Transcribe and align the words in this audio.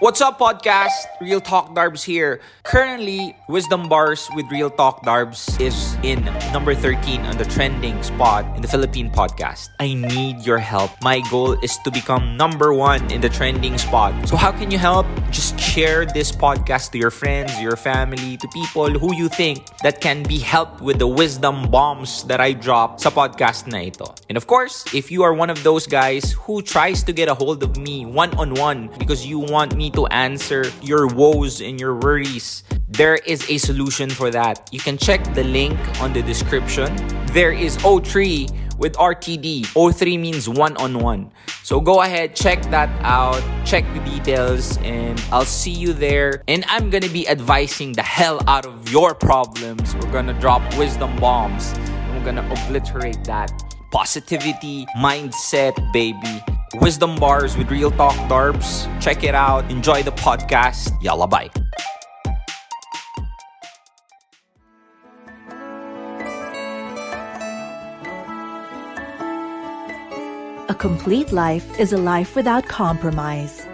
What's 0.00 0.22
up, 0.22 0.40
podcast? 0.40 0.96
Real 1.20 1.42
Talk 1.44 1.76
Darbs 1.76 2.02
here. 2.02 2.40
Currently, 2.64 3.36
Wisdom 3.50 3.86
Bars 3.86 4.30
with 4.34 4.50
Real 4.50 4.70
Talk 4.70 5.04
Darbs 5.04 5.60
is 5.60 5.92
in 6.02 6.24
number 6.56 6.74
13 6.74 7.20
on 7.28 7.36
the 7.36 7.44
trending 7.44 8.02
spot 8.02 8.48
in 8.56 8.62
the 8.62 8.68
Philippine 8.68 9.12
podcast. 9.12 9.68
I 9.78 9.92
need 9.92 10.40
your 10.46 10.56
help. 10.56 10.90
My 11.02 11.20
goal 11.28 11.52
is 11.60 11.76
to 11.84 11.90
become 11.90 12.38
number 12.38 12.72
one 12.72 13.12
in 13.12 13.20
the 13.20 13.28
trending 13.28 13.76
spot. 13.76 14.16
So, 14.26 14.36
how 14.36 14.52
can 14.52 14.70
you 14.70 14.78
help? 14.78 15.04
Just 15.30 15.58
share 15.60 16.04
this 16.04 16.32
podcast 16.32 16.90
to 16.90 16.98
your 16.98 17.10
friends, 17.10 17.54
your 17.60 17.76
family, 17.76 18.36
to 18.36 18.48
people 18.48 18.90
who 18.90 19.14
you 19.14 19.28
think 19.28 19.62
that 19.82 20.00
can 20.00 20.22
be 20.24 20.38
helped 20.38 20.80
with 20.80 20.98
the 20.98 21.06
wisdom 21.06 21.70
bombs 21.70 22.24
that 22.24 22.40
I 22.40 22.52
drop 22.52 22.98
sa 22.98 23.10
podcast 23.10 23.70
na 23.70 23.86
ito. 23.86 24.10
And 24.28 24.34
of 24.36 24.50
course, 24.50 24.84
if 24.90 25.10
you 25.10 25.22
are 25.22 25.32
one 25.32 25.48
of 25.48 25.62
those 25.62 25.86
guys 25.86 26.32
who 26.32 26.62
tries 26.62 27.06
to 27.06 27.12
get 27.12 27.30
a 27.30 27.34
hold 27.34 27.62
of 27.62 27.78
me 27.78 28.04
one 28.04 28.34
on 28.34 28.58
one 28.58 28.90
because 28.98 29.24
you 29.24 29.38
want 29.38 29.76
me 29.78 29.90
to 29.94 30.06
answer 30.10 30.66
your 30.82 31.06
woes 31.06 31.62
and 31.62 31.78
your 31.78 31.94
worries, 31.94 32.66
there 32.90 33.22
is 33.22 33.46
a 33.48 33.58
solution 33.58 34.10
for 34.10 34.34
that. 34.34 34.66
You 34.74 34.80
can 34.80 34.98
check 34.98 35.22
the 35.38 35.44
link 35.44 35.78
on 36.02 36.12
the 36.12 36.22
description. 36.22 36.90
There 37.30 37.54
is 37.54 37.78
O3 37.86 38.69
with 38.80 38.94
RTD. 38.94 39.66
O3 39.76 40.18
means 40.18 40.48
one 40.48 40.76
on 40.78 40.98
one. 40.98 41.30
So 41.62 41.80
go 41.80 42.00
ahead, 42.00 42.34
check 42.34 42.62
that 42.70 42.88
out, 43.04 43.40
check 43.64 43.84
the 43.94 44.00
details, 44.00 44.78
and 44.78 45.22
I'll 45.30 45.44
see 45.44 45.70
you 45.70 45.92
there. 45.92 46.42
And 46.48 46.64
I'm 46.66 46.90
gonna 46.90 47.08
be 47.08 47.28
advising 47.28 47.92
the 47.92 48.02
hell 48.02 48.40
out 48.48 48.66
of 48.66 48.90
your 48.90 49.14
problems. 49.14 49.94
We're 49.94 50.10
gonna 50.10 50.38
drop 50.40 50.62
wisdom 50.76 51.14
bombs, 51.20 51.72
and 51.76 52.18
we're 52.18 52.24
gonna 52.24 52.48
obliterate 52.50 53.22
that 53.24 53.52
positivity 53.92 54.86
mindset, 54.96 55.74
baby. 55.92 56.42
Wisdom 56.74 57.16
Bars 57.16 57.56
with 57.56 57.70
Real 57.70 57.90
Talk 57.90 58.14
Darbs. 58.30 58.88
Check 59.00 59.24
it 59.24 59.34
out. 59.34 59.68
Enjoy 59.70 60.02
the 60.02 60.12
podcast. 60.12 60.92
Yalla, 61.02 61.26
bye. 61.26 61.50
A 70.70 70.74
complete 70.74 71.32
life 71.32 71.80
is 71.80 71.92
a 71.92 71.98
life 71.98 72.36
without 72.36 72.64
compromise. 72.64 73.66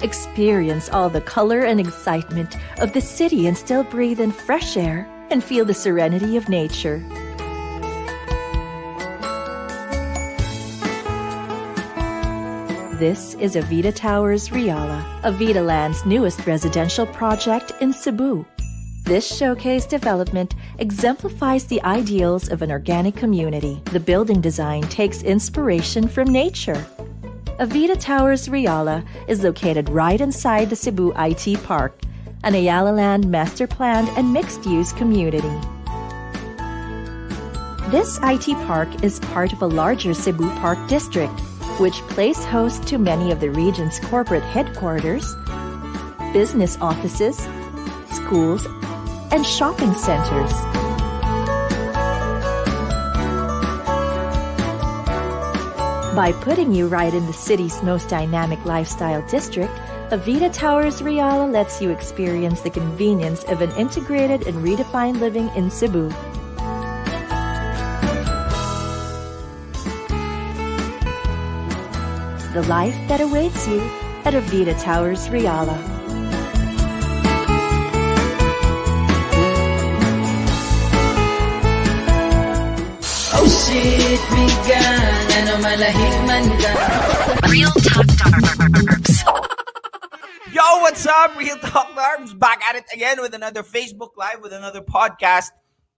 Experience 0.00 0.88
all 0.88 1.10
the 1.10 1.20
color 1.20 1.60
and 1.60 1.78
excitement 1.78 2.56
of 2.80 2.94
the 2.94 3.02
city 3.02 3.46
and 3.46 3.54
still 3.54 3.84
breathe 3.84 4.18
in 4.18 4.32
fresh 4.32 4.78
air 4.78 5.06
and 5.28 5.44
feel 5.44 5.66
the 5.66 5.74
serenity 5.74 6.38
of 6.38 6.48
nature. 6.48 7.00
This 12.98 13.34
is 13.34 13.56
Avida 13.56 13.94
Towers 13.94 14.48
Riala, 14.48 15.04
Avida 15.20 15.62
Land's 15.62 16.06
newest 16.06 16.46
residential 16.46 17.04
project 17.04 17.72
in 17.82 17.92
Cebu. 17.92 18.46
This 19.04 19.36
showcase 19.36 19.84
development 19.84 20.54
exemplifies 20.78 21.66
the 21.66 21.82
ideals 21.82 22.48
of 22.48 22.62
an 22.62 22.70
organic 22.70 23.14
community. 23.14 23.82
The 23.92 24.00
building 24.00 24.40
design 24.40 24.80
takes 24.84 25.22
inspiration 25.22 26.08
from 26.08 26.32
nature. 26.32 26.86
Avida 27.60 28.00
Towers 28.00 28.48
Riala 28.48 29.04
is 29.28 29.44
located 29.44 29.90
right 29.90 30.18
inside 30.18 30.70
the 30.70 30.76
Cebu 30.76 31.12
IT 31.18 31.62
Park, 31.64 32.00
an 32.44 32.54
Ayala 32.54 32.92
Land 32.92 33.30
master 33.30 33.66
planned 33.66 34.08
and 34.16 34.32
mixed 34.32 34.64
use 34.64 34.94
community. 34.94 35.52
This 37.90 38.18
IT 38.22 38.56
park 38.66 39.04
is 39.04 39.20
part 39.20 39.52
of 39.52 39.60
a 39.60 39.66
larger 39.66 40.14
Cebu 40.14 40.48
Park 40.60 40.78
district, 40.88 41.38
which 41.78 42.00
plays 42.08 42.42
host 42.42 42.86
to 42.88 42.96
many 42.96 43.30
of 43.32 43.40
the 43.40 43.50
region's 43.50 44.00
corporate 44.00 44.42
headquarters, 44.44 45.26
business 46.32 46.78
offices, 46.80 47.46
schools, 48.10 48.66
and 49.30 49.46
shopping 49.46 49.94
centers. 49.94 50.52
By 56.14 56.32
putting 56.32 56.72
you 56.72 56.86
right 56.86 57.12
in 57.12 57.26
the 57.26 57.32
city's 57.32 57.82
most 57.82 58.08
dynamic 58.08 58.64
lifestyle 58.64 59.26
district, 59.28 59.72
Avida 60.10 60.52
Towers 60.52 61.02
Riala 61.02 61.50
lets 61.50 61.82
you 61.82 61.90
experience 61.90 62.60
the 62.60 62.70
convenience 62.70 63.42
of 63.44 63.62
an 63.62 63.72
integrated 63.72 64.46
and 64.46 64.58
redefined 64.58 65.18
living 65.18 65.48
in 65.56 65.70
Cebu. 65.70 66.08
The 72.52 72.64
life 72.68 72.94
that 73.08 73.20
awaits 73.20 73.66
you 73.66 73.80
at 74.24 74.34
Avida 74.34 74.80
Towers 74.80 75.28
Riala. 75.28 75.93
Shit, 84.14 84.22
bigan 84.30 84.98
Ano 85.42 85.52
malahing 85.58 86.18
man 86.26 86.46
Real 87.50 87.74
Talk 87.82 88.06
Darbs. 88.22 89.26
Yo, 90.54 90.62
what's 90.86 91.02
up? 91.06 91.34
Real 91.34 91.58
Talk 91.58 91.90
Darbs 91.98 92.30
back 92.38 92.62
at 92.70 92.78
it 92.78 92.86
again 92.94 93.18
with 93.18 93.34
another 93.34 93.62
Facebook 93.62 94.14
Live, 94.14 94.38
with 94.38 94.54
another 94.54 94.82
podcast. 94.82 95.50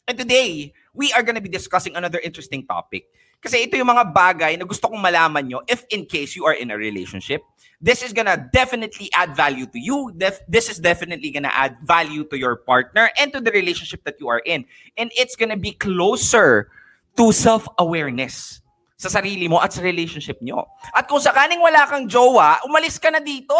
And 0.09 0.17
today, 0.17 0.73
we 0.95 1.13
are 1.13 1.23
going 1.23 1.35
to 1.35 1.45
be 1.45 1.53
discussing 1.53 1.97
another 1.97 2.19
interesting 2.23 2.65
topic. 2.65 3.05
Kasi 3.45 3.69
ito 3.69 3.77
yung 3.77 3.93
mga 3.93 4.17
bagay 4.17 4.57
na 4.57 4.65
gusto 4.65 4.89
kong 4.89 5.03
malaman 5.05 5.45
nyo 5.45 5.61
if 5.69 5.85
in 5.93 6.09
case 6.09 6.33
you 6.33 6.49
are 6.49 6.57
in 6.57 6.73
a 6.73 6.77
relationship. 6.77 7.45
This 7.77 8.01
is 8.01 8.17
gonna 8.17 8.49
definitely 8.57 9.13
add 9.13 9.37
value 9.37 9.69
to 9.69 9.77
you. 9.77 10.09
Def- 10.17 10.41
this 10.49 10.73
is 10.73 10.81
definitely 10.81 11.29
gonna 11.29 11.53
add 11.53 11.77
value 11.85 12.25
to 12.33 12.41
your 12.41 12.57
partner 12.57 13.13
and 13.21 13.37
to 13.37 13.45
the 13.45 13.53
relationship 13.53 14.09
that 14.09 14.17
you 14.17 14.33
are 14.33 14.41
in. 14.41 14.65
And 14.97 15.13
it's 15.13 15.37
gonna 15.37 15.61
be 15.61 15.77
closer 15.77 16.73
to 17.17 17.33
self-awareness 17.33 18.61
sa 18.97 19.13
sarili 19.13 19.45
mo 19.45 19.61
at 19.61 19.77
sa 19.77 19.85
relationship 19.85 20.41
nyo. 20.41 20.65
At 20.97 21.05
kung 21.05 21.21
sakaling 21.21 21.61
wala 21.61 21.85
kang 21.85 22.09
jowa, 22.09 22.65
umalis 22.65 22.97
ka 22.97 23.13
na 23.13 23.21
dito. 23.21 23.57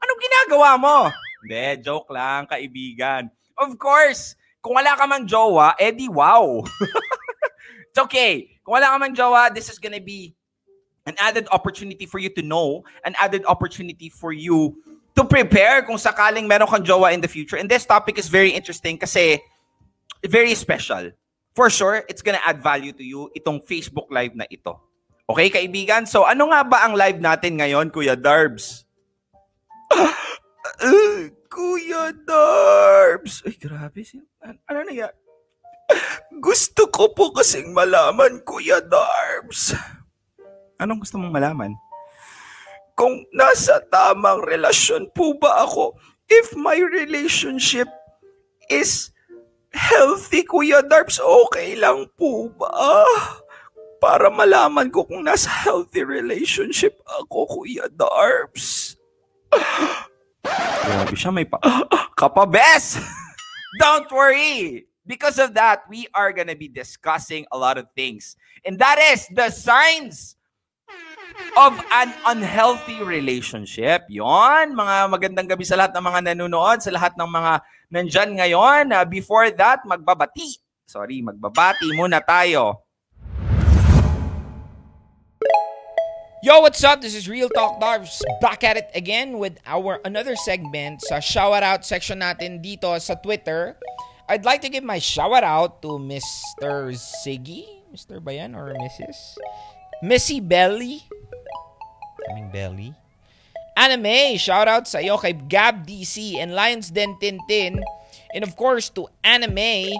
Anong 0.00 0.20
ginagawa 0.20 0.70
mo? 0.76 0.96
Hindi, 1.40 1.80
joke 1.80 2.12
lang, 2.12 2.44
kaibigan. 2.44 3.32
Of 3.56 3.80
course, 3.80 4.36
kung 4.60 4.76
wala 4.76 4.92
ka 4.96 5.04
mang 5.08 5.24
jowa, 5.24 5.72
edi 5.80 6.08
wow. 6.08 6.64
It's 7.88 8.00
okay. 8.00 8.60
Kung 8.60 8.76
wala 8.76 8.92
ka 8.92 8.96
mang 9.00 9.16
jowa, 9.16 9.52
this 9.52 9.72
is 9.72 9.80
gonna 9.80 10.04
be 10.04 10.36
an 11.08 11.16
added 11.16 11.48
opportunity 11.52 12.04
for 12.04 12.20
you 12.20 12.28
to 12.36 12.42
know, 12.44 12.84
an 13.04 13.16
added 13.20 13.44
opportunity 13.48 14.08
for 14.08 14.32
you 14.32 14.76
to 15.16 15.24
prepare 15.24 15.84
kung 15.84 15.96
sakaling 15.96 16.44
meron 16.44 16.68
kang 16.68 16.84
jowa 16.84 17.12
in 17.12 17.20
the 17.20 17.28
future. 17.28 17.56
And 17.56 17.68
this 17.68 17.88
topic 17.88 18.18
is 18.18 18.28
very 18.28 18.52
interesting 18.52 18.98
kasi 18.98 19.40
very 20.24 20.52
special. 20.56 21.12
For 21.54 21.70
sure, 21.70 22.02
it's 22.10 22.18
gonna 22.18 22.42
add 22.42 22.58
value 22.58 22.90
to 22.98 23.06
you 23.06 23.30
itong 23.30 23.62
Facebook 23.62 24.10
Live 24.10 24.34
na 24.34 24.42
ito. 24.50 24.74
Okay, 25.30 25.48
kaibigan? 25.54 26.02
So, 26.04 26.26
ano 26.26 26.50
nga 26.50 26.66
ba 26.66 26.82
ang 26.82 26.98
live 26.98 27.22
natin 27.22 27.56
ngayon, 27.56 27.94
Kuya 27.94 28.18
Darbs? 28.18 28.84
Kuya 31.54 32.10
Darbs! 32.26 33.40
Ay, 33.46 33.54
grabe. 33.54 34.02
ano 34.42 34.78
na 34.82 34.92
yan? 34.92 35.14
Gusto 36.42 36.90
ko 36.90 37.14
po 37.14 37.30
kasing 37.30 37.70
malaman, 37.70 38.42
Kuya 38.42 38.82
Darbs. 38.82 39.78
Anong 40.82 41.06
gusto 41.06 41.22
mong 41.22 41.32
malaman? 41.32 41.72
Kung 42.98 43.22
nasa 43.30 43.78
tamang 43.94 44.42
relasyon 44.42 45.08
po 45.14 45.38
ba 45.38 45.62
ako 45.62 45.94
if 46.26 46.50
my 46.58 46.76
relationship 46.76 47.86
is 48.66 49.13
healthy, 49.74 50.46
Kuya 50.46 50.86
Darbs, 50.86 51.18
okay 51.18 51.74
lang 51.74 52.06
po 52.14 52.48
ba? 52.54 53.04
Para 53.98 54.30
malaman 54.30 54.88
ko 54.88 55.02
kung 55.04 55.26
nasa 55.26 55.50
healthy 55.50 56.06
relationship 56.06 57.02
ako, 57.20 57.60
Kuya 57.60 57.90
Darbs. 57.90 58.96
Grabe 60.84 61.16
siya, 61.18 61.34
may 61.34 61.44
pa... 61.44 61.58
Kapabes! 62.18 63.02
Don't 63.82 64.06
worry! 64.14 64.86
Because 65.04 65.36
of 65.36 65.52
that, 65.58 65.84
we 65.90 66.08
are 66.16 66.32
gonna 66.32 66.56
be 66.56 66.70
discussing 66.70 67.44
a 67.52 67.58
lot 67.58 67.76
of 67.76 67.90
things. 67.92 68.36
And 68.64 68.78
that 68.80 68.96
is 69.12 69.28
the 69.28 69.50
signs 69.50 70.36
of 71.54 71.78
an 71.94 72.10
unhealthy 72.26 72.98
relationship. 73.02 74.06
Yon, 74.10 74.74
mga 74.74 74.96
magandang 75.06 75.46
gabi 75.46 75.62
sa 75.62 75.78
lahat 75.78 75.94
ng 75.94 76.04
mga 76.04 76.20
nanonood, 76.34 76.82
sa 76.82 76.90
lahat 76.90 77.14
ng 77.14 77.30
mga 77.30 77.52
nandyan 77.94 78.30
ngayon. 78.34 78.84
Uh, 78.90 79.06
before 79.06 79.46
that, 79.54 79.82
magbabati. 79.86 80.58
Sorry, 80.84 81.22
magbabati 81.22 81.94
muna 81.94 82.18
tayo. 82.20 82.82
Yo, 86.44 86.60
what's 86.60 86.84
up? 86.84 87.00
This 87.00 87.16
is 87.16 87.24
Real 87.24 87.48
Talk 87.48 87.80
Darbs 87.80 88.20
back 88.44 88.68
at 88.68 88.76
it 88.76 88.92
again 88.92 89.40
with 89.40 89.56
our 89.64 89.96
another 90.04 90.36
segment 90.36 91.00
sa 91.00 91.16
shout 91.16 91.64
out 91.64 91.88
section 91.88 92.20
natin 92.20 92.60
dito 92.60 92.92
sa 93.00 93.16
Twitter. 93.16 93.80
I'd 94.28 94.44
like 94.44 94.60
to 94.60 94.68
give 94.68 94.84
my 94.84 95.00
shout 95.00 95.40
out 95.40 95.80
to 95.80 95.96
Mr. 95.96 96.92
Siggy, 96.92 97.64
Mr. 97.88 98.20
Bayan 98.20 98.52
or 98.52 98.76
Mrs. 98.76 99.40
Missy 100.04 100.38
Belly. 100.38 101.00
I 102.28 102.34
mean 102.36 102.52
Belly. 102.52 102.92
Anime, 103.72 104.36
shout 104.36 104.68
out 104.68 104.84
sa 104.84 105.00
iyo 105.00 105.16
kay 105.16 105.32
Gab 105.32 105.88
DC 105.88 106.36
and 106.36 106.52
Lions 106.52 106.92
Den 106.92 107.16
Tintin. 107.16 107.80
And 108.36 108.44
of 108.44 108.52
course 108.52 108.92
to 109.00 109.08
Anime 109.24 109.96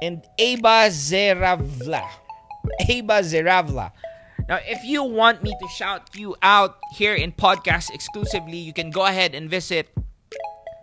and 0.00 0.24
Aba 0.40 0.88
Zeravla. 0.88 2.00
Aba 2.88 3.20
Zeravla. 3.20 3.92
Now, 4.48 4.58
if 4.64 4.80
you 4.88 5.04
want 5.04 5.42
me 5.42 5.52
to 5.52 5.68
shout 5.68 6.16
you 6.16 6.32
out 6.40 6.78
here 6.96 7.14
in 7.14 7.32
podcast 7.32 7.92
exclusively, 7.92 8.56
you 8.56 8.72
can 8.72 8.88
go 8.88 9.04
ahead 9.04 9.34
and 9.34 9.50
visit 9.50 9.92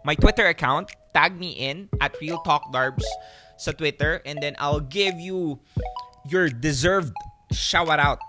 my 0.06 0.14
Twitter 0.14 0.46
account. 0.46 0.94
Tag 1.16 1.40
me 1.40 1.58
in 1.58 1.90
at 2.02 2.14
Real 2.22 2.38
Talk 2.46 2.70
Darbs 2.70 3.08
sa 3.58 3.74
Twitter 3.74 4.22
and 4.30 4.38
then 4.46 4.54
I'll 4.62 4.84
give 4.84 5.18
you 5.18 5.58
your 6.30 6.54
deserved 6.54 7.18
shout 7.50 7.90
out. 7.98 8.20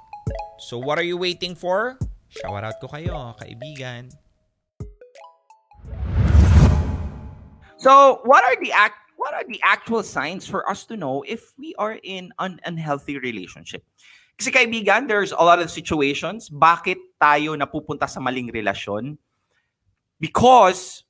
So 0.59 0.79
what 0.79 0.99
are 0.99 1.07
you 1.07 1.17
waiting 1.17 1.55
for? 1.55 1.99
Shout 2.29 2.65
out 2.65 2.81
ko 2.83 2.91
kayo, 2.91 3.39
kaibigan. 3.39 4.11
So, 7.79 8.25
what 8.25 8.43
are 8.43 8.57
the 8.59 8.73
act 8.73 8.99
what 9.15 9.35
are 9.37 9.47
the 9.47 9.61
actual 9.63 10.03
signs 10.03 10.49
for 10.49 10.69
us 10.69 10.85
to 10.89 10.97
know 10.97 11.23
if 11.29 11.55
we 11.57 11.75
are 11.79 12.01
in 12.03 12.33
an 12.43 12.61
unhealthy 12.67 13.23
relationship? 13.23 13.85
Kasi 14.35 14.51
kaibigan, 14.51 15.07
there's 15.07 15.31
a 15.31 15.45
lot 15.45 15.63
of 15.63 15.71
situations 15.71 16.51
bakit 16.51 16.99
tayo 17.23 17.55
napupunta 17.55 18.11
sa 18.11 18.19
maling 18.19 18.51
relasyon 18.51 19.15
because 20.19 21.07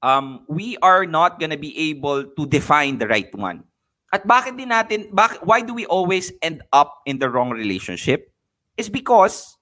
um, 0.00 0.48
we 0.48 0.80
are 0.80 1.04
not 1.04 1.36
gonna 1.36 1.60
be 1.60 1.76
able 1.92 2.24
to 2.24 2.48
define 2.48 2.96
the 2.96 3.06
right 3.06 3.28
one. 3.36 3.67
At 4.08 4.24
bakit 4.24 4.56
din 4.56 4.72
natin, 4.72 5.12
bakit, 5.12 5.44
why 5.44 5.60
do 5.60 5.76
we 5.76 5.84
always 5.84 6.32
end 6.40 6.64
up 6.72 7.04
in 7.04 7.20
the 7.20 7.28
wrong 7.28 7.52
relationship? 7.52 8.32
Is 8.80 8.88
because 8.88 9.58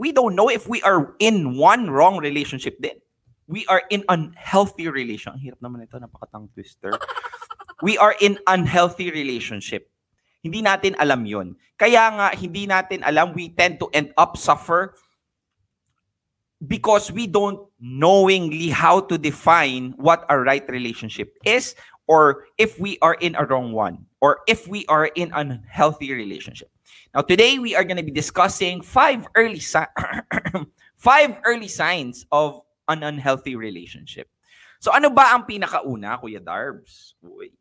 we 0.00 0.12
don't 0.12 0.32
know 0.32 0.48
if 0.48 0.64
we 0.64 0.80
are 0.82 1.12
in 1.20 1.60
one 1.60 1.92
wrong 1.92 2.16
relationship 2.16 2.80
din. 2.80 2.96
We 3.50 3.66
are 3.66 3.82
in 3.90 4.06
unhealthy 4.08 4.88
relation. 4.88 5.36
Ang 5.36 5.42
hirap 5.44 5.60
naman 5.60 5.84
ito, 5.84 6.00
napakatang 6.00 6.48
twister. 6.54 6.96
we 7.84 7.98
are 7.98 8.16
in 8.22 8.40
unhealthy 8.48 9.12
relationship. 9.12 9.90
Hindi 10.40 10.64
natin 10.64 10.96
alam 10.96 11.28
yon. 11.28 11.58
Kaya 11.76 12.08
nga, 12.16 12.26
hindi 12.32 12.64
natin 12.64 13.04
alam, 13.04 13.36
we 13.36 13.52
tend 13.52 13.76
to 13.82 13.92
end 13.92 14.16
up 14.16 14.40
suffer 14.40 14.96
because 16.64 17.12
we 17.12 17.28
don't 17.28 17.60
knowingly 17.80 18.68
how 18.72 19.00
to 19.00 19.16
define 19.16 19.92
what 19.96 20.24
a 20.28 20.36
right 20.36 20.64
relationship 20.68 21.36
is 21.44 21.76
or 22.10 22.50
if 22.58 22.74
we 22.82 22.98
are 23.06 23.14
in 23.22 23.38
a 23.38 23.46
wrong 23.46 23.70
one 23.70 24.02
or 24.18 24.42
if 24.50 24.66
we 24.66 24.82
are 24.90 25.06
in 25.14 25.30
an 25.30 25.62
unhealthy 25.62 26.10
relationship. 26.10 26.66
Now 27.14 27.22
today 27.22 27.62
we 27.62 27.78
are 27.78 27.86
going 27.86 28.02
to 28.02 28.02
be 28.02 28.10
discussing 28.10 28.82
five 28.82 29.30
early 29.38 29.62
si- 29.62 29.94
five 30.98 31.38
early 31.46 31.70
signs 31.70 32.26
of 32.34 32.66
an 32.90 33.06
unhealthy 33.06 33.54
relationship. 33.54 34.26
So 34.82 34.90
ano 34.90 35.14
ba 35.14 35.38
ang 35.38 35.46
pinakauna, 35.46 36.18
Kuya 36.18 36.42
Darbs? 36.42 37.14
Uy. 37.22 37.54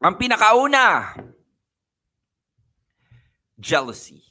Ang 0.00 0.16
pinakauna, 0.16 1.12
jealousy. 3.60 4.24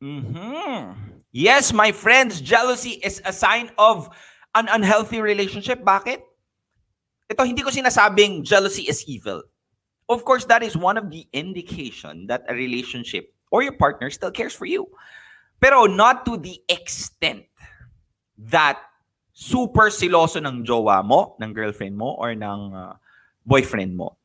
Mhm. 0.00 0.96
Yes, 1.36 1.68
my 1.76 1.92
friends, 1.92 2.40
jealousy 2.40 2.96
is 3.04 3.20
a 3.28 3.32
sign 3.34 3.68
of 3.76 4.08
an 4.56 4.72
unhealthy 4.72 5.20
relationship. 5.20 5.84
Bakit? 5.84 6.24
Ito, 7.30 7.44
hindi 7.44 7.64
ko 7.64 7.72
sinasabing 7.72 8.44
jealousy 8.44 8.84
is 8.84 9.04
evil. 9.08 9.42
Of 10.08 10.28
course, 10.28 10.44
that 10.52 10.60
is 10.60 10.76
one 10.76 11.00
of 11.00 11.08
the 11.08 11.24
indication 11.32 12.28
that 12.28 12.44
a 12.48 12.54
relationship 12.54 13.32
or 13.48 13.64
your 13.64 13.76
partner 13.80 14.12
still 14.12 14.32
cares 14.34 14.52
for 14.52 14.68
you. 14.68 14.84
Pero 15.56 15.88
not 15.88 16.28
to 16.28 16.36
the 16.36 16.60
extent 16.68 17.48
that 18.36 18.76
super 19.32 19.88
siloso 19.88 20.36
ng 20.44 20.62
jowa 20.68 21.00
mo, 21.00 21.34
ng 21.40 21.56
girlfriend 21.56 21.96
mo, 21.96 22.12
or 22.20 22.36
ng 22.36 22.60
uh, 22.76 22.92
boyfriend 23.48 23.96
mo. 23.96 24.20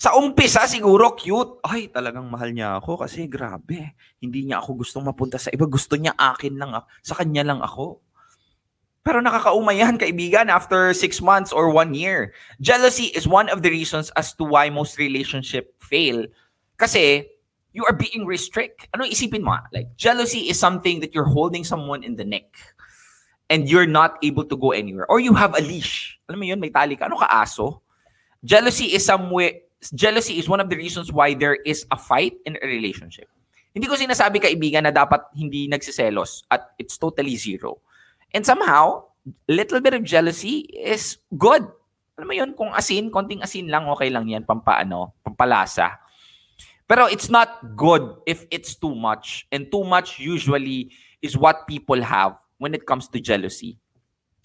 Sa 0.00 0.16
umpisa, 0.16 0.64
siguro 0.64 1.12
cute. 1.12 1.60
Ay, 1.60 1.92
talagang 1.92 2.24
mahal 2.24 2.56
niya 2.56 2.80
ako 2.80 3.04
kasi 3.04 3.28
grabe. 3.28 3.92
Hindi 4.16 4.48
niya 4.48 4.64
ako 4.64 4.80
gustong 4.80 5.04
mapunta 5.04 5.36
sa 5.36 5.52
iba. 5.52 5.68
Gusto 5.68 6.00
niya 6.00 6.16
akin 6.16 6.56
lang. 6.56 6.72
Sa 7.04 7.12
kanya 7.12 7.44
lang 7.44 7.60
ako. 7.60 8.00
Pero 9.10 9.18
nakakauma 9.18 9.74
yan, 9.74 9.98
kaibigan, 9.98 10.46
after 10.46 10.94
six 10.94 11.18
months 11.18 11.50
or 11.50 11.66
one 11.74 11.98
year. 11.98 12.30
Jealousy 12.62 13.10
is 13.10 13.26
one 13.26 13.50
of 13.50 13.58
the 13.58 13.66
reasons 13.66 14.14
as 14.14 14.30
to 14.38 14.46
why 14.46 14.70
most 14.70 15.02
relationship 15.02 15.74
fail. 15.82 16.30
Kasi 16.78 17.26
you 17.74 17.82
are 17.90 17.92
being 17.98 18.22
restrict. 18.22 18.86
Ano 18.94 19.02
isipin 19.02 19.42
mo? 19.42 19.58
Like, 19.74 19.90
jealousy 19.98 20.46
is 20.46 20.62
something 20.62 21.02
that 21.02 21.10
you're 21.10 21.26
holding 21.26 21.66
someone 21.66 22.06
in 22.06 22.14
the 22.14 22.22
neck 22.22 22.54
and 23.50 23.66
you're 23.66 23.90
not 23.90 24.14
able 24.22 24.46
to 24.46 24.54
go 24.54 24.70
anywhere. 24.70 25.10
Or 25.10 25.18
you 25.18 25.34
have 25.34 25.58
a 25.58 25.60
leash. 25.60 26.14
Alam 26.30 26.38
mo 26.38 26.46
yun, 26.46 26.62
may 26.62 26.70
tali 26.70 26.94
ka. 26.94 27.10
Ano 27.10 27.18
ka, 27.18 27.26
aso? 27.26 27.82
Jealousy 28.46 28.94
is 28.94 29.02
some 29.02 29.26
way, 29.34 29.66
jealousy 29.90 30.38
is 30.38 30.46
one 30.46 30.62
of 30.62 30.70
the 30.70 30.78
reasons 30.78 31.10
why 31.10 31.34
there 31.34 31.58
is 31.66 31.82
a 31.90 31.98
fight 31.98 32.38
in 32.46 32.54
a 32.62 32.66
relationship. 32.70 33.26
Hindi 33.74 33.90
ko 33.90 33.98
sinasabi 33.98 34.38
kaibigan 34.38 34.86
na 34.86 34.94
dapat 34.94 35.34
hindi 35.34 35.66
nagsiselos 35.66 36.46
at 36.46 36.78
it's 36.78 36.94
totally 36.94 37.34
zero. 37.34 37.82
And 38.34 38.46
somehow, 38.46 39.10
little 39.48 39.80
bit 39.80 39.94
of 39.94 40.04
jealousy 40.04 40.70
is 40.70 41.18
good. 41.36 41.66
Alam 42.18 42.26
mo 42.28 42.34
yun, 42.34 42.50
kung 42.54 42.70
asin, 42.76 43.10
konting 43.10 43.42
asin 43.42 43.68
lang, 43.72 43.88
okay 43.88 44.10
lang 44.10 44.28
yan, 44.28 44.44
pampaano, 44.44 45.16
pampalasa. 45.24 45.98
Pero 46.90 47.06
it's 47.06 47.30
not 47.30 47.76
good 47.76 48.02
if 48.26 48.44
it's 48.50 48.74
too 48.74 48.94
much. 48.94 49.46
And 49.54 49.70
too 49.70 49.84
much 49.84 50.18
usually 50.18 50.90
is 51.22 51.38
what 51.38 51.66
people 51.66 52.02
have 52.02 52.34
when 52.58 52.74
it 52.74 52.86
comes 52.86 53.06
to 53.14 53.20
jealousy. 53.20 53.78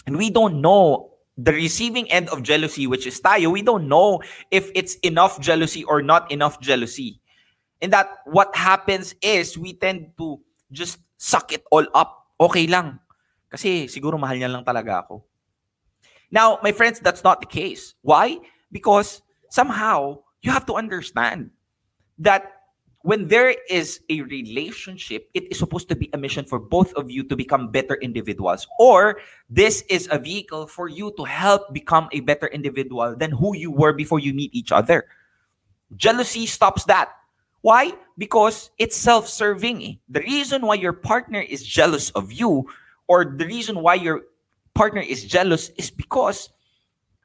And 0.06 0.18
we 0.18 0.30
don't 0.30 0.62
know 0.62 1.12
the 1.38 1.52
receiving 1.52 2.10
end 2.12 2.30
of 2.30 2.44
jealousy, 2.44 2.88
which 2.88 3.08
is 3.08 3.20
tayo, 3.20 3.52
we 3.52 3.62
don't 3.62 3.90
know 3.90 4.22
if 4.52 4.72
it's 4.74 4.96
enough 5.04 5.42
jealousy 5.42 5.84
or 5.84 6.02
not 6.02 6.32
enough 6.32 6.62
jealousy. 6.62 7.20
And 7.82 7.92
that 7.92 8.08
what 8.26 8.56
happens 8.56 9.16
is 9.22 9.58
we 9.58 9.74
tend 9.74 10.16
to 10.18 10.40
just 10.72 11.00
suck 11.18 11.52
it 11.52 11.64
all 11.72 11.86
up. 11.94 12.30
Okay 12.40 12.68
lang. 12.68 13.00
Kasi 13.56 13.88
siguro 13.88 14.20
mahal 14.20 14.36
niya 14.36 14.52
lang 14.52 14.68
talaga 14.68 15.08
ako. 15.08 15.24
Now, 16.28 16.60
my 16.60 16.76
friends, 16.76 17.00
that's 17.00 17.24
not 17.24 17.40
the 17.40 17.48
case. 17.48 17.96
Why? 18.04 18.44
Because 18.68 19.24
somehow 19.48 20.20
you 20.44 20.52
have 20.52 20.68
to 20.68 20.76
understand 20.76 21.56
that 22.20 22.68
when 23.06 23.30
there 23.32 23.56
is 23.70 24.02
a 24.10 24.22
relationship, 24.28 25.30
it 25.34 25.48
is 25.48 25.60
supposed 25.60 25.88
to 25.88 25.96
be 25.96 26.10
a 26.12 26.18
mission 26.18 26.44
for 26.44 26.60
both 26.60 26.92
of 26.96 27.10
you 27.10 27.24
to 27.24 27.36
become 27.38 27.72
better 27.72 27.96
individuals. 28.02 28.68
Or 28.80 29.22
this 29.48 29.86
is 29.88 30.10
a 30.12 30.20
vehicle 30.20 30.68
for 30.68 30.90
you 30.90 31.14
to 31.16 31.24
help 31.24 31.72
become 31.72 32.10
a 32.12 32.20
better 32.20 32.48
individual 32.48 33.16
than 33.16 33.32
who 33.32 33.56
you 33.56 33.72
were 33.72 33.94
before 33.94 34.20
you 34.20 34.34
meet 34.34 34.54
each 34.54 34.74
other. 34.74 35.06
Jealousy 35.96 36.46
stops 36.46 36.84
that. 36.86 37.14
Why? 37.62 37.94
Because 38.18 38.72
it's 38.78 38.98
self 38.98 39.30
serving. 39.30 40.00
The 40.10 40.22
reason 40.22 40.66
why 40.66 40.76
your 40.76 40.94
partner 40.94 41.42
is 41.42 41.64
jealous 41.64 42.10
of 42.12 42.34
you, 42.34 42.68
or 43.08 43.36
the 43.38 43.46
reason 43.46 43.82
why 43.82 43.96
your 43.96 44.24
partner 44.74 45.02
is 45.02 45.24
jealous, 45.24 45.70
is 45.78 45.90
because 45.90 46.50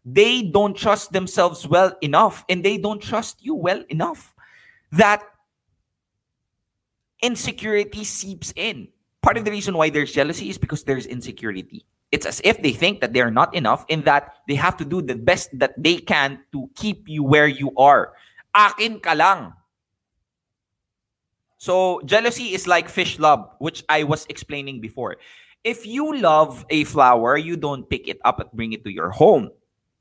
they 0.05 0.43
don't 0.43 0.77
trust 0.77 1.13
themselves 1.13 1.67
well 1.67 1.93
enough 2.01 2.45
and 2.49 2.65
they 2.65 2.79
don't 2.79 3.03
trust 3.03 3.45
you 3.45 3.55
well 3.55 3.83
enough. 3.89 4.35
That 4.93 5.23
insecurity 7.23 8.05
seeps 8.05 8.53
in. 8.57 8.89
Part 9.23 9.37
of 9.37 9.45
the 9.45 9.51
reason 9.51 9.77
why 9.77 9.91
there's 9.91 10.13
jealousy 10.13 10.49
is 10.49 10.57
because 10.57 10.85
there's 10.85 11.07
insecurity. 11.07 11.85
It's 12.11 12.27
as 12.27 12.41
if 12.43 12.63
they 12.63 12.73
think 12.73 13.01
that 13.01 13.13
they 13.13 13.21
are 13.21 13.31
not 13.31 13.55
enough 13.55 13.85
and 13.89 14.05
that 14.05 14.35
they 14.49 14.55
have 14.55 14.77
to 14.79 14.85
do 14.85 15.01
the 15.03 15.15
best 15.15 15.51
that 15.59 15.75
they 15.77 15.99
can 15.99 16.41
to 16.53 16.69
keep 16.75 17.09
you 17.09 17.23
where 17.23 17.47
you 17.47 17.73
are. 17.77 18.13
Akin 18.55 18.99
ka 18.99 19.13
lang. 19.13 19.53
So, 21.59 22.01
jealousy 22.07 22.55
is 22.55 22.67
like 22.67 22.89
fish 22.89 23.19
love, 23.19 23.47
which 23.59 23.85
I 23.89 24.05
was 24.05 24.27
explaining 24.31 24.81
before. 24.81 25.19
If 25.65 25.85
you 25.85 26.17
love 26.17 26.65
a 26.71 26.85
flower, 26.85 27.37
you 27.37 27.57
don't 27.57 27.89
pick 27.89 28.09
it 28.09 28.19
up 28.25 28.41
and 28.41 28.51
bring 28.53 28.73
it 28.73 28.85
to 28.85 28.93
your 28.93 29.11
home. 29.11 29.51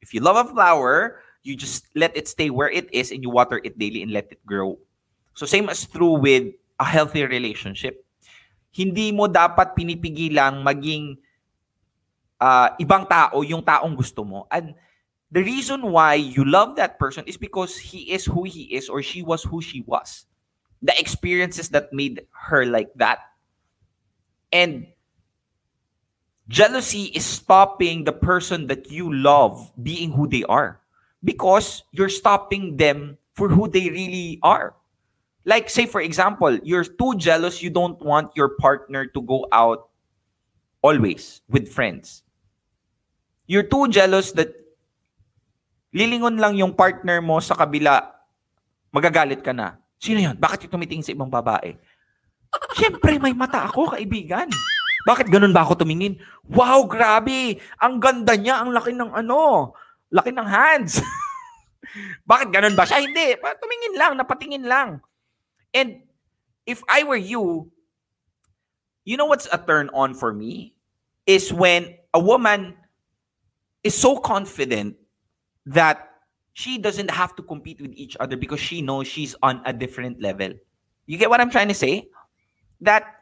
If 0.02 0.14
you 0.14 0.22
love 0.22 0.40
a 0.40 0.48
flower, 0.48 1.20
you 1.44 1.56
just 1.56 1.88
let 1.96 2.16
it 2.16 2.28
stay 2.28 2.50
where 2.50 2.70
it 2.70 2.88
is 2.94 3.12
and 3.12 3.24
you 3.24 3.30
water 3.30 3.60
it 3.64 3.78
daily 3.78 4.02
and 4.02 4.12
let 4.12 4.32
it 4.32 4.40
grow. 4.46 4.80
So, 5.34 5.46
same 5.46 5.70
as 5.70 5.86
true 5.86 6.20
with 6.20 6.56
a 6.80 6.86
healthy 6.86 7.24
relationship. 7.26 8.04
Hindi 8.72 9.12
mo 9.12 9.28
dapat 9.28 9.76
pinipigilang 9.76 10.64
maging 10.64 11.18
uh, 12.40 12.70
ibang 12.80 13.08
tao 13.08 13.44
yung 13.44 13.64
taong 13.64 13.96
gusto 13.96 14.24
mo. 14.24 14.48
And 14.52 14.74
the 15.32 15.44
reason 15.44 15.92
why 15.92 16.16
you 16.16 16.46
love 16.46 16.76
that 16.76 16.98
person 16.98 17.24
is 17.28 17.38
because 17.38 17.78
he 17.78 18.12
is 18.12 18.26
who 18.26 18.44
he 18.44 18.72
is 18.74 18.90
or 18.90 19.04
she 19.04 19.22
was 19.22 19.44
who 19.44 19.62
she 19.62 19.84
was. 19.86 20.26
The 20.82 20.96
experiences 20.96 21.70
that 21.76 21.92
made 21.92 22.24
her 22.32 22.66
like 22.66 22.90
that. 22.96 23.20
And 24.52 24.88
jealousy 26.50 27.14
is 27.14 27.24
stopping 27.24 28.04
the 28.04 28.12
person 28.12 28.66
that 28.68 28.90
you 28.90 29.14
love 29.14 29.72
being 29.78 30.12
who 30.12 30.26
they 30.26 30.44
are 30.50 30.82
because 31.22 31.86
you're 31.94 32.10
stopping 32.10 32.76
them 32.76 33.16
for 33.38 33.48
who 33.48 33.70
they 33.70 33.88
really 33.88 34.42
are. 34.42 34.74
Like, 35.46 35.70
say, 35.70 35.86
for 35.86 36.02
example, 36.02 36.58
you're 36.66 36.84
too 36.84 37.16
jealous, 37.16 37.62
you 37.62 37.70
don't 37.70 38.02
want 38.02 38.36
your 38.36 38.58
partner 38.58 39.06
to 39.06 39.22
go 39.22 39.48
out 39.54 39.88
always 40.82 41.42
with 41.48 41.70
friends. 41.70 42.26
You're 43.46 43.66
too 43.66 43.88
jealous 43.88 44.34
that 44.34 44.52
lilingon 45.94 46.42
lang 46.42 46.58
yung 46.58 46.74
partner 46.74 47.22
mo 47.22 47.40
sa 47.40 47.56
kabila, 47.56 48.10
magagalit 48.94 49.46
ka 49.46 49.54
na. 49.54 49.78
Sino 50.02 50.20
yun? 50.22 50.38
Bakit 50.38 50.66
yung 50.66 50.74
tumitingin 50.78 51.06
sa 51.06 51.14
ibang 51.14 51.32
babae? 51.32 51.78
Siyempre, 52.74 53.22
may 53.22 53.34
mata 53.34 53.70
ako, 53.70 53.94
kaibigan. 53.94 54.50
Bakit 55.08 55.32
ganun 55.32 55.56
ba 55.56 55.64
ako 55.64 55.86
tumingin? 55.86 56.20
Wow, 56.50 56.88
grabe! 56.90 57.60
Ang 57.80 58.04
ganda 58.04 58.36
niya, 58.36 58.60
ang 58.60 58.76
laki 58.76 58.92
ng 58.92 59.12
ano, 59.16 59.72
laki 60.12 60.36
ng 60.36 60.48
hands. 60.48 61.00
Bakit 62.30 62.52
ganun 62.52 62.76
ba 62.76 62.84
siya? 62.84 63.00
Ah, 63.00 63.04
hindi. 63.04 63.38
Tumingin 63.40 63.96
lang, 63.96 64.12
napatingin 64.20 64.66
lang. 64.68 64.90
And 65.72 66.04
if 66.66 66.84
I 66.90 67.08
were 67.08 67.20
you, 67.20 67.72
you 69.06 69.16
know 69.16 69.26
what's 69.26 69.48
a 69.52 69.58
turn 69.58 69.90
on 69.94 70.14
for 70.14 70.34
me? 70.34 70.76
Is 71.26 71.54
when 71.54 71.96
a 72.14 72.20
woman 72.20 72.76
is 73.84 73.96
so 73.96 74.18
confident 74.18 74.98
that 75.66 76.10
she 76.54 76.78
doesn't 76.78 77.10
have 77.12 77.36
to 77.38 77.44
compete 77.44 77.80
with 77.80 77.94
each 77.96 78.18
other 78.20 78.36
because 78.36 78.60
she 78.60 78.82
knows 78.82 79.08
she's 79.08 79.36
on 79.42 79.62
a 79.66 79.72
different 79.72 80.22
level. 80.22 80.52
You 81.06 81.18
get 81.18 81.30
what 81.30 81.40
I'm 81.40 81.50
trying 81.50 81.70
to 81.70 81.78
say? 81.78 82.10
That 82.82 83.19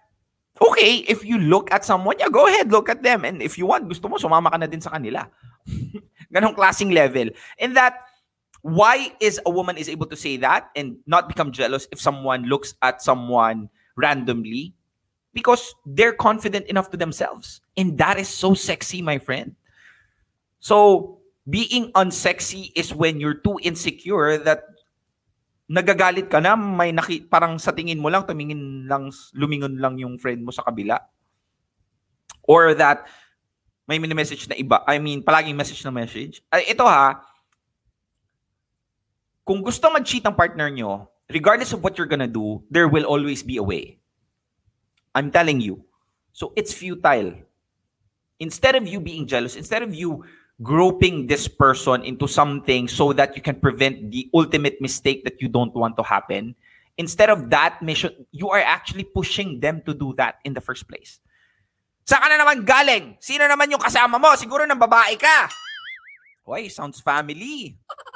okay, 0.62 1.06
if 1.08 1.26
you 1.26 1.38
look 1.38 1.72
at 1.72 1.86
someone, 1.86 2.16
yeah, 2.20 2.30
go 2.30 2.48
ahead, 2.48 2.72
look 2.72 2.90
at 2.90 3.04
them. 3.04 3.26
And 3.26 3.42
if 3.42 3.58
you 3.58 3.66
want, 3.66 3.88
gusto 3.88 4.08
mo, 4.08 4.18
sumama 4.18 4.52
ka 4.52 4.58
na 4.58 4.66
din 4.66 4.82
sa 4.82 4.92
kanila. 4.92 5.28
Ganong 6.34 6.56
klaseng 6.56 6.94
level. 6.94 7.30
And 7.60 7.76
that, 7.76 8.08
why 8.62 9.12
is 9.20 9.40
a 9.46 9.52
woman 9.52 9.78
is 9.78 9.90
able 9.90 10.06
to 10.08 10.16
say 10.16 10.38
that 10.38 10.70
and 10.76 10.98
not 11.06 11.28
become 11.28 11.52
jealous 11.52 11.88
if 11.92 12.02
someone 12.02 12.44
looks 12.44 12.74
at 12.82 13.02
someone 13.02 13.70
randomly? 13.96 14.74
Because 15.34 15.76
they're 15.86 16.14
confident 16.14 16.66
enough 16.68 16.90
to 16.92 16.98
themselves. 16.98 17.62
And 17.76 17.98
that 17.98 18.18
is 18.18 18.28
so 18.28 18.54
sexy, 18.54 19.02
my 19.02 19.20
friend. 19.20 19.56
So, 20.60 21.20
being 21.50 21.92
unsexy 21.94 22.72
is 22.76 22.94
when 22.94 23.20
you're 23.22 23.40
too 23.40 23.60
insecure 23.62 24.38
that 24.40 24.64
nagagalit 25.68 26.32
ka 26.32 26.40
na, 26.40 26.56
may 26.56 26.96
naki, 26.96 27.28
parang 27.28 27.60
sa 27.60 27.76
tingin 27.76 28.00
mo 28.00 28.08
lang, 28.08 28.24
tumingin 28.24 28.88
lang, 28.88 29.12
lumingon 29.36 29.76
lang 29.76 30.00
yung 30.00 30.16
friend 30.16 30.40
mo 30.40 30.52
sa 30.56 30.64
kabila. 30.64 30.96
Or 32.48 32.72
that, 32.74 33.04
may 33.88 34.00
mini-message 34.00 34.48
na 34.48 34.56
iba. 34.56 34.84
I 34.88 35.00
mean, 35.00 35.24
palaging 35.24 35.56
message 35.56 35.84
na 35.84 35.92
message. 35.92 36.40
Ay, 36.48 36.72
ito 36.72 36.88
ha, 36.88 37.20
kung 39.48 39.64
gusto 39.64 39.88
mag-cheat 39.92 40.24
ang 40.28 40.36
partner 40.36 40.68
nyo, 40.72 41.08
regardless 41.32 41.72
of 41.72 41.84
what 41.84 41.96
you're 41.96 42.08
gonna 42.08 42.28
do, 42.28 42.64
there 42.72 42.88
will 42.88 43.08
always 43.08 43.44
be 43.44 43.60
a 43.60 43.64
way. 43.64 44.00
I'm 45.16 45.32
telling 45.32 45.60
you. 45.60 45.84
So 46.32 46.52
it's 46.56 46.76
futile. 46.76 47.44
Instead 48.40 48.76
of 48.76 48.86
you 48.88 49.00
being 49.00 49.26
jealous, 49.26 49.56
instead 49.56 49.82
of 49.84 49.96
you 49.96 50.24
groping 50.62 51.28
this 51.28 51.48
person 51.48 52.02
into 52.02 52.26
something 52.26 52.88
so 52.88 53.14
that 53.14 53.36
you 53.38 53.42
can 53.42 53.60
prevent 53.62 54.10
the 54.10 54.30
ultimate 54.34 54.82
mistake 54.82 55.24
that 55.24 55.38
you 55.42 55.48
don't 55.48 55.74
want 55.76 55.96
to 55.98 56.04
happen, 56.04 56.56
instead 56.98 57.30
of 57.30 57.50
that 57.54 57.82
mission, 57.82 58.10
you 58.32 58.50
are 58.50 58.62
actually 58.62 59.06
pushing 59.06 59.60
them 59.62 59.82
to 59.86 59.94
do 59.94 60.14
that 60.18 60.42
in 60.44 60.54
the 60.54 60.62
first 60.62 60.90
place. 60.90 61.22
Saan 62.08 62.24
ka 62.24 62.28
na 62.32 62.42
naman 62.42 62.66
galing? 62.66 63.20
Sino 63.22 63.46
naman 63.46 63.70
yung 63.70 63.84
kasama 63.84 64.18
mo? 64.18 64.34
Siguro 64.34 64.66
ng 64.66 64.80
babae 64.80 65.20
ka. 65.20 65.52
Hoy, 66.48 66.72
sounds 66.72 67.04
family. 67.04 67.76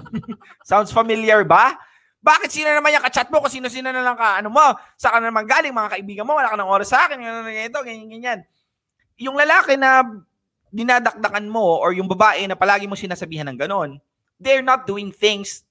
sounds 0.69 0.89
familiar 0.89 1.43
ba? 1.43 1.75
Bakit 2.23 2.49
sino 2.53 2.71
naman 2.71 2.95
yung 2.95 3.03
kachat 3.03 3.27
mo? 3.27 3.43
Kung 3.43 3.51
sino-sino 3.51 3.91
na 3.91 3.99
lang 3.99 4.15
ka, 4.15 4.39
ano 4.39 4.47
mo? 4.47 4.63
Saan 4.95 5.13
ka 5.13 5.19
na 5.19 5.29
naman 5.29 5.43
galing? 5.43 5.75
Mga 5.75 5.91
kaibigan 5.99 6.25
mo, 6.25 6.39
wala 6.39 6.49
ka 6.49 6.57
ng 6.57 6.71
oras 6.71 6.87
sa 6.89 7.05
akin. 7.05 7.19
Ganyan, 7.19 7.75
ganyan, 7.83 8.09
ganyan. 8.09 8.39
Yung 9.19 9.35
lalaki 9.35 9.75
na 9.75 10.07
dinadakdakan 10.71 11.51
mo 11.51 11.77
or 11.83 11.91
yung 11.91 12.07
babae 12.07 12.47
na 12.47 12.55
palagi 12.55 12.87
mo 12.87 12.95
sinasabihan 12.95 13.45
ng 13.51 13.59
ganon, 13.59 13.99
they're 14.39 14.63
not 14.63 14.87
doing 14.87 15.11
things 15.11 15.67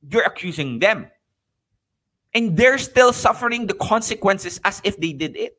you're 0.00 0.24
accusing 0.24 0.78
them. 0.78 1.10
And 2.34 2.54
they're 2.54 2.80
still 2.82 3.14
suffering 3.14 3.66
the 3.66 3.78
consequences 3.78 4.58
as 4.66 4.82
if 4.82 4.98
they 4.98 5.14
did 5.14 5.38
it. 5.38 5.54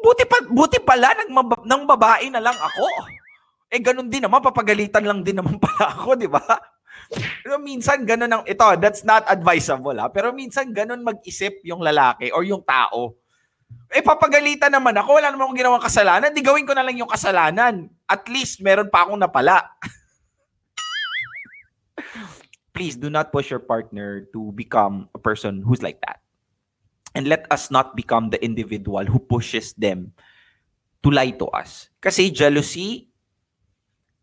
Buti 0.00 0.24
pa 0.24 0.40
buti 0.48 0.80
pala 0.80 1.12
ng, 1.12 1.30
mab- 1.32 1.66
ng 1.68 1.82
babae 1.84 2.32
na 2.32 2.40
lang 2.40 2.56
ako. 2.56 2.86
Eh 3.68 3.80
ganun 3.80 4.08
din 4.08 4.24
naman 4.24 4.40
papagalitan 4.40 5.04
lang 5.04 5.20
din 5.20 5.36
naman 5.36 5.60
pala 5.64 5.92
ako, 5.92 6.16
di 6.16 6.28
ba? 6.28 6.40
Pero 7.44 7.60
minsan 7.60 8.06
ganun 8.08 8.30
ang 8.32 8.44
ito, 8.48 8.64
that's 8.80 9.04
not 9.04 9.26
advisable 9.28 9.96
ha. 10.00 10.08
Pero 10.08 10.32
minsan 10.32 10.72
ganun 10.72 11.04
mag-isip 11.04 11.60
yung 11.66 11.84
lalaki 11.84 12.32
or 12.32 12.40
yung 12.46 12.64
tao. 12.64 13.12
Eh 13.90 14.06
papagalitan 14.06 14.70
naman 14.70 14.94
ako, 14.94 15.18
wala 15.18 15.34
naman 15.34 15.50
akong 15.50 15.58
ginawang 15.58 15.82
kasalanan, 15.82 16.30
di 16.30 16.46
gawin 16.46 16.62
ko 16.62 16.78
na 16.78 16.86
lang 16.86 16.94
yung 16.94 17.10
kasalanan. 17.10 17.90
At 18.06 18.22
least 18.30 18.62
meron 18.62 18.86
pa 18.86 19.02
akong 19.02 19.18
napala. 19.18 19.66
Please 22.74 22.94
do 22.94 23.10
not 23.10 23.34
push 23.34 23.50
your 23.50 23.58
partner 23.58 24.30
to 24.30 24.54
become 24.54 25.10
a 25.10 25.18
person 25.18 25.66
who's 25.66 25.82
like 25.82 25.98
that. 26.06 26.22
And 27.18 27.26
let 27.26 27.50
us 27.50 27.74
not 27.74 27.98
become 27.98 28.30
the 28.30 28.38
individual 28.38 29.02
who 29.02 29.18
pushes 29.18 29.74
them 29.74 30.14
to 31.02 31.10
lie 31.10 31.34
to 31.42 31.50
us. 31.50 31.90
Kasi 31.98 32.30
jealousy 32.30 33.10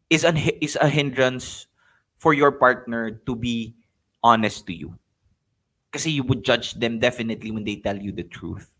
is 0.08 0.24
an 0.24 0.40
is 0.64 0.80
a 0.80 0.88
hindrance 0.88 1.68
for 2.16 2.32
your 2.32 2.56
partner 2.56 3.20
to 3.28 3.36
be 3.36 3.76
honest 4.24 4.64
to 4.68 4.74
you. 4.74 4.96
Kasi 5.92 6.16
you 6.16 6.24
would 6.24 6.48
judge 6.48 6.80
them 6.80 7.04
definitely 7.04 7.52
when 7.52 7.68
they 7.68 7.84
tell 7.84 8.00
you 8.00 8.16
the 8.16 8.24
truth. 8.24 8.72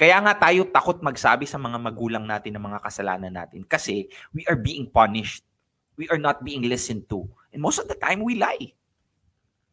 Kaya 0.00 0.16
nga 0.24 0.32
tayo 0.32 0.64
takot 0.64 1.04
magsabi 1.04 1.44
sa 1.44 1.60
mga 1.60 1.76
magulang 1.76 2.24
natin 2.24 2.56
ng 2.56 2.64
mga 2.72 2.80
kasalanan 2.80 3.36
natin 3.36 3.60
kasi 3.68 4.08
we 4.32 4.48
are 4.48 4.56
being 4.56 4.88
punished. 4.88 5.44
We 6.00 6.08
are 6.08 6.16
not 6.16 6.40
being 6.40 6.64
listened 6.64 7.04
to. 7.12 7.28
And 7.52 7.60
most 7.60 7.76
of 7.76 7.84
the 7.84 8.00
time, 8.00 8.24
we 8.24 8.40
lie. 8.40 8.72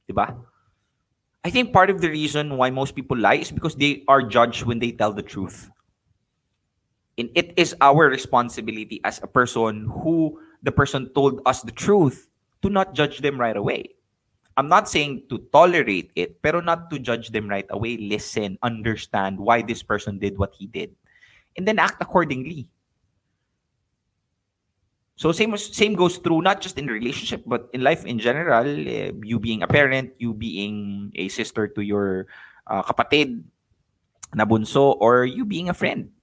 Diba? 0.03 0.35
I 1.47 1.49
think 1.49 1.71
part 1.71 1.87
of 1.87 2.03
the 2.03 2.11
reason 2.11 2.59
why 2.59 2.67
most 2.75 2.91
people 2.91 3.15
lie 3.15 3.39
is 3.39 3.55
because 3.55 3.79
they 3.79 4.03
are 4.11 4.19
judged 4.19 4.67
when 4.67 4.83
they 4.83 4.91
tell 4.91 5.15
the 5.15 5.23
truth. 5.23 5.71
And 7.15 7.31
it 7.31 7.55
is 7.55 7.71
our 7.79 8.11
responsibility 8.11 8.99
as 9.07 9.23
a 9.23 9.31
person 9.31 9.87
who 10.03 10.43
the 10.59 10.75
person 10.75 11.07
told 11.15 11.39
us 11.47 11.63
the 11.63 11.71
truth 11.71 12.27
to 12.61 12.69
not 12.69 12.91
judge 12.91 13.23
them 13.23 13.39
right 13.39 13.55
away. 13.55 13.95
I'm 14.57 14.67
not 14.67 14.89
saying 14.89 15.29
to 15.29 15.37
tolerate 15.53 16.09
it, 16.17 16.41
pero 16.41 16.59
not 16.65 16.89
to 16.89 16.97
judge 16.97 17.29
them 17.29 17.45
right 17.45 17.69
away. 17.69 17.95
Listen, 18.01 18.57
understand 18.65 19.37
why 19.37 19.61
this 19.61 19.85
person 19.85 20.17
did 20.17 20.41
what 20.41 20.57
he 20.57 20.65
did, 20.65 20.97
and 21.55 21.67
then 21.67 21.77
act 21.77 22.01
accordingly. 22.01 22.65
So 25.17 25.29
same 25.33 25.53
same 25.57 25.93
goes 25.93 26.17
through 26.17 26.45
not 26.45 26.61
just 26.61 26.77
in 26.77 26.85
relationship 26.85 27.41
but 27.45 27.73
in 27.73 27.81
life 27.81 28.05
in 28.05 28.21
general. 28.21 28.65
eh, 28.65 29.13
you 29.25 29.41
being 29.41 29.65
a 29.65 29.69
parent, 29.69 30.13
you 30.21 30.33
being 30.33 31.09
a 31.17 31.29
sister 31.29 31.65
to 31.69 31.81
your 31.81 32.29
uh, 32.69 32.85
kapatid 32.85 33.41
na 34.37 34.45
bunso, 34.45 34.93
or 35.01 35.25
you 35.25 35.45
being 35.45 35.69
a 35.69 35.77
friend, 35.77 36.13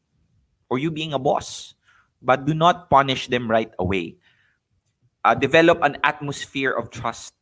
or 0.70 0.78
you 0.78 0.90
being 0.90 1.14
a 1.14 1.18
boss. 1.18 1.74
But 2.22 2.46
do 2.46 2.54
not 2.54 2.90
punish 2.90 3.26
them 3.26 3.50
right 3.50 3.70
away. 3.78 4.16
Uh, 5.26 5.34
develop 5.34 5.82
an 5.82 5.98
atmosphere 6.02 6.70
of 6.70 6.90
trust. 6.90 7.34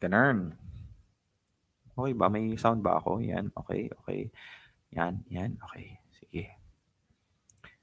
Ganun. 0.00 0.56
Okay 1.92 2.12
ba? 2.16 2.32
May 2.32 2.56
sound 2.56 2.80
ba 2.80 2.96
ako? 2.96 3.20
Yan. 3.20 3.52
Okay, 3.52 3.92
okay. 4.00 4.32
Yan, 4.96 5.20
yan. 5.28 5.60
Okay. 5.68 6.00
Sige. 6.16 6.56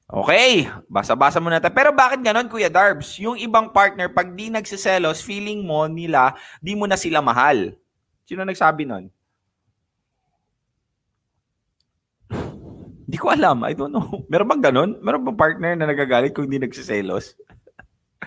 Okay. 0.09 0.65
Basa-basa 0.89 1.37
muna 1.37 1.61
tayo. 1.61 1.77
Pero 1.77 1.93
bakit 1.93 2.25
ganon, 2.25 2.49
Kuya 2.49 2.73
Darbs? 2.73 3.21
Yung 3.21 3.37
ibang 3.37 3.69
partner, 3.69 4.09
pag 4.09 4.33
di 4.33 4.49
nagsiselos, 4.49 5.21
feeling 5.21 5.61
mo 5.61 5.85
nila, 5.85 6.33
di 6.57 6.73
mo 6.73 6.89
na 6.89 6.97
sila 6.97 7.21
mahal. 7.21 7.77
Sino 8.25 8.41
nagsabi 8.41 8.89
nun? 8.89 9.13
Hindi 13.07 13.17
ko 13.19 13.31
alam. 13.31 13.63
I 13.63 13.71
don't 13.71 13.93
know. 13.93 14.03
Meron 14.31 14.47
bang 14.51 14.63
ganon? 14.67 14.91
Meron 14.99 15.23
bang 15.23 15.39
partner 15.39 15.71
na 15.77 15.87
nagagalit 15.87 16.35
kung 16.35 16.49
hindi 16.49 16.59
nagsiselos? 16.59 17.37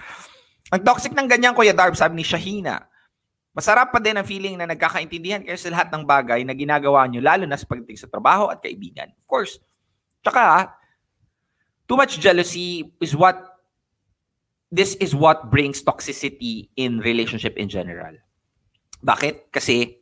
Ang 0.72 0.86
toxic 0.86 1.12
ng 1.12 1.28
ganyan, 1.28 1.52
Kuya 1.52 1.74
Darb, 1.74 1.98
sabi 1.98 2.20
ni 2.20 2.24
Shahina, 2.24 2.89
masarap 3.50 3.90
pa 3.90 3.98
din 3.98 4.14
ang 4.14 4.26
feeling 4.26 4.54
na 4.54 4.66
nagkakaintindihan 4.66 5.42
kayo 5.42 5.58
sa 5.58 5.70
lahat 5.74 5.90
ng 5.90 6.06
bagay 6.06 6.46
na 6.46 6.54
ginagawa 6.54 7.06
nyo, 7.10 7.18
lalo 7.18 7.44
na 7.46 7.58
sa 7.58 7.66
pagdating 7.66 7.98
sa 7.98 8.06
trabaho 8.06 8.50
at 8.50 8.62
kaibigan. 8.62 9.10
Of 9.10 9.26
course. 9.26 9.58
Tsaka, 10.22 10.70
too 11.90 11.98
much 11.98 12.22
jealousy 12.22 12.94
is 13.02 13.16
what, 13.16 13.58
this 14.70 14.94
is 15.02 15.14
what 15.14 15.50
brings 15.50 15.82
toxicity 15.82 16.70
in 16.78 17.02
relationship 17.02 17.58
in 17.58 17.66
general. 17.66 18.14
Bakit? 19.02 19.50
Kasi, 19.50 19.98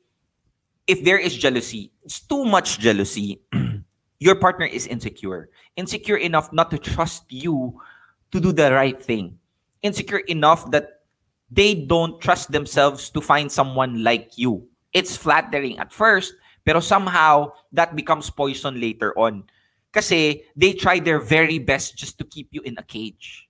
if 0.84 1.04
there 1.04 1.18
is 1.18 1.32
jealousy, 1.32 1.92
it's 2.04 2.20
too 2.20 2.44
much 2.44 2.78
jealousy, 2.80 3.40
your 4.20 4.34
partner 4.36 4.66
is 4.66 4.86
insecure. 4.86 5.48
Insecure 5.76 6.16
enough 6.16 6.52
not 6.52 6.70
to 6.72 6.78
trust 6.78 7.24
you 7.32 7.80
to 8.32 8.40
do 8.40 8.52
the 8.52 8.72
right 8.72 9.00
thing. 9.00 9.38
Insecure 9.80 10.26
enough 10.26 10.68
that 10.72 10.97
they 11.50 11.74
don't 11.74 12.20
trust 12.20 12.52
themselves 12.52 13.10
to 13.10 13.20
find 13.20 13.50
someone 13.50 14.04
like 14.04 14.36
you. 14.36 14.68
It's 14.92 15.16
flattering 15.16 15.78
at 15.78 15.92
first, 15.92 16.34
pero 16.64 16.80
somehow 16.80 17.52
that 17.72 17.96
becomes 17.96 18.28
poison 18.30 18.80
later 18.80 19.16
on. 19.16 19.44
Kasi 19.92 20.44
they 20.52 20.76
try 20.76 21.00
their 21.00 21.20
very 21.20 21.58
best 21.58 21.96
just 21.96 22.20
to 22.20 22.24
keep 22.24 22.52
you 22.52 22.60
in 22.62 22.76
a 22.76 22.84
cage. 22.84 23.48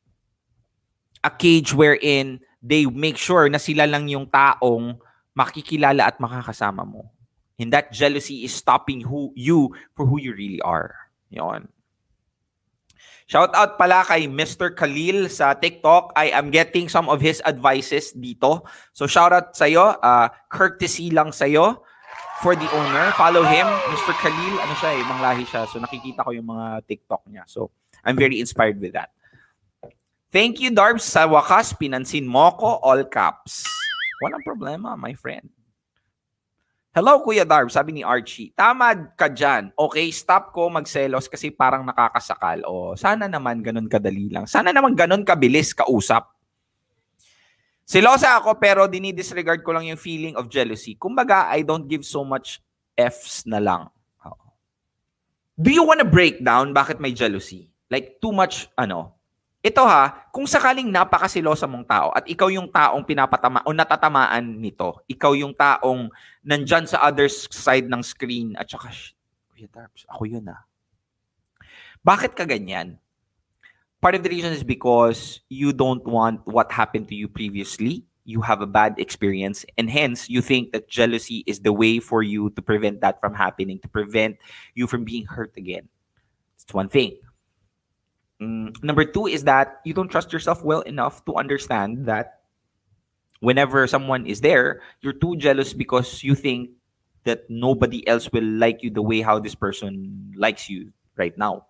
A 1.26 1.30
cage 1.30 1.74
wherein 1.74 2.38
they 2.62 2.86
make 2.86 3.18
sure 3.18 3.50
na 3.50 3.58
sila 3.58 3.90
lang 3.90 4.06
yung 4.06 4.30
taong 4.30 4.98
makikilala 5.34 6.14
at 6.14 6.18
makakasama 6.22 6.86
mo. 6.86 7.10
And 7.58 7.74
that 7.74 7.90
jealousy 7.90 8.46
is 8.46 8.54
stopping 8.54 9.02
who 9.02 9.34
you 9.34 9.74
for 9.98 10.06
who 10.06 10.22
you 10.22 10.30
really 10.30 10.62
are. 10.62 10.94
Yon. 11.30 11.66
Shout 13.28 13.52
out 13.52 13.76
pala 13.76 14.08
kay 14.08 14.24
Mr. 14.24 14.72
Khalil 14.72 15.28
sa 15.28 15.52
TikTok. 15.52 16.16
I 16.16 16.32
am 16.32 16.48
getting 16.48 16.88
some 16.88 17.12
of 17.12 17.20
his 17.20 17.44
advices 17.44 18.16
dito. 18.16 18.64
So 18.96 19.04
shout 19.04 19.36
out 19.36 19.52
sa 19.52 19.68
iyo, 19.68 20.00
uh, 20.00 20.32
courtesy 20.48 21.12
lang 21.12 21.36
sa 21.36 21.44
iyo 21.44 21.84
for 22.40 22.56
the 22.56 22.64
owner. 22.72 23.12
Follow 23.20 23.44
him, 23.44 23.68
Mr. 23.92 24.16
Khalil. 24.16 24.54
Ano 24.64 24.72
siya 24.80 24.90
eh, 24.96 25.02
manglahi 25.04 25.44
siya. 25.44 25.68
So 25.68 25.76
nakikita 25.76 26.24
ko 26.24 26.32
yung 26.32 26.48
mga 26.48 26.88
TikTok 26.88 27.28
niya. 27.28 27.44
So 27.44 27.68
I'm 28.00 28.16
very 28.16 28.40
inspired 28.40 28.80
with 28.80 28.96
that. 28.96 29.12
Thank 30.32 30.64
you, 30.64 30.72
Darbs. 30.72 31.04
Sa 31.04 31.28
wakas, 31.28 31.76
pinansin 31.76 32.24
mo 32.24 32.48
ko, 32.56 32.80
all 32.80 33.04
caps. 33.12 33.68
Walang 34.24 34.40
problema, 34.40 34.96
my 34.96 35.12
friend. 35.12 35.52
Hello, 36.96 37.20
Kuya 37.20 37.44
Darb, 37.44 37.68
sabi 37.68 38.00
ni 38.00 38.02
Archie. 38.02 38.50
Tama 38.56 39.12
ka 39.12 39.28
dyan. 39.28 39.70
Okay, 39.76 40.08
stop 40.08 40.56
ko 40.56 40.72
magselos 40.72 41.28
kasi 41.28 41.52
parang 41.52 41.84
nakakasakal. 41.84 42.64
O, 42.64 42.96
sana 42.96 43.28
naman 43.28 43.60
ganun 43.60 43.86
kadali 43.86 44.32
lang. 44.32 44.48
Sana 44.48 44.72
naman 44.72 44.96
ganun 44.96 45.20
kabilis 45.22 45.76
kausap. 45.76 46.32
Silosa 47.88 48.40
ako 48.40 48.56
pero 48.56 48.88
dinidisregard 48.88 49.60
ko 49.60 49.76
lang 49.76 49.88
yung 49.88 50.00
feeling 50.00 50.32
of 50.36 50.48
jealousy. 50.48 50.96
Kumbaga, 50.96 51.48
I 51.52 51.60
don't 51.64 51.88
give 51.88 52.04
so 52.04 52.24
much 52.24 52.60
Fs 52.96 53.44
na 53.44 53.60
lang. 53.60 53.92
Do 55.58 55.74
you 55.74 55.82
want 55.82 55.98
to 55.98 56.06
break 56.06 56.38
down 56.38 56.70
bakit 56.70 57.02
may 57.02 57.10
jealousy? 57.10 57.66
Like, 57.90 58.22
too 58.22 58.30
much, 58.30 58.70
ano, 58.78 59.17
ito 59.58 59.82
ha, 59.82 60.30
kung 60.30 60.46
sakaling 60.46 60.86
napakasilosa 60.86 61.66
mong 61.66 61.82
tao 61.82 62.14
at 62.14 62.22
ikaw 62.30 62.46
yung 62.46 62.70
taong 62.70 63.02
pinapatama 63.02 63.58
o 63.66 63.74
natatamaan 63.74 64.44
nito, 64.54 65.02
ikaw 65.10 65.34
yung 65.34 65.50
taong 65.50 66.06
nandyan 66.46 66.86
sa 66.86 67.02
other 67.02 67.26
side 67.26 67.90
ng 67.90 67.98
screen 67.98 68.54
at 68.54 68.70
saka, 68.70 68.94
Kuya 69.50 69.66
Tarps, 69.66 70.06
ako 70.06 70.30
yun 70.30 70.46
ah. 70.46 70.62
Bakit 72.06 72.38
ka 72.38 72.46
ganyan? 72.46 73.02
Part 73.98 74.14
of 74.14 74.22
the 74.22 74.30
reason 74.30 74.54
is 74.54 74.62
because 74.62 75.42
you 75.50 75.74
don't 75.74 76.06
want 76.06 76.46
what 76.46 76.70
happened 76.70 77.10
to 77.10 77.18
you 77.18 77.26
previously. 77.26 78.06
You 78.22 78.46
have 78.46 78.62
a 78.62 78.70
bad 78.70 78.94
experience 79.02 79.66
and 79.74 79.90
hence 79.90 80.30
you 80.30 80.38
think 80.38 80.70
that 80.70 80.86
jealousy 80.86 81.42
is 81.50 81.58
the 81.58 81.74
way 81.74 81.98
for 81.98 82.22
you 82.22 82.54
to 82.54 82.62
prevent 82.62 83.02
that 83.02 83.18
from 83.18 83.34
happening, 83.34 83.82
to 83.82 83.88
prevent 83.90 84.38
you 84.78 84.86
from 84.86 85.02
being 85.02 85.26
hurt 85.26 85.50
again. 85.58 85.90
It's 86.54 86.70
one 86.70 86.86
thing. 86.86 87.18
Mm, 88.40 88.82
number 88.82 89.04
two 89.04 89.26
is 89.26 89.44
that 89.44 89.80
you 89.84 89.92
don't 89.92 90.08
trust 90.08 90.32
yourself 90.32 90.62
well 90.62 90.82
enough 90.82 91.24
to 91.24 91.34
understand 91.34 92.06
that 92.06 92.40
whenever 93.40 93.86
someone 93.86 94.26
is 94.26 94.40
there, 94.40 94.80
you're 95.00 95.12
too 95.12 95.36
jealous 95.36 95.72
because 95.72 96.22
you 96.22 96.34
think 96.34 96.70
that 97.24 97.44
nobody 97.50 98.06
else 98.06 98.30
will 98.32 98.44
like 98.44 98.82
you 98.82 98.90
the 98.90 99.02
way 99.02 99.20
how 99.20 99.38
this 99.38 99.54
person 99.54 100.32
likes 100.36 100.70
you 100.70 100.92
right 101.16 101.36
now. 101.36 101.66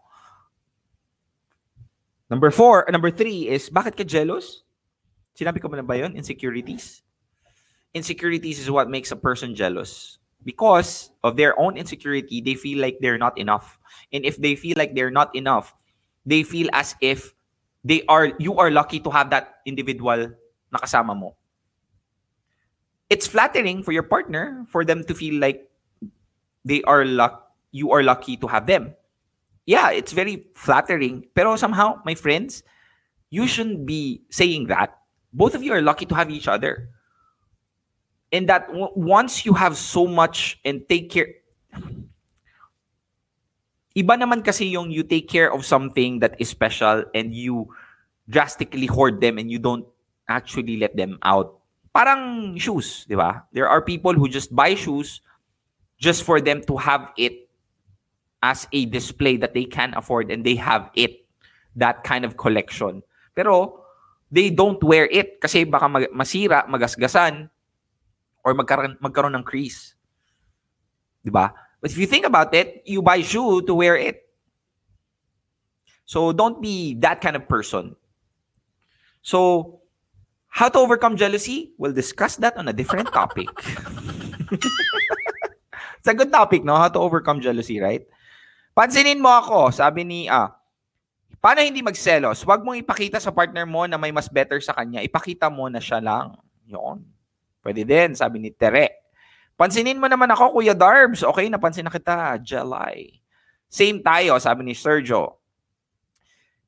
Number 2.31 2.51
four, 2.51 2.87
uh, 2.87 2.93
number 2.93 3.11
three 3.11 3.49
is, 3.49 3.71
bakit 3.71 3.97
ka 3.97 4.05
jealous? 4.05 4.63
Sinabi 5.33 5.63
ko 5.63 5.69
na 5.69 5.81
ba 5.81 5.97
yun? 5.97 6.13
Insecurities. 6.13 7.01
Insecurities 7.95 8.61
is 8.61 8.71
what 8.71 8.91
makes 8.93 9.11
a 9.11 9.17
person 9.17 9.55
jealous. 9.55 10.19
Because 10.45 11.11
of 11.25 11.37
their 11.37 11.59
own 11.59 11.77
insecurity, 11.77 12.41
they 12.41 12.55
feel 12.55 12.79
like 12.85 12.99
they're 13.01 13.19
not 13.19 13.39
enough. 13.39 13.79
And 14.13 14.25
if 14.25 14.37
they 14.37 14.55
feel 14.55 14.77
like 14.77 14.95
they're 14.95 15.11
not 15.11 15.35
enough, 15.35 15.75
they 16.29 16.45
feel 16.45 16.69
as 16.77 16.93
if 17.01 17.33
they 17.81 18.05
are 18.05 18.37
you 18.37 18.61
are 18.61 18.69
lucky 18.71 19.01
to 19.01 19.09
have 19.09 19.33
that 19.33 19.65
individual 19.65 20.29
na 20.69 20.79
kasama 20.79 21.17
mo. 21.17 21.33
It's 23.09 23.25
flattering 23.25 23.81
for 23.81 23.97
your 23.97 24.05
partner 24.05 24.69
for 24.69 24.85
them 24.85 25.01
to 25.09 25.17
feel 25.17 25.41
like 25.41 25.65
they 26.69 26.85
are 26.85 27.09
luck 27.09 27.49
you 27.73 27.93
are 27.97 28.05
lucky 28.05 28.37
to 28.37 28.47
have 28.47 28.69
them. 28.69 28.93
Yeah, 29.65 29.91
it's 29.91 30.13
very 30.13 30.49
flattering. 30.55 31.29
Pero 31.35 31.57
somehow, 31.57 32.01
my 32.05 32.15
friends, 32.15 32.63
you 33.29 33.47
shouldn't 33.47 33.85
be 33.85 34.25
saying 34.31 34.69
that. 34.69 34.97
Both 35.33 35.55
of 35.55 35.63
you 35.63 35.73
are 35.73 35.83
lucky 35.83 36.07
to 36.07 36.15
have 36.15 36.31
each 36.31 36.49
other. 36.49 36.89
And 38.33 38.49
that 38.49 38.69
w- 38.69 38.93
once 38.97 39.45
you 39.45 39.53
have 39.53 39.77
so 39.77 40.07
much 40.07 40.61
and 40.65 40.89
take 40.89 41.11
care 41.11 41.29
Iba 43.99 44.15
naman 44.15 44.47
kasi 44.47 44.71
yung 44.71 44.95
you 44.95 45.03
take 45.03 45.27
care 45.27 45.51
of 45.51 45.67
something 45.67 46.23
that 46.23 46.39
is 46.39 46.47
special 46.47 47.03
and 47.19 47.35
you 47.35 47.67
drastically 48.31 48.87
hoard 48.87 49.19
them 49.19 49.43
and 49.43 49.51
you 49.51 49.59
don't 49.59 49.83
actually 50.31 50.79
let 50.79 50.95
them 50.95 51.19
out. 51.27 51.59
Parang 51.91 52.55
shoes, 52.55 53.03
di 53.11 53.19
ba? 53.19 53.43
There 53.51 53.67
are 53.67 53.83
people 53.83 54.15
who 54.15 54.31
just 54.31 54.55
buy 54.55 54.79
shoes 54.79 55.19
just 55.99 56.23
for 56.23 56.39
them 56.39 56.63
to 56.71 56.79
have 56.79 57.11
it 57.19 57.51
as 58.39 58.71
a 58.71 58.87
display 58.87 59.35
that 59.43 59.51
they 59.51 59.67
can 59.67 59.91
afford 59.99 60.31
and 60.31 60.47
they 60.47 60.55
have 60.55 60.95
it. 60.95 61.27
That 61.75 62.07
kind 62.07 62.23
of 62.23 62.39
collection. 62.39 63.03
Pero 63.35 63.83
they 64.31 64.55
don't 64.55 64.79
wear 64.79 65.11
it 65.11 65.43
kasi 65.43 65.67
baka 65.67 65.91
masira, 66.15 66.71
magasgasan, 66.71 67.51
or 68.47 68.55
magkaroon, 68.55 68.95
magkaroon 69.03 69.35
ng 69.35 69.43
crease. 69.43 69.99
Di 71.19 71.35
ba? 71.35 71.51
But 71.81 71.91
if 71.91 71.99
you 71.99 72.07
think 72.07 72.27
about 72.27 72.55
it, 72.55 72.83
you 72.87 73.03
buy 73.03 73.23
shoe 73.23 73.63
to 73.63 73.75
wear 73.75 73.97
it. 73.97 74.27
So 76.05 76.33
don't 76.33 76.61
be 76.61 76.95
that 77.05 77.21
kind 77.21 77.37
of 77.37 77.47
person. 77.47 77.95
So 79.23 79.81
how 80.49 80.69
to 80.69 80.79
overcome 80.79 81.17
jealousy? 81.17 81.77
We'll 81.79 81.93
discuss 81.93 82.37
that 82.43 82.57
on 82.57 82.67
a 82.67 82.73
different 82.73 83.13
topic. 83.13 83.47
it's 86.01 86.09
a 86.09 86.15
good 86.15 86.33
topic, 86.33 86.65
no? 86.65 86.75
How 86.77 86.89
to 86.89 86.99
overcome 86.99 87.41
jealousy, 87.45 87.79
right? 87.79 88.03
Pansinin 88.75 89.21
mo 89.21 89.29
ako, 89.29 89.71
sabi 89.71 90.03
ni 90.03 90.27
ah, 90.27 90.55
paano 91.39 91.63
hindi 91.63 91.83
magselos? 91.85 92.43
Huwag 92.43 92.65
mong 92.65 92.83
ipakita 92.83 93.23
sa 93.23 93.31
partner 93.31 93.69
mo 93.69 93.87
na 93.87 94.01
may 94.01 94.11
mas 94.11 94.27
better 94.27 94.59
sa 94.59 94.75
kanya. 94.75 95.05
Ipakita 95.05 95.47
mo 95.53 95.69
na 95.71 95.79
siya 95.79 96.03
lang. 96.03 96.35
Yun. 96.67 97.05
Pwede 97.63 97.85
din, 97.85 98.17
sabi 98.17 98.41
ni 98.41 98.51
Tere. 98.51 98.98
Pansinin 99.59 99.99
mo 99.99 100.07
naman 100.07 100.31
ako, 100.31 100.55
Kuya 100.55 100.71
Darbs. 100.71 101.27
Okay, 101.27 101.51
napansin 101.51 101.83
na 101.83 101.91
kita. 101.91 102.39
July. 102.39 103.19
Same 103.67 103.99
tayo, 103.99 104.39
sabi 104.39 104.63
ni 104.63 104.71
Sergio. 104.71 105.43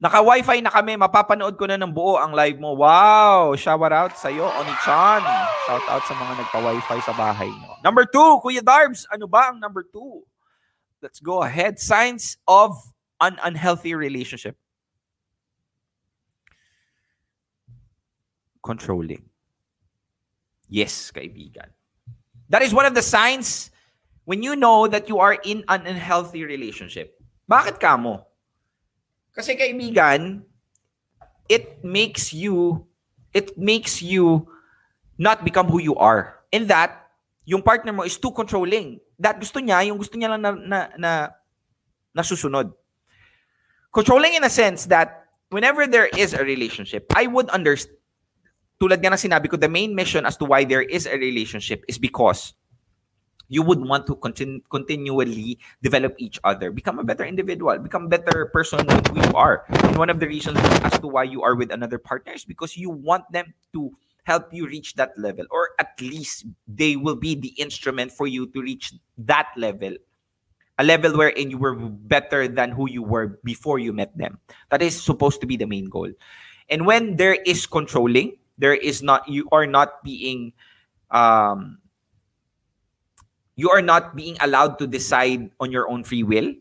Naka-wifi 0.02 0.58
na 0.58 0.74
kami. 0.74 0.98
Mapapanood 0.98 1.54
ko 1.54 1.70
na 1.70 1.78
ng 1.78 1.94
buo 1.94 2.18
ang 2.18 2.34
live 2.34 2.58
mo. 2.58 2.74
Wow! 2.74 3.54
Shout 3.54 3.78
out 3.94 4.18
sa 4.18 4.26
iyo, 4.26 4.42
Oni-chan. 4.42 5.22
Shout 5.70 5.86
out 5.86 6.02
sa 6.02 6.14
mga 6.18 6.32
nagpa-wifi 6.42 6.98
sa 7.06 7.14
bahay 7.14 7.46
mo. 7.62 7.78
Number 7.86 8.02
two, 8.10 8.42
Kuya 8.42 8.64
Darbs. 8.64 9.06
Ano 9.14 9.30
ba 9.30 9.54
ang 9.54 9.62
number 9.62 9.86
two? 9.86 10.26
Let's 10.98 11.22
go 11.22 11.46
ahead. 11.46 11.78
Signs 11.78 12.42
of 12.50 12.74
an 13.22 13.38
unhealthy 13.38 13.94
relationship. 13.94 14.58
Controlling. 18.66 19.30
Yes, 20.66 21.14
kaibigan. 21.14 21.70
That 22.50 22.62
is 22.62 22.74
one 22.74 22.84
of 22.84 22.98
the 22.98 23.02
signs 23.02 23.70
when 24.26 24.42
you 24.42 24.58
know 24.58 24.90
that 24.90 25.08
you 25.08 25.22
are 25.22 25.38
in 25.38 25.62
an 25.70 25.86
unhealthy 25.86 26.42
relationship. 26.42 27.14
Bakit 27.46 27.78
ka 27.78 27.94
mo? 27.96 28.26
Kasi 29.30 29.54
kaibigan, 29.54 30.42
it 31.46 31.82
makes 31.86 32.34
you 32.34 32.86
it 33.30 33.54
makes 33.54 34.02
you 34.02 34.50
not 35.14 35.46
become 35.46 35.70
who 35.70 35.78
you 35.78 35.94
are. 35.94 36.42
In 36.50 36.66
that, 36.66 37.14
yung 37.46 37.62
partner 37.62 37.94
mo 37.94 38.02
is 38.02 38.18
too 38.18 38.34
controlling. 38.34 38.98
That 39.18 39.38
gusto 39.38 39.62
niya, 39.62 39.86
yung 39.86 39.98
gusto 39.98 40.18
niya 40.18 40.34
lang 40.34 40.42
na, 40.42 40.50
na, 40.50 40.78
na 40.98 41.12
nasusunod. 42.16 42.74
Controlling 43.94 44.34
in 44.34 44.42
a 44.42 44.50
sense 44.50 44.86
that 44.90 45.30
whenever 45.50 45.86
there 45.86 46.10
is 46.18 46.34
a 46.34 46.42
relationship, 46.42 47.06
I 47.14 47.30
would 47.30 47.46
understand 47.50 47.99
tulad 48.80 49.04
nga 49.04 49.12
ng 49.12 49.20
sinabi 49.20 49.46
ko, 49.52 49.60
the 49.60 49.68
main 49.68 49.92
mission 49.92 50.24
as 50.24 50.40
to 50.40 50.48
why 50.48 50.64
there 50.64 50.82
is 50.82 51.04
a 51.04 51.20
relationship 51.20 51.84
is 51.84 52.00
because 52.00 52.56
you 53.52 53.60
would 53.60 53.82
want 53.82 54.06
to 54.06 54.16
continu- 54.16 54.64
continually 54.70 55.60
develop 55.82 56.14
each 56.16 56.40
other, 56.44 56.72
become 56.72 56.98
a 56.98 57.04
better 57.04 57.26
individual, 57.26 57.76
become 57.78 58.06
a 58.06 58.08
better 58.08 58.48
person 58.54 58.80
who 58.88 59.20
you 59.20 59.32
are. 59.34 59.66
And 59.68 59.98
one 59.98 60.08
of 60.08 60.18
the 60.18 60.26
reasons 60.26 60.56
as 60.86 60.96
to 61.00 61.08
why 61.08 61.24
you 61.24 61.42
are 61.42 61.54
with 61.54 61.70
another 61.70 61.98
partner 61.98 62.32
is 62.32 62.46
because 62.46 62.78
you 62.78 62.88
want 62.88 63.28
them 63.30 63.52
to 63.74 63.92
help 64.24 64.54
you 64.54 64.66
reach 64.66 64.94
that 64.94 65.12
level, 65.18 65.44
or 65.50 65.70
at 65.78 65.92
least 66.00 66.46
they 66.68 66.96
will 66.96 67.16
be 67.16 67.34
the 67.34 67.52
instrument 67.60 68.12
for 68.12 68.26
you 68.26 68.46
to 68.54 68.62
reach 68.62 68.94
that 69.18 69.48
level. 69.56 69.92
A 70.78 70.84
level 70.84 71.12
wherein 71.12 71.50
you 71.50 71.58
were 71.58 71.74
better 71.74 72.48
than 72.48 72.70
who 72.70 72.88
you 72.88 73.02
were 73.02 73.40
before 73.44 73.78
you 73.78 73.92
met 73.92 74.16
them. 74.16 74.38
That 74.70 74.80
is 74.80 74.96
supposed 74.96 75.42
to 75.42 75.46
be 75.46 75.58
the 75.58 75.66
main 75.66 75.90
goal. 75.90 76.08
And 76.70 76.86
when 76.86 77.16
there 77.16 77.34
is 77.44 77.66
controlling, 77.66 78.39
there 78.60 78.76
is 78.76 79.00
not 79.00 79.24
you 79.24 79.48
are 79.48 79.64
not 79.64 80.04
being 80.04 80.52
um 81.08 81.80
you 83.56 83.72
are 83.72 83.80
not 83.80 84.12
being 84.12 84.36
allowed 84.44 84.76
to 84.76 84.84
decide 84.84 85.48
on 85.56 85.72
your 85.72 85.88
own 85.88 86.04
free 86.04 86.22
will 86.22 86.52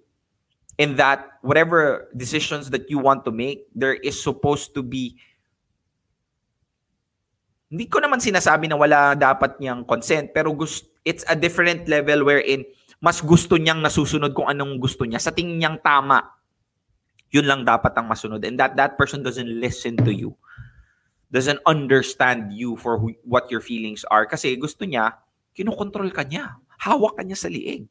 in 0.79 0.95
that 0.95 1.39
whatever 1.43 2.07
decisions 2.15 2.71
that 2.71 2.87
you 2.87 2.97
want 2.97 3.27
to 3.27 3.31
make, 3.35 3.67
there 3.75 3.99
is 3.99 4.15
supposed 4.15 4.71
to 4.73 4.81
be 4.81 5.19
hindi 7.69 7.85
ko 7.85 8.01
naman 8.01 8.17
sinasabi 8.17 8.65
na 8.65 8.79
wala 8.79 9.13
dapat 9.13 9.61
niyang 9.61 9.85
consent, 9.85 10.33
pero 10.33 10.49
gust, 10.57 10.89
it's 11.05 11.21
a 11.29 11.37
different 11.37 11.85
level 11.85 12.25
wherein 12.25 12.65
mas 12.97 13.21
gusto 13.21 13.61
niyang 13.61 13.85
nasusunod 13.85 14.33
kung 14.33 14.49
anong 14.49 14.81
gusto 14.81 15.05
niya. 15.05 15.21
Sa 15.21 15.29
tingin 15.29 15.61
niyang 15.61 15.77
tama, 15.77 16.33
yun 17.29 17.45
lang 17.45 17.61
dapat 17.61 17.93
ang 17.93 18.09
masunod. 18.09 18.41
And 18.41 18.57
that 18.57 18.73
that 18.73 18.97
person 18.97 19.21
doesn't 19.21 19.45
listen 19.45 20.01
to 20.01 20.09
you. 20.09 20.33
Doesn't 21.29 21.61
understand 21.65 22.53
you 22.53 22.75
for 22.75 22.97
who, 22.97 23.13
what 23.21 23.53
your 23.53 23.61
feelings 23.61 24.01
are. 24.09 24.25
Kasi 24.25 24.57
gusto 24.57 24.85
niya, 24.85 25.13
kinokontrol 25.53 26.09
ka 26.09 26.25
niya. 26.25 26.57
Hawak 26.81 27.21
ka 27.21 27.23
niya 27.23 27.37
sa 27.37 27.49
liig. 27.51 27.85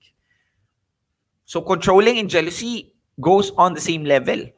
So 1.49 1.63
controlling 1.63 2.19
and 2.19 2.29
jealousy 2.29 2.93
goes 3.17 3.55
on 3.57 3.73
the 3.73 3.81
same 3.81 4.05
level. 4.05 4.51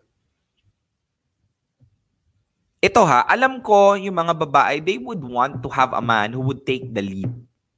Ito 2.80 3.04
ha, 3.04 3.28
alam 3.28 3.60
ko 3.60 3.92
yung 4.00 4.16
mga 4.16 4.34
babae, 4.40 4.80
they 4.80 4.96
would 4.96 5.20
want 5.20 5.60
to 5.60 5.68
have 5.68 5.92
a 5.92 6.00
man 6.00 6.32
who 6.32 6.40
would 6.40 6.64
take 6.64 6.88
the 6.96 7.04
lead. 7.04 7.28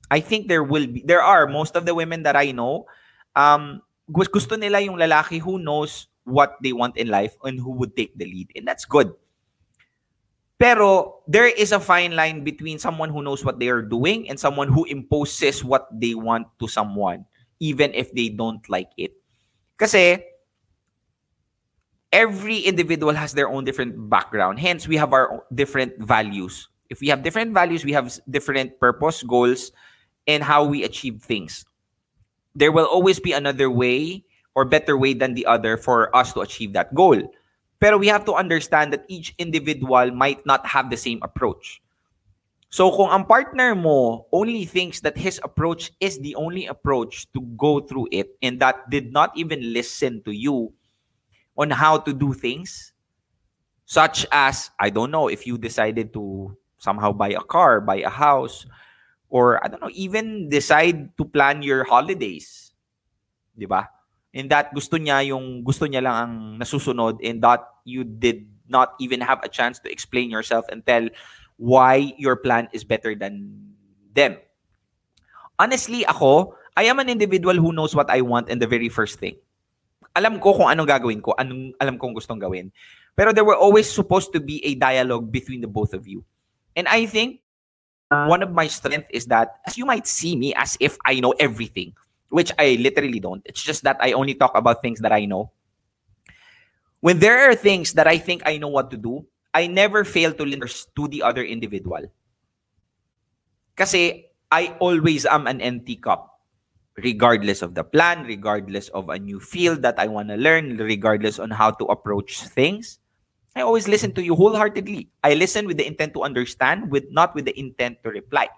I 0.06 0.22
think 0.22 0.46
there 0.46 0.62
will 0.62 0.86
be, 0.86 1.02
there 1.02 1.22
are 1.22 1.50
most 1.50 1.74
of 1.74 1.82
the 1.82 1.94
women 1.94 2.22
that 2.22 2.38
I 2.38 2.54
know, 2.54 2.86
um, 3.34 3.82
gusto 4.06 4.54
nila 4.54 4.78
yung 4.78 4.94
lalaki 4.94 5.42
who 5.42 5.58
knows 5.58 6.06
what 6.22 6.54
they 6.62 6.72
want 6.72 6.96
in 6.96 7.10
life 7.10 7.34
and 7.42 7.58
who 7.58 7.74
would 7.82 7.96
take 7.96 8.14
the 8.14 8.24
lead. 8.24 8.54
And 8.54 8.62
that's 8.62 8.84
good. 8.84 9.10
Pero 10.62 11.18
there 11.26 11.50
is 11.50 11.74
a 11.74 11.82
fine 11.82 12.14
line 12.14 12.46
between 12.46 12.78
someone 12.78 13.10
who 13.10 13.18
knows 13.18 13.42
what 13.42 13.58
they 13.58 13.66
are 13.66 13.82
doing 13.82 14.30
and 14.30 14.38
someone 14.38 14.70
who 14.70 14.86
imposes 14.86 15.66
what 15.66 15.90
they 15.90 16.14
want 16.14 16.46
to 16.62 16.70
someone, 16.70 17.26
even 17.58 17.90
if 17.98 18.14
they 18.14 18.30
don't 18.30 18.62
like 18.70 18.94
it. 18.94 19.10
Kasi 19.74 20.22
every 22.14 22.62
individual 22.62 23.10
has 23.10 23.34
their 23.34 23.50
own 23.50 23.66
different 23.66 23.98
background. 24.06 24.62
Hence, 24.62 24.86
we 24.86 24.94
have 25.02 25.10
our 25.12 25.42
different 25.50 25.98
values. 25.98 26.68
If 26.86 27.00
we 27.00 27.08
have 27.08 27.26
different 27.26 27.50
values, 27.50 27.82
we 27.82 27.90
have 27.98 28.14
different 28.30 28.78
purpose, 28.78 29.26
goals, 29.26 29.72
and 30.30 30.46
how 30.46 30.62
we 30.62 30.84
achieve 30.84 31.26
things. 31.26 31.66
There 32.54 32.70
will 32.70 32.86
always 32.86 33.18
be 33.18 33.32
another 33.32 33.66
way 33.66 34.22
or 34.54 34.64
better 34.64 34.96
way 34.96 35.14
than 35.14 35.34
the 35.34 35.46
other 35.46 35.76
for 35.76 36.14
us 36.14 36.32
to 36.34 36.40
achieve 36.40 36.72
that 36.74 36.94
goal. 36.94 37.18
Pero 37.82 37.98
we 37.98 38.06
have 38.06 38.22
to 38.30 38.38
understand 38.38 38.94
that 38.94 39.02
each 39.10 39.34
individual 39.42 40.14
might 40.14 40.46
not 40.46 40.62
have 40.70 40.86
the 40.86 40.96
same 40.96 41.18
approach. 41.26 41.82
So 42.70 42.94
kung 42.94 43.10
ang 43.10 43.26
partner 43.26 43.74
mo 43.74 44.30
only 44.30 44.64
thinks 44.64 45.02
that 45.02 45.18
his 45.18 45.42
approach 45.42 45.90
is 45.98 46.22
the 46.22 46.38
only 46.38 46.70
approach 46.70 47.26
to 47.34 47.42
go 47.58 47.82
through 47.82 48.06
it 48.14 48.38
and 48.38 48.62
that 48.62 48.86
did 48.86 49.10
not 49.10 49.34
even 49.34 49.74
listen 49.74 50.22
to 50.22 50.30
you, 50.30 50.70
on 51.56 51.70
how 51.70 51.98
to 51.98 52.12
do 52.12 52.32
things, 52.32 52.92
such 53.84 54.24
as, 54.32 54.70
I 54.80 54.88
don't 54.88 55.10
know, 55.10 55.28
if 55.28 55.46
you 55.46 55.58
decided 55.58 56.12
to 56.14 56.56
somehow 56.78 57.12
buy 57.12 57.30
a 57.30 57.44
car, 57.44 57.80
buy 57.80 57.96
a 57.96 58.08
house, 58.08 58.64
or 59.28 59.62
I 59.64 59.68
don't 59.68 59.82
know, 59.82 59.92
even 59.92 60.48
decide 60.48 61.16
to 61.18 61.24
plan 61.24 61.62
your 61.62 61.84
holidays. 61.84 62.72
Di 63.52 63.66
ba? 63.66 63.88
And 64.32 64.48
that 64.48 64.72
gusto 64.72 64.96
niya 64.96 65.28
yung 65.28 65.60
gusto 65.60 65.84
niya 65.84 66.00
lang 66.00 66.16
ang 66.16 66.34
nasusunod 66.58 67.20
that 67.40 67.62
you 67.84 68.04
did 68.04 68.48
not 68.68 68.96
even 68.96 69.20
have 69.20 69.44
a 69.44 69.48
chance 69.48 69.78
to 69.84 69.92
explain 69.92 70.32
yourself 70.32 70.64
and 70.72 70.80
tell 70.84 71.08
why 71.60 72.16
your 72.16 72.36
plan 72.36 72.68
is 72.72 72.82
better 72.82 73.14
than 73.14 73.52
them. 74.16 74.40
Honestly, 75.60 76.08
ako, 76.08 76.56
I 76.76 76.88
am 76.88 76.98
an 76.98 77.12
individual 77.12 77.60
who 77.60 77.76
knows 77.76 77.94
what 77.94 78.08
I 78.08 78.24
want 78.24 78.48
in 78.48 78.58
the 78.58 78.66
very 78.66 78.88
first 78.88 79.20
thing 79.20 79.36
alam 80.12 80.36
ko 80.40 80.52
kung 80.52 80.68
anong 80.68 80.88
gagawin 80.88 81.20
ko, 81.24 81.32
anong 81.40 81.72
alam 81.80 81.96
kong 81.96 82.12
gustong 82.12 82.40
gawin. 82.40 82.68
Pero 83.16 83.32
there 83.32 83.44
were 83.44 83.56
always 83.56 83.88
supposed 83.88 84.32
to 84.32 84.40
be 84.40 84.60
a 84.64 84.76
dialogue 84.76 85.32
between 85.32 85.60
the 85.60 85.68
both 85.68 85.92
of 85.92 86.08
you. 86.08 86.24
And 86.76 86.88
I 86.88 87.04
think 87.04 87.40
one 88.08 88.44
of 88.44 88.52
my 88.52 88.68
strength 88.68 89.08
is 89.08 89.26
that 89.32 89.60
as 89.64 89.76
you 89.76 89.84
might 89.84 90.06
see 90.06 90.36
me 90.36 90.52
as 90.54 90.76
if 90.80 90.96
I 91.04 91.20
know 91.20 91.32
everything, 91.40 91.96
which 92.32 92.50
I 92.58 92.80
literally 92.80 93.20
don't. 93.20 93.44
It's 93.44 93.62
just 93.62 93.84
that 93.84 94.00
I 94.00 94.16
only 94.16 94.32
talk 94.34 94.56
about 94.56 94.80
things 94.80 95.00
that 95.04 95.12
I 95.12 95.28
know. 95.28 95.52
When 97.04 97.20
there 97.20 97.50
are 97.50 97.54
things 97.54 97.92
that 97.92 98.08
I 98.08 98.16
think 98.16 98.42
I 98.46 98.56
know 98.56 98.72
what 98.72 98.90
to 98.90 98.96
do, 98.96 99.26
I 99.52 99.66
never 99.68 100.02
fail 100.02 100.32
to 100.32 100.44
listen 100.44 100.88
to 100.96 101.08
the 101.08 101.22
other 101.22 101.44
individual. 101.44 102.08
Kasi 103.76 104.32
I 104.50 104.72
always 104.80 105.26
am 105.26 105.46
an 105.46 105.60
empty 105.60 105.96
cup 105.96 106.32
regardless 106.96 107.62
of 107.62 107.74
the 107.74 107.84
plan, 107.84 108.24
regardless 108.24 108.88
of 108.90 109.08
a 109.08 109.18
new 109.18 109.40
field 109.40 109.82
that 109.82 109.98
I 109.98 110.08
want 110.08 110.28
to 110.28 110.36
learn, 110.36 110.76
regardless 110.76 111.38
on 111.38 111.50
how 111.50 111.70
to 111.72 111.84
approach 111.86 112.44
things. 112.44 112.98
I 113.56 113.60
always 113.60 113.88
listen 113.88 114.12
to 114.14 114.24
you 114.24 114.34
wholeheartedly. 114.34 115.08
I 115.24 115.34
listen 115.34 115.66
with 115.66 115.76
the 115.76 115.86
intent 115.86 116.14
to 116.14 116.22
understand, 116.22 116.90
with 116.90 117.04
not 117.10 117.34
with 117.34 117.44
the 117.44 117.58
intent 117.58 118.02
to 118.04 118.10
reply. 118.10 118.48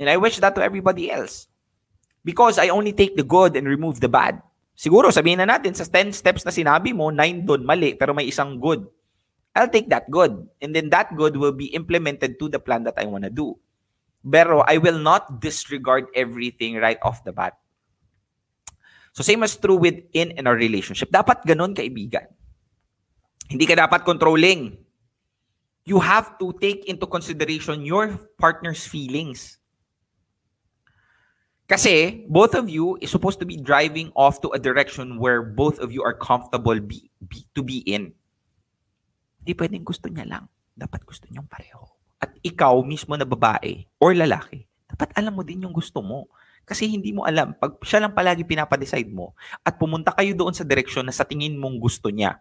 And 0.00 0.08
I 0.08 0.16
wish 0.16 0.38
that 0.38 0.54
to 0.56 0.62
everybody 0.62 1.10
else. 1.10 1.48
Because 2.22 2.58
I 2.58 2.70
only 2.70 2.94
take 2.94 3.18
the 3.18 3.26
good 3.26 3.58
and 3.58 3.66
remove 3.66 3.98
the 3.98 4.10
bad. 4.10 4.38
Siguro 4.72 5.10
sabihin 5.10 5.42
na 5.42 5.58
natin 5.58 5.74
sa 5.74 5.84
10 5.84 6.14
steps 6.14 6.42
na 6.46 6.54
sinabi 6.54 6.94
mo, 6.94 7.10
9 7.10 7.44
doon 7.44 7.62
mali, 7.66 7.94
pero 7.98 8.14
may 8.14 8.30
isang 8.30 8.56
good. 8.58 8.86
I'll 9.52 9.68
take 9.68 9.92
that 9.92 10.08
good. 10.08 10.48
And 10.64 10.72
then 10.72 10.88
that 10.90 11.12
good 11.12 11.36
will 11.36 11.52
be 11.52 11.68
implemented 11.76 12.40
to 12.40 12.48
the 12.48 12.58
plan 12.58 12.88
that 12.88 12.96
I 12.96 13.04
want 13.04 13.28
to 13.28 13.32
do. 13.32 13.58
Pero 14.24 14.64
I 14.64 14.80
will 14.80 14.96
not 14.96 15.42
disregard 15.42 16.08
everything 16.16 16.80
right 16.80 16.96
off 17.04 17.20
the 17.26 17.34
bat. 17.36 17.58
So 19.12 19.20
same 19.20 19.44
as 19.44 19.60
true 19.60 19.76
within 19.76 20.32
in 20.40 20.48
our 20.48 20.56
relationship. 20.56 21.12
Dapat 21.12 21.44
ganun, 21.44 21.76
kaibigan. 21.76 22.32
Hindi 23.52 23.68
ka 23.68 23.76
dapat 23.76 24.08
controlling. 24.08 24.80
You 25.84 26.00
have 26.00 26.40
to 26.40 26.56
take 26.56 26.88
into 26.88 27.04
consideration 27.04 27.84
your 27.84 28.16
partner's 28.40 28.88
feelings. 28.88 29.60
Kasi 31.70 32.26
both 32.28 32.52
of 32.52 32.68
you 32.68 32.98
is 33.00 33.08
supposed 33.08 33.40
to 33.40 33.48
be 33.48 33.56
driving 33.56 34.12
off 34.12 34.42
to 34.44 34.52
a 34.52 34.60
direction 34.60 35.16
where 35.16 35.40
both 35.40 35.80
of 35.80 35.94
you 35.94 36.04
are 36.04 36.12
comfortable 36.12 36.76
be, 36.78 37.08
be, 37.24 37.46
to 37.56 37.62
be 37.64 37.80
in. 37.88 38.12
Hindi 39.40 39.52
pwedeng 39.56 39.84
gusto 39.86 40.06
niya 40.12 40.28
lang. 40.28 40.44
Dapat 40.76 41.06
gusto 41.06 41.26
niyong 41.30 41.48
pareho 41.48 42.02
at 42.22 42.30
ikaw 42.46 42.78
mismo 42.86 43.18
na 43.18 43.26
babae 43.26 43.82
or 43.98 44.14
lalaki, 44.14 44.62
dapat 44.86 45.10
alam 45.18 45.34
mo 45.34 45.42
din 45.42 45.66
yung 45.66 45.74
gusto 45.74 45.98
mo. 45.98 46.30
Kasi 46.62 46.86
hindi 46.86 47.10
mo 47.10 47.26
alam, 47.26 47.58
pag 47.58 47.74
siya 47.82 48.06
lang 48.06 48.14
palagi 48.14 48.46
pinapadecide 48.46 49.10
mo 49.10 49.34
at 49.66 49.74
pumunta 49.74 50.14
kayo 50.14 50.30
doon 50.38 50.54
sa 50.54 50.62
direksyon 50.62 51.02
na 51.02 51.10
sa 51.10 51.26
tingin 51.26 51.58
mong 51.58 51.82
gusto 51.82 52.06
niya, 52.06 52.38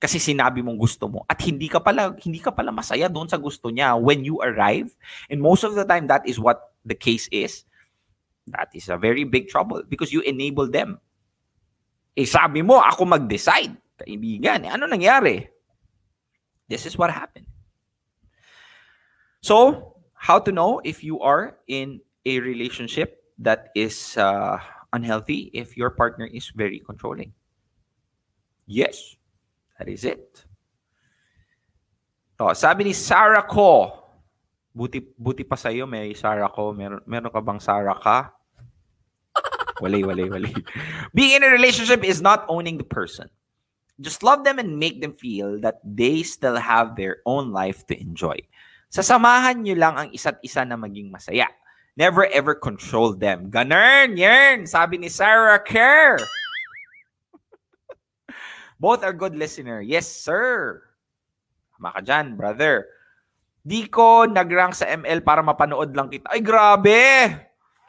kasi 0.00 0.16
sinabi 0.16 0.64
mong 0.64 0.80
gusto 0.80 1.10
mo 1.10 1.26
at 1.28 1.36
hindi 1.42 1.66
ka 1.66 1.82
pala 1.82 2.14
hindi 2.22 2.38
ka 2.38 2.54
pala 2.54 2.70
masaya 2.70 3.10
doon 3.10 3.26
sa 3.26 3.34
gusto 3.34 3.66
niya 3.66 3.98
when 3.98 4.22
you 4.22 4.38
arrive 4.38 4.94
and 5.26 5.42
most 5.42 5.66
of 5.66 5.74
the 5.74 5.82
time 5.82 6.06
that 6.06 6.22
is 6.22 6.38
what 6.38 6.70
the 6.86 6.94
case 6.94 7.26
is 7.34 7.66
that 8.54 8.68
is 8.72 8.88
a 8.88 8.96
very 8.96 9.24
big 9.24 9.48
trouble 9.48 9.82
because 9.88 10.12
you 10.12 10.20
enable 10.24 10.68
them 10.68 11.00
eh 12.16 12.26
sabi 12.26 12.64
mo 12.64 12.80
ako 12.80 13.04
mag-decide 13.04 13.72
kaibigan 13.98 14.64
eh, 14.66 14.70
ano 14.70 14.86
nangyari 14.86 15.46
this 16.68 16.84
is 16.84 16.96
what 16.96 17.10
happened 17.10 17.48
So, 19.40 19.94
how 20.14 20.38
to 20.40 20.50
know 20.50 20.80
if 20.82 21.04
you 21.04 21.20
are 21.20 21.58
in 21.66 22.00
a 22.26 22.40
relationship 22.40 23.22
that 23.38 23.70
is 23.74 24.16
uh, 24.18 24.58
unhealthy 24.92 25.50
if 25.54 25.76
your 25.76 25.90
partner 25.90 26.26
is 26.26 26.50
very 26.50 26.80
controlling? 26.80 27.32
Yes, 28.66 29.16
that 29.78 29.88
is 29.88 30.04
it. 30.04 30.44
Oh, 32.38 32.52
sabi 32.52 32.84
ni 32.84 32.92
Sarah 32.92 33.46
ko, 33.46 34.04
buti, 34.74 35.02
buti 35.18 35.42
pa 35.42 35.56
sa'yo, 35.56 35.86
may 35.86 36.14
Sarah 36.14 36.50
ko. 36.50 36.74
Meron, 36.74 37.02
meron 37.06 37.30
ka 37.30 37.40
bang 37.40 37.58
Sarah 37.58 37.98
ka? 37.98 38.30
Wali, 39.80 40.02
wali, 40.02 40.26
wali. 40.26 40.52
Being 41.14 41.38
in 41.38 41.46
a 41.46 41.50
relationship 41.50 42.02
is 42.02 42.20
not 42.20 42.44
owning 42.48 42.78
the 42.78 42.86
person. 42.86 43.30
Just 43.98 44.22
love 44.22 44.46
them 44.46 44.58
and 44.58 44.78
make 44.78 45.02
them 45.02 45.12
feel 45.12 45.58
that 45.60 45.82
they 45.82 46.22
still 46.22 46.56
have 46.56 46.94
their 46.94 47.18
own 47.26 47.50
life 47.50 47.86
to 47.90 47.98
enjoy. 47.98 48.38
Sasamahan 48.88 49.66
nyo 49.66 49.74
lang 49.74 49.94
ang 49.98 50.08
isa't 50.14 50.38
isa 50.40 50.62
na 50.64 50.78
maging 50.78 51.10
masaya. 51.10 51.50
Never 51.98 52.30
ever 52.30 52.54
control 52.54 53.10
them. 53.10 53.50
Ganern, 53.50 54.14
yern, 54.14 54.70
sabi 54.70 55.02
ni 55.02 55.10
Sarah 55.10 55.58
Kerr. 55.58 56.22
Both 58.78 59.02
are 59.02 59.12
good 59.12 59.34
listener. 59.34 59.82
Yes, 59.82 60.06
sir. 60.06 60.86
Tama 61.74 61.90
ka 61.98 62.00
dyan, 62.02 62.38
brother. 62.38 62.86
Di 63.66 63.90
ko 63.90 64.30
nagrank 64.30 64.78
sa 64.78 64.86
ML 64.86 65.26
para 65.26 65.42
mapanood 65.42 65.90
lang 65.90 66.06
kita. 66.06 66.30
Ay, 66.30 66.38
grabe! 66.38 67.02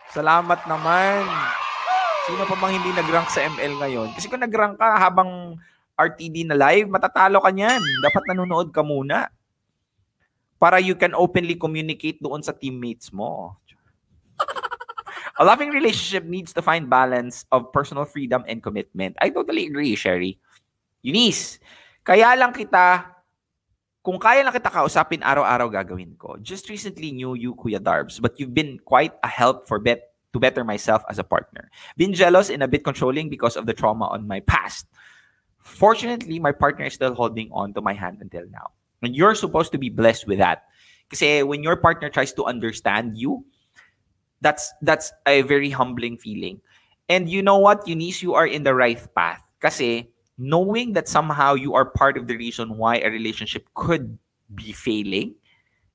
Salamat 0.10 0.65
naman. 0.65 1.30
Sino 2.30 2.46
pa 2.46 2.54
bang 2.62 2.78
hindi 2.78 2.94
nagrank 2.94 3.34
sa 3.34 3.42
ML 3.42 3.74
ngayon? 3.82 4.08
Kasi 4.13 4.30
kung 4.30 4.46
nagrank 4.46 4.78
ka 4.78 5.02
habang 5.02 5.58
RTD 5.98 6.46
na 6.46 6.54
live, 6.54 6.86
matatalo 6.86 7.42
ka 7.42 7.50
niyan. 7.50 7.82
Dapat 8.06 8.24
nanonood 8.30 8.70
ka 8.70 8.86
muna 8.86 9.34
para 10.62 10.78
you 10.78 10.94
can 10.94 11.18
openly 11.18 11.58
communicate 11.58 12.22
doon 12.22 12.46
sa 12.46 12.54
teammates 12.54 13.10
mo. 13.10 13.58
A 15.39 15.44
loving 15.48 15.74
relationship 15.74 16.30
needs 16.30 16.54
to 16.54 16.62
find 16.62 16.86
balance 16.86 17.50
of 17.50 17.74
personal 17.74 18.06
freedom 18.06 18.46
and 18.46 18.62
commitment. 18.62 19.18
I 19.18 19.34
totally 19.34 19.65
agree, 19.65 19.98
Sherry. 19.98 20.38
Eunice, 21.02 21.58
kaya 22.06 22.38
lang 22.38 22.54
kita, 22.54 23.10
kung 24.06 24.22
kaya 24.22 24.46
lang 24.46 24.54
kita 24.54 24.70
kausapin 24.70 25.26
araw-araw 25.26 25.72
gagawin 25.72 26.13
ko. 26.13 26.38
Just 26.46 26.70
recently 26.70 27.10
knew 27.10 27.34
you, 27.34 27.58
Kuya 27.58 27.82
Darbs, 27.82 28.22
but 28.22 28.38
you've 28.38 28.54
been 28.54 28.78
quite 28.86 29.18
a 29.26 29.32
help 29.32 29.65
for 29.65 29.82
bet 29.82 30.09
to 30.34 30.39
better 30.39 30.63
myself 30.63 31.04
as 31.10 31.20
a 31.20 31.24
partner. 31.24 31.70
Been 31.98 32.13
jealous 32.13 32.50
and 32.50 32.63
a 32.63 32.68
bit 32.68 32.84
controlling 32.84 33.30
because 33.30 33.56
of 33.56 33.65
the 33.65 33.74
trauma 33.74 34.08
on 34.08 34.28
my 34.28 34.39
past. 34.42 34.86
Fortunately, 35.60 36.39
my 36.39 36.52
partner 36.52 36.86
is 36.86 36.94
still 36.94 37.13
holding 37.13 37.50
on 37.52 37.74
to 37.74 37.82
my 37.82 37.94
hand 37.94 38.20
until 38.22 38.46
now. 38.50 38.72
And 39.02 39.15
you're 39.15 39.36
supposed 39.36 39.72
to 39.72 39.78
be 39.78 39.89
blessed 39.89 40.28
with 40.28 40.39
that. 40.39 40.63
Kasi 41.10 41.42
when 41.44 41.63
your 41.63 41.76
partner 41.76 42.10
tries 42.10 42.34
to 42.34 42.46
understand 42.46 43.18
you, 43.18 43.46
that's 44.42 44.72
that's 44.82 45.12
a 45.26 45.42
very 45.42 45.70
humbling 45.70 46.18
feeling. 46.18 46.62
And 47.10 47.28
you 47.28 47.42
know 47.42 47.58
what, 47.58 47.88
Eunice, 47.88 48.22
you 48.22 48.36
are 48.36 48.46
in 48.46 48.63
the 48.63 48.76
right 48.76 49.02
path. 49.15 49.42
Kasi 49.60 50.08
knowing 50.38 50.94
that 50.94 51.10
somehow 51.10 51.54
you 51.54 51.74
are 51.74 51.84
part 51.84 52.15
of 52.15 52.28
the 52.28 52.38
reason 52.38 52.78
why 52.78 52.98
a 53.00 53.10
relationship 53.10 53.68
could 53.74 54.18
be 54.56 54.72
failing 54.72 55.36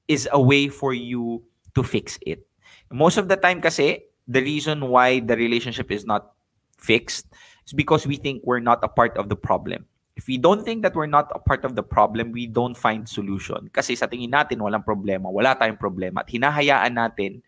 is 0.09 0.29
a 0.33 0.41
way 0.41 0.69
for 0.69 0.93
you 0.93 1.43
to 1.75 1.83
fix 1.83 2.19
it. 2.27 2.47
Most 2.93 3.17
of 3.17 3.29
the 3.29 3.37
time 3.37 3.63
kasi, 3.63 4.05
the 4.29 4.41
reason 4.41 4.89
why 4.89 5.21
the 5.21 5.37
relationship 5.37 5.91
is 5.93 6.05
not 6.05 6.33
fixed 6.79 7.27
is 7.67 7.73
because 7.73 8.07
we 8.07 8.17
think 8.17 8.43
we're 8.45 8.63
not 8.63 8.81
a 8.83 8.89
part 8.89 9.17
of 9.17 9.29
the 9.29 9.37
problem. 9.37 9.85
If 10.17 10.29
we 10.29 10.39
don't 10.39 10.63
think 10.63 10.83
that 10.83 10.95
we're 10.95 11.11
not 11.11 11.33
a 11.35 11.41
part 11.43 11.65
of 11.65 11.75
the 11.75 11.83
problem, 11.83 12.31
we 12.31 12.47
don't 12.47 12.77
find 12.77 13.09
solution. 13.09 13.69
Kasi 13.75 13.99
sa 13.99 14.07
tingin 14.07 14.31
natin, 14.31 14.63
walang 14.63 14.87
problema, 14.87 15.27
wala 15.27 15.59
tayong 15.59 15.81
problema, 15.81 16.23
at 16.23 16.31
hinahayaan 16.31 16.95
natin 16.95 17.43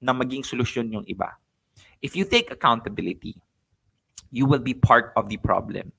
na 0.00 0.16
maging 0.16 0.40
solusyon 0.40 0.88
yung 0.88 1.04
iba. 1.04 1.36
If 2.00 2.16
you 2.16 2.24
take 2.24 2.48
accountability, 2.48 3.36
you 4.32 4.48
will 4.48 4.64
be 4.64 4.72
part 4.72 5.12
of 5.12 5.28
the 5.28 5.36
problem. 5.36 5.92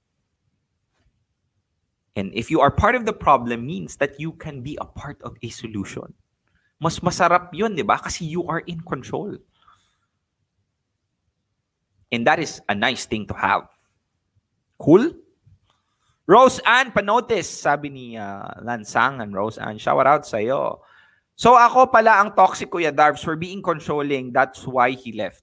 And 2.17 2.33
if 2.33 2.49
you 2.49 2.59
are 2.59 2.73
part 2.73 2.97
of 2.97 3.05
the 3.05 3.13
problem 3.13 3.69
means 3.69 3.95
that 4.01 4.19
you 4.19 4.33
can 4.33 4.65
be 4.65 4.75
a 4.81 4.89
part 4.89 5.21
of 5.21 5.37
a 5.45 5.49
solution. 5.53 6.17
Mas 6.81 6.97
masarap 6.99 7.53
yun, 7.53 7.77
di 7.77 7.85
ba? 7.85 8.01
Kasi 8.01 8.25
you 8.25 8.49
are 8.49 8.65
in 8.65 8.81
control. 8.81 9.37
And 12.11 12.27
that 12.27 12.39
is 12.39 12.61
a 12.67 12.75
nice 12.75 13.05
thing 13.05 13.25
to 13.27 13.33
have. 13.33 13.71
Cool? 14.77 15.15
Rose 16.27 16.59
Ann 16.63 16.91
Panotis, 16.91 17.47
sabi 17.47 17.89
ni 17.89 18.05
uh, 18.15 18.47
Lansangan, 18.63 19.31
Rose 19.33 19.57
Ann, 19.57 19.77
shout 19.77 20.05
out 20.07 20.23
sa'yo. 20.27 20.79
So 21.35 21.57
ako 21.57 21.89
pala 21.89 22.21
ang 22.21 22.35
toxic 22.37 22.69
Kuya 22.69 22.93
Darbs 22.93 23.23
for 23.23 23.35
being 23.35 23.63
controlling. 23.63 24.31
That's 24.31 24.67
why 24.67 24.91
he 24.91 25.11
left. 25.11 25.41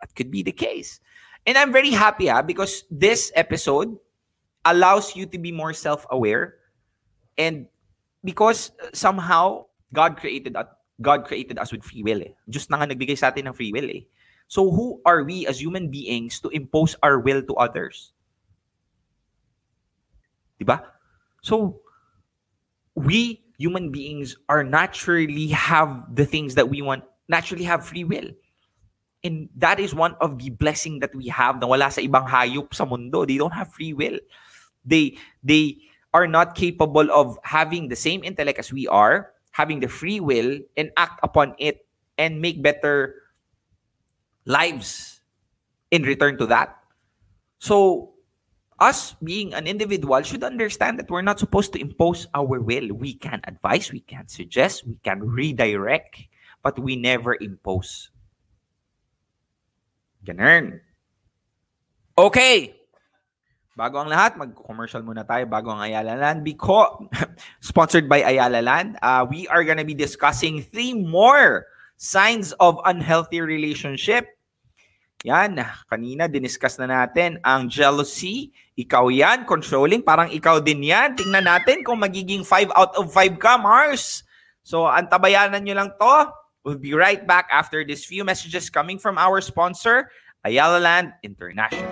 That 0.00 0.14
could 0.16 0.30
be 0.30 0.42
the 0.42 0.52
case. 0.52 0.98
And 1.46 1.56
I'm 1.56 1.72
very 1.72 1.90
happy 1.90 2.26
ha, 2.26 2.42
because 2.42 2.84
this 2.90 3.30
episode 3.34 3.96
allows 4.64 5.14
you 5.14 5.26
to 5.26 5.38
be 5.38 5.50
more 5.50 5.72
self-aware 5.72 6.54
and 7.38 7.66
because 8.22 8.70
somehow 8.92 9.66
God 9.92 10.16
created 10.16 10.56
God 11.00 11.24
created 11.26 11.58
us 11.58 11.72
with 11.72 11.82
free 11.82 12.02
will 12.02 12.22
eh. 12.22 12.34
Diyos 12.46 12.70
na 12.70 12.78
nga 12.78 12.86
nagbigay 12.86 13.18
sa 13.18 13.34
atin 13.34 13.50
ng 13.50 13.56
free 13.56 13.74
will 13.74 13.90
eh. 13.90 14.06
So 14.52 14.68
who 14.68 15.00
are 15.08 15.24
we 15.24 15.48
as 15.48 15.64
human 15.64 15.88
beings 15.88 16.36
to 16.44 16.52
impose 16.52 16.92
our 17.00 17.16
will 17.16 17.40
to 17.40 17.56
others? 17.56 18.12
Diba? 20.60 20.84
So 21.40 21.80
we 22.92 23.48
human 23.56 23.88
beings 23.88 24.36
are 24.52 24.60
naturally 24.60 25.48
have 25.56 26.04
the 26.12 26.28
things 26.28 26.52
that 26.60 26.68
we 26.68 26.84
want, 26.84 27.00
naturally 27.32 27.64
have 27.64 27.80
free 27.80 28.04
will. 28.04 28.28
And 29.24 29.48
that 29.56 29.80
is 29.80 29.96
one 29.96 30.20
of 30.20 30.36
the 30.36 30.52
blessing 30.52 31.00
that 31.00 31.16
we 31.16 31.32
have 31.32 31.56
na 31.56 31.64
wala 31.64 31.88
sa 31.88 32.04
ibang 32.04 32.28
hayop 32.28 32.76
sa 32.76 32.84
mundo. 32.84 33.24
They 33.24 33.40
don't 33.40 33.56
have 33.56 33.72
free 33.72 33.96
will. 33.96 34.20
They 34.84 35.16
they 35.40 35.80
are 36.12 36.28
not 36.28 36.60
capable 36.60 37.08
of 37.08 37.40
having 37.40 37.88
the 37.88 37.96
same 37.96 38.20
intellect 38.20 38.60
as 38.60 38.68
we 38.68 38.84
are, 38.84 39.32
having 39.56 39.80
the 39.80 39.88
free 39.88 40.20
will 40.20 40.60
and 40.76 40.92
act 41.00 41.24
upon 41.24 41.56
it 41.56 41.88
and 42.20 42.44
make 42.44 42.60
better 42.60 43.21
lives 44.44 45.20
in 45.90 46.02
return 46.02 46.38
to 46.38 46.46
that. 46.46 46.78
So 47.58 48.12
us 48.82 49.14
being 49.22 49.54
an 49.54 49.66
individual 49.70 50.20
should 50.22 50.42
understand 50.42 50.98
that 50.98 51.10
we're 51.10 51.22
not 51.22 51.38
supposed 51.38 51.72
to 51.72 51.80
impose 51.80 52.26
our 52.34 52.58
will. 52.58 52.90
We 52.90 53.14
can 53.14 53.40
advise, 53.44 53.92
we 53.92 54.00
can 54.00 54.26
suggest, 54.26 54.86
we 54.86 54.98
can 55.06 55.22
redirect, 55.22 56.26
but 56.62 56.78
we 56.78 56.96
never 56.96 57.38
impose. 57.38 58.10
Ganun. 60.26 60.82
Okay. 62.18 62.74
Bago 63.72 64.04
ang 64.04 64.12
lahat, 64.12 64.36
mag-commercial 64.36 65.00
muna 65.00 65.24
tayo 65.24 65.48
bago 65.48 65.72
ang 65.72 65.80
Ayala 65.80 66.18
Land. 66.18 66.44
Because, 66.44 67.08
sponsored 67.64 68.04
by 68.04 68.20
Ayala 68.20 68.60
Land, 68.60 69.00
uh, 69.00 69.24
we 69.24 69.48
are 69.48 69.64
gonna 69.64 69.86
be 69.86 69.96
discussing 69.96 70.60
three 70.60 70.92
more 70.92 71.66
signs 71.96 72.52
of 72.58 72.78
unhealthy 72.84 73.40
relationship 73.40 74.26
yan, 75.22 75.54
kanina 75.86 76.26
diniscuss 76.26 76.82
na 76.82 76.90
natin 76.90 77.38
ang 77.46 77.70
jealousy. 77.70 78.50
Ikaw 78.74 79.06
yan, 79.06 79.46
controlling. 79.46 80.02
Parang 80.02 80.26
ikaw 80.26 80.58
din 80.58 80.82
yan. 80.82 81.14
Tingnan 81.14 81.46
natin 81.46 81.86
kung 81.86 82.02
magiging 82.02 82.42
5 82.42 82.74
out 82.74 82.90
of 82.98 83.14
5 83.14 83.38
ka, 83.38 83.54
Mars. 83.54 84.26
So, 84.66 84.82
antabayanan 84.90 85.62
nyo 85.62 85.78
lang 85.78 85.90
to. 85.94 86.14
We'll 86.66 86.82
be 86.82 86.94
right 86.94 87.22
back 87.22 87.46
after 87.54 87.86
this 87.86 88.02
few 88.02 88.26
messages 88.26 88.66
coming 88.66 88.98
from 88.98 89.14
our 89.14 89.38
sponsor, 89.38 90.10
Ayala 90.42 90.82
Land 90.82 91.14
International. 91.22 91.86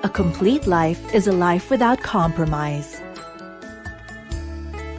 A 0.00 0.08
complete 0.08 0.64
life 0.64 1.00
is 1.12 1.28
a 1.28 1.36
life 1.36 1.68
without 1.68 2.00
compromise. 2.00 3.00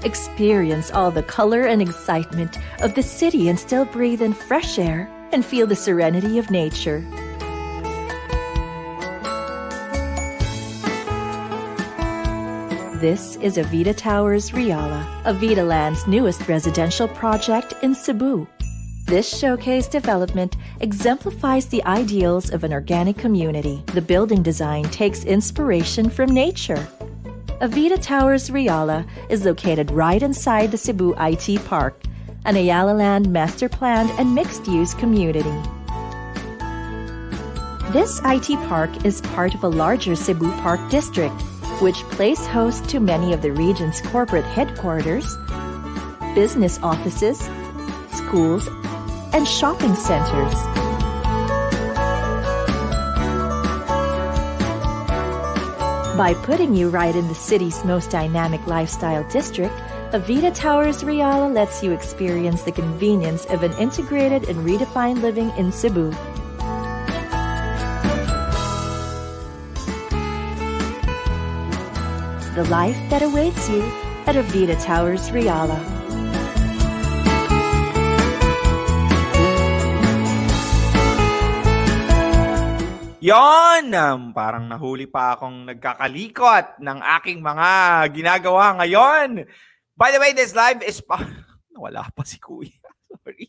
Experience 0.03 0.89
all 0.89 1.11
the 1.11 1.21
color 1.21 1.67
and 1.67 1.79
excitement 1.79 2.57
of 2.81 2.95
the 2.95 3.03
city 3.03 3.49
and 3.49 3.59
still 3.59 3.85
breathe 3.85 4.23
in 4.23 4.33
fresh 4.33 4.79
air 4.79 5.07
and 5.31 5.45
feel 5.45 5.67
the 5.67 5.75
serenity 5.75 6.39
of 6.39 6.49
nature. 6.49 7.05
This 12.99 13.35
is 13.37 13.57
Avida 13.57 13.95
Towers 13.95 14.51
Riala, 14.51 15.05
Avida 15.23 15.67
Land's 15.67 16.07
newest 16.07 16.47
residential 16.47 17.07
project 17.07 17.73
in 17.83 17.93
Cebu. 17.93 18.47
This 19.05 19.37
showcase 19.37 19.87
development 19.87 20.55
exemplifies 20.79 21.67
the 21.67 21.83
ideals 21.83 22.51
of 22.51 22.63
an 22.63 22.73
organic 22.73 23.17
community. 23.17 23.83
The 23.93 24.01
building 24.01 24.41
design 24.41 24.85
takes 24.85 25.25
inspiration 25.25 26.09
from 26.09 26.31
nature 26.31 26.87
Avida 27.61 28.01
Towers 28.01 28.49
Riala 28.49 29.05
is 29.29 29.45
located 29.45 29.91
right 29.91 30.23
inside 30.23 30.71
the 30.71 30.79
Cebu 30.79 31.13
IT 31.19 31.63
Park, 31.65 32.01
an 32.43 32.55
Ayala 32.55 32.93
Land 32.93 33.31
master 33.31 33.69
planned 33.69 34.09
and 34.17 34.33
mixed 34.33 34.65
use 34.65 34.95
community. 34.95 35.53
This 37.91 38.19
IT 38.25 38.57
park 38.67 39.05
is 39.05 39.21
part 39.21 39.53
of 39.53 39.63
a 39.63 39.67
larger 39.67 40.15
Cebu 40.15 40.51
Park 40.63 40.79
district, 40.89 41.39
which 41.83 41.97
plays 42.09 42.47
host 42.47 42.89
to 42.89 42.99
many 42.99 43.31
of 43.31 43.43
the 43.43 43.51
region's 43.51 44.01
corporate 44.01 44.45
headquarters, 44.45 45.37
business 46.33 46.79
offices, 46.81 47.47
schools, 48.11 48.67
and 49.33 49.47
shopping 49.47 49.93
centers. 49.93 50.90
By 56.17 56.33
putting 56.43 56.75
you 56.75 56.89
right 56.89 57.15
in 57.15 57.29
the 57.29 57.33
city's 57.33 57.85
most 57.85 58.11
dynamic 58.11 58.67
lifestyle 58.67 59.23
district, 59.29 59.73
Avida 60.11 60.53
Towers 60.53 61.03
Riala 61.03 61.51
lets 61.51 61.81
you 61.81 61.93
experience 61.93 62.63
the 62.63 62.71
convenience 62.73 63.45
of 63.45 63.63
an 63.63 63.71
integrated 63.73 64.49
and 64.49 64.59
redefined 64.67 65.21
living 65.21 65.49
in 65.51 65.71
Cebu. 65.71 66.11
The 72.55 72.67
life 72.69 72.97
that 73.09 73.21
awaits 73.21 73.69
you 73.69 73.81
at 74.27 74.35
Avida 74.35 74.83
Towers 74.83 75.29
Riala. 75.29 76.00
Yon! 83.21 83.93
Um, 83.93 84.33
parang 84.33 84.65
nahuli 84.65 85.05
pa 85.05 85.37
akong 85.37 85.69
nagkakalikot 85.69 86.81
ng 86.81 86.99
aking 87.21 87.37
mga 87.37 87.69
ginagawa 88.17 88.81
ngayon. 88.81 89.45
By 89.93 90.09
the 90.09 90.17
way, 90.17 90.33
this 90.33 90.57
live 90.57 90.81
is... 90.81 91.05
Pa- 91.05 91.29
Wala 91.77 92.01
pa 92.17 92.25
si 92.25 92.41
Kuya. 92.41 92.81
Sorry. 93.21 93.45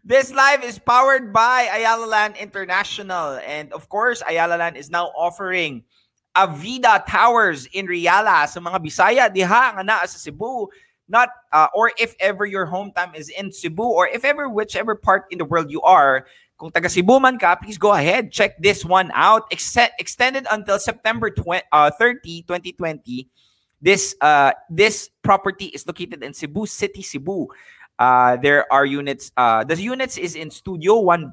This 0.00 0.32
live 0.32 0.64
is 0.64 0.80
powered 0.80 1.28
by 1.28 1.68
Ayala 1.68 2.08
Land 2.08 2.40
International. 2.40 3.36
And 3.44 3.68
of 3.76 3.92
course, 3.92 4.24
Ayala 4.24 4.56
Land 4.56 4.80
is 4.80 4.88
now 4.88 5.12
offering 5.12 5.84
Avida 6.32 7.04
Towers 7.04 7.68
in 7.76 7.84
Riala 7.84 8.48
sa 8.48 8.64
mga 8.64 8.80
Bisaya 8.80 9.24
diha 9.28 9.76
nga 9.76 9.84
naa 9.84 10.08
sa 10.08 10.16
Cebu. 10.16 10.72
not 11.08 11.28
uh, 11.52 11.66
or 11.74 11.90
if 11.98 12.14
ever 12.20 12.44
your 12.44 12.68
hometown 12.68 13.16
is 13.16 13.28
in 13.32 13.50
Cebu 13.50 13.82
or 13.82 14.06
if 14.08 14.24
ever 14.24 14.48
whichever 14.48 14.94
part 14.94 15.24
in 15.32 15.38
the 15.38 15.44
world 15.44 15.72
you 15.72 15.80
are, 15.82 16.28
kung 16.58 16.74
taga 16.74 16.90
Cebu 16.90 17.22
man 17.22 17.38
ka, 17.38 17.54
please 17.54 17.78
go 17.78 17.94
ahead, 17.94 18.34
check 18.34 18.58
this 18.58 18.84
one 18.84 19.14
out. 19.14 19.46
Ex- 19.54 19.94
extended 20.02 20.44
until 20.50 20.78
September 20.82 21.30
20, 21.30 21.62
uh, 21.70 21.90
30, 21.94 22.42
2020. 22.42 23.30
This 23.78 24.18
uh 24.18 24.50
this 24.66 25.06
property 25.22 25.70
is 25.70 25.86
located 25.86 26.26
in 26.26 26.34
Cebu 26.34 26.66
City, 26.66 26.98
Cebu. 26.98 27.46
Uh, 27.94 28.34
there 28.42 28.66
are 28.74 28.82
units. 28.82 29.30
Uh, 29.38 29.62
the 29.62 29.78
units 29.78 30.18
is 30.18 30.34
in 30.34 30.50
studio 30.50 30.98
one, 30.98 31.30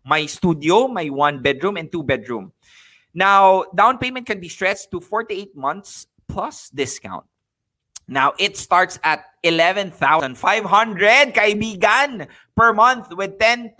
my 0.00 0.24
studio, 0.24 0.88
my 0.88 1.12
one 1.12 1.44
bedroom 1.44 1.76
and 1.76 1.92
two 1.92 2.02
bedroom. 2.02 2.56
Now 3.12 3.68
down 3.76 4.00
payment 4.00 4.24
can 4.24 4.40
be 4.40 4.48
stretched 4.48 4.90
to 4.96 5.00
48 5.00 5.52
months 5.52 6.08
plus 6.24 6.72
discount. 6.72 7.28
Now 8.08 8.32
it 8.40 8.56
starts 8.56 8.98
at 9.04 9.24
11,500 9.44 10.36
kaibigan 11.36 12.28
per 12.56 12.72
month 12.72 13.12
with 13.12 13.36
10% 13.36 13.76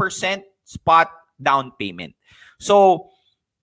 spot 0.65 1.11
down 1.41 1.73
payment. 1.79 2.15
So 2.59 3.11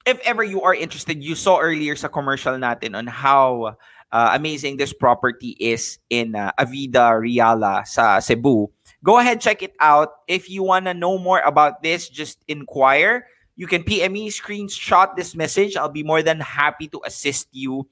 if 0.05 0.19
ever 0.21 0.43
you 0.43 0.61
are 0.61 0.73
interested, 0.73 1.23
you 1.23 1.35
saw 1.35 1.59
earlier 1.59 1.95
sa 1.95 2.07
commercial 2.07 2.53
natin 2.57 2.97
on 2.97 3.07
how 3.07 3.77
uh, 4.11 4.31
amazing 4.33 4.77
this 4.77 4.93
property 4.93 5.55
is 5.59 5.99
in 6.09 6.35
uh, 6.35 6.51
Avida 6.59 7.15
Riala 7.15 7.85
sa 7.87 8.19
Cebu. 8.19 8.67
Go 9.03 9.17
ahead, 9.17 9.41
check 9.41 9.63
it 9.63 9.73
out. 9.79 10.09
If 10.27 10.49
you 10.49 10.63
want 10.63 10.85
to 10.85 10.93
know 10.93 11.17
more 11.17 11.41
about 11.41 11.81
this, 11.81 12.09
just 12.09 12.43
inquire. 12.47 13.25
You 13.55 13.67
can 13.67 13.83
PM 13.83 14.13
me, 14.13 14.29
screenshot 14.29 15.15
this 15.15 15.35
message. 15.35 15.75
I'll 15.75 15.89
be 15.89 16.03
more 16.03 16.21
than 16.21 16.39
happy 16.39 16.87
to 16.89 17.01
assist 17.05 17.47
you. 17.51 17.87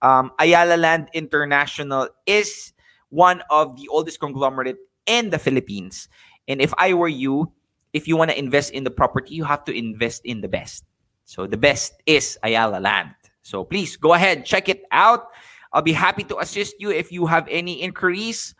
Um, 0.00 0.32
Ayala 0.38 0.76
Land 0.76 1.08
International 1.12 2.08
is 2.26 2.72
one 3.08 3.42
of 3.48 3.76
the 3.76 3.88
oldest 3.88 4.20
conglomerate 4.20 4.76
in 5.06 5.30
the 5.30 5.38
Philippines. 5.38 6.08
And 6.48 6.60
if 6.60 6.74
I 6.76 6.92
were 6.92 7.08
you, 7.08 7.52
if 7.94 8.06
you 8.06 8.18
want 8.18 8.30
to 8.30 8.38
invest 8.38 8.72
in 8.72 8.84
the 8.84 8.90
property, 8.90 9.34
you 9.34 9.44
have 9.44 9.64
to 9.64 9.72
invest 9.72 10.26
in 10.26 10.42
the 10.42 10.48
best. 10.48 10.84
So 11.24 11.46
the 11.46 11.56
best 11.56 11.94
is 12.04 12.36
Ayala 12.42 12.80
Land. 12.80 13.14
So 13.40 13.64
please 13.64 13.96
go 13.96 14.12
ahead, 14.12 14.44
check 14.44 14.68
it 14.68 14.82
out. 14.90 15.28
I'll 15.72 15.82
be 15.82 15.92
happy 15.92 16.24
to 16.24 16.38
assist 16.38 16.74
you 16.78 16.90
if 16.90 17.10
you 17.10 17.26
have 17.26 17.46
any 17.48 17.80
inquiries. 17.80 18.54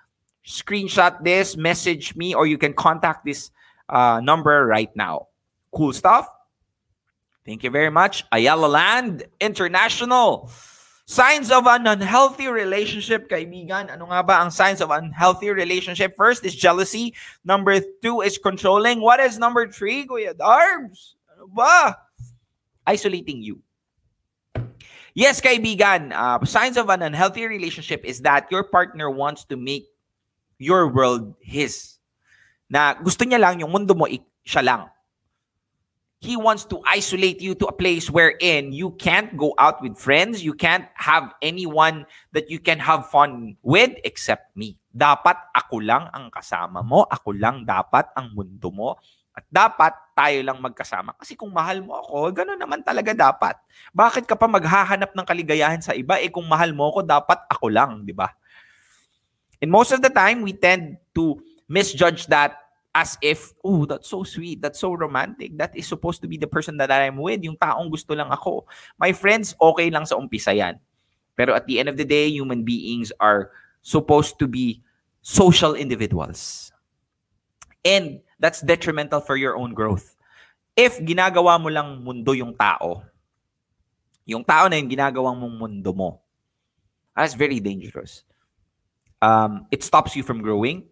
Screenshot 0.46 1.22
this, 1.24 1.56
message 1.56 2.16
me, 2.16 2.34
or 2.34 2.46
you 2.46 2.58
can 2.58 2.74
contact 2.74 3.24
this 3.24 3.50
uh, 3.88 4.20
number 4.22 4.66
right 4.66 4.94
now. 4.96 5.28
Cool 5.74 5.92
stuff. 5.92 6.28
Thank 7.44 7.64
you 7.64 7.70
very 7.70 7.90
much. 7.90 8.24
Ayala 8.32 8.66
Land 8.66 9.24
International. 9.40 10.50
Signs 11.04 11.52
of 11.52 11.68
an 11.68 11.84
unhealthy 11.84 12.48
relationship, 12.48 13.28
kaibigan. 13.28 13.92
Ano 13.92 14.08
nga 14.08 14.24
ba 14.24 14.40
ang 14.40 14.48
signs 14.48 14.80
of 14.80 14.88
unhealthy 14.88 15.52
relationship? 15.52 16.16
First 16.16 16.40
is 16.48 16.56
jealousy. 16.56 17.12
Number 17.44 17.76
two 18.00 18.24
is 18.24 18.40
controlling. 18.40 19.04
What 19.04 19.20
is 19.20 19.36
number 19.36 19.68
three, 19.68 20.08
Kuya 20.08 20.32
Darbs? 20.32 21.20
Ano 21.28 21.44
ba? 21.52 22.00
Isolating 22.88 23.44
you. 23.44 23.60
Yes, 25.12 25.44
kaibigan, 25.44 26.10
uh, 26.10 26.40
signs 26.48 26.80
of 26.80 26.88
an 26.88 27.04
unhealthy 27.04 27.44
relationship 27.44 28.00
is 28.02 28.24
that 28.24 28.48
your 28.48 28.64
partner 28.64 29.12
wants 29.12 29.44
to 29.52 29.60
make 29.60 29.84
your 30.56 30.88
world 30.88 31.36
his. 31.44 32.00
Na 32.66 32.96
gusto 32.96 33.28
niya 33.28 33.44
lang 33.44 33.60
yung 33.60 33.70
mundo 33.70 33.92
mo, 33.92 34.08
siya 34.40 34.64
lang. 34.64 34.88
He 36.24 36.40
wants 36.40 36.64
to 36.72 36.80
isolate 36.88 37.44
you 37.44 37.52
to 37.60 37.68
a 37.68 37.76
place 37.76 38.08
wherein 38.08 38.72
you 38.72 38.96
can't 38.96 39.36
go 39.36 39.52
out 39.60 39.84
with 39.84 40.00
friends, 40.00 40.40
you 40.40 40.56
can't 40.56 40.88
have 40.96 41.36
anyone 41.44 42.08
that 42.32 42.48
you 42.48 42.56
can 42.56 42.80
have 42.80 43.12
fun 43.12 43.60
with 43.60 43.92
except 44.08 44.56
me. 44.56 44.80
Dapat 44.88 45.36
ako 45.52 45.84
lang 45.84 46.08
ang 46.16 46.32
kasama 46.32 46.80
mo, 46.80 47.04
ako 47.04 47.36
lang 47.36 47.68
dapat 47.68 48.08
ang 48.16 48.32
mundo 48.32 48.72
mo, 48.72 48.96
at 49.36 49.44
dapat 49.52 49.92
tayo 50.16 50.40
lang 50.46 50.64
magkasama. 50.64 51.12
Kasi 51.20 51.36
kung 51.36 51.52
mahal 51.52 51.84
mo 51.84 52.00
ako, 52.00 52.32
gano'n 52.40 52.56
naman 52.56 52.80
talaga 52.80 53.12
dapat. 53.12 53.60
Bakit 53.92 54.24
ka 54.24 54.32
pa 54.32 54.48
maghahanap 54.48 55.12
ng 55.12 55.26
kaligayahan 55.28 55.84
sa 55.84 55.92
iba? 55.92 56.16
Eh 56.22 56.32
kung 56.32 56.48
mahal 56.48 56.72
mo 56.72 56.88
ako, 56.88 57.04
dapat 57.04 57.44
ako 57.52 57.68
lang, 57.68 58.00
di 58.06 58.16
ba? 58.16 58.32
And 59.60 59.68
most 59.68 59.92
of 59.92 60.00
the 60.00 60.08
time, 60.08 60.40
we 60.40 60.56
tend 60.56 60.96
to 61.12 61.36
misjudge 61.68 62.32
that 62.32 62.63
as 62.94 63.18
if, 63.18 63.52
oh, 63.66 63.84
that's 63.84 64.08
so 64.08 64.22
sweet, 64.22 64.62
that's 64.62 64.78
so 64.78 64.94
romantic, 64.94 65.58
that 65.58 65.74
is 65.76 65.86
supposed 65.86 66.22
to 66.22 66.28
be 66.30 66.38
the 66.38 66.46
person 66.46 66.78
that 66.78 66.94
I'm 66.94 67.18
with, 67.18 67.42
yung 67.42 67.58
taong 67.58 67.90
gusto 67.90 68.14
lang 68.14 68.30
ako. 68.30 68.70
My 68.96 69.10
friends, 69.10 69.58
okay 69.58 69.90
lang 69.90 70.06
sa 70.06 70.14
umpisa 70.14 70.54
yan. 70.54 70.78
Pero 71.34 71.58
at 71.58 71.66
the 71.66 71.82
end 71.82 71.90
of 71.90 71.98
the 71.98 72.06
day, 72.06 72.30
human 72.30 72.62
beings 72.62 73.10
are 73.18 73.50
supposed 73.82 74.38
to 74.38 74.46
be 74.46 74.80
social 75.26 75.74
individuals. 75.74 76.70
And 77.82 78.22
that's 78.38 78.62
detrimental 78.62 79.20
for 79.20 79.34
your 79.34 79.58
own 79.58 79.74
growth. 79.74 80.14
If 80.78 81.02
ginagawa 81.02 81.58
mo 81.58 81.68
lang 81.74 81.98
mundo 82.06 82.30
yung 82.30 82.54
tao, 82.54 83.02
yung 84.22 84.46
tao 84.46 84.70
na 84.70 84.78
yung 84.78 84.88
ginagawang 84.88 85.36
mong 85.36 85.56
mundo 85.58 85.90
mo, 85.92 86.22
that's 87.18 87.34
very 87.34 87.58
dangerous. 87.58 88.22
Um, 89.18 89.66
it 89.74 89.82
stops 89.82 90.14
you 90.14 90.22
from 90.22 90.40
growing. 90.40 90.86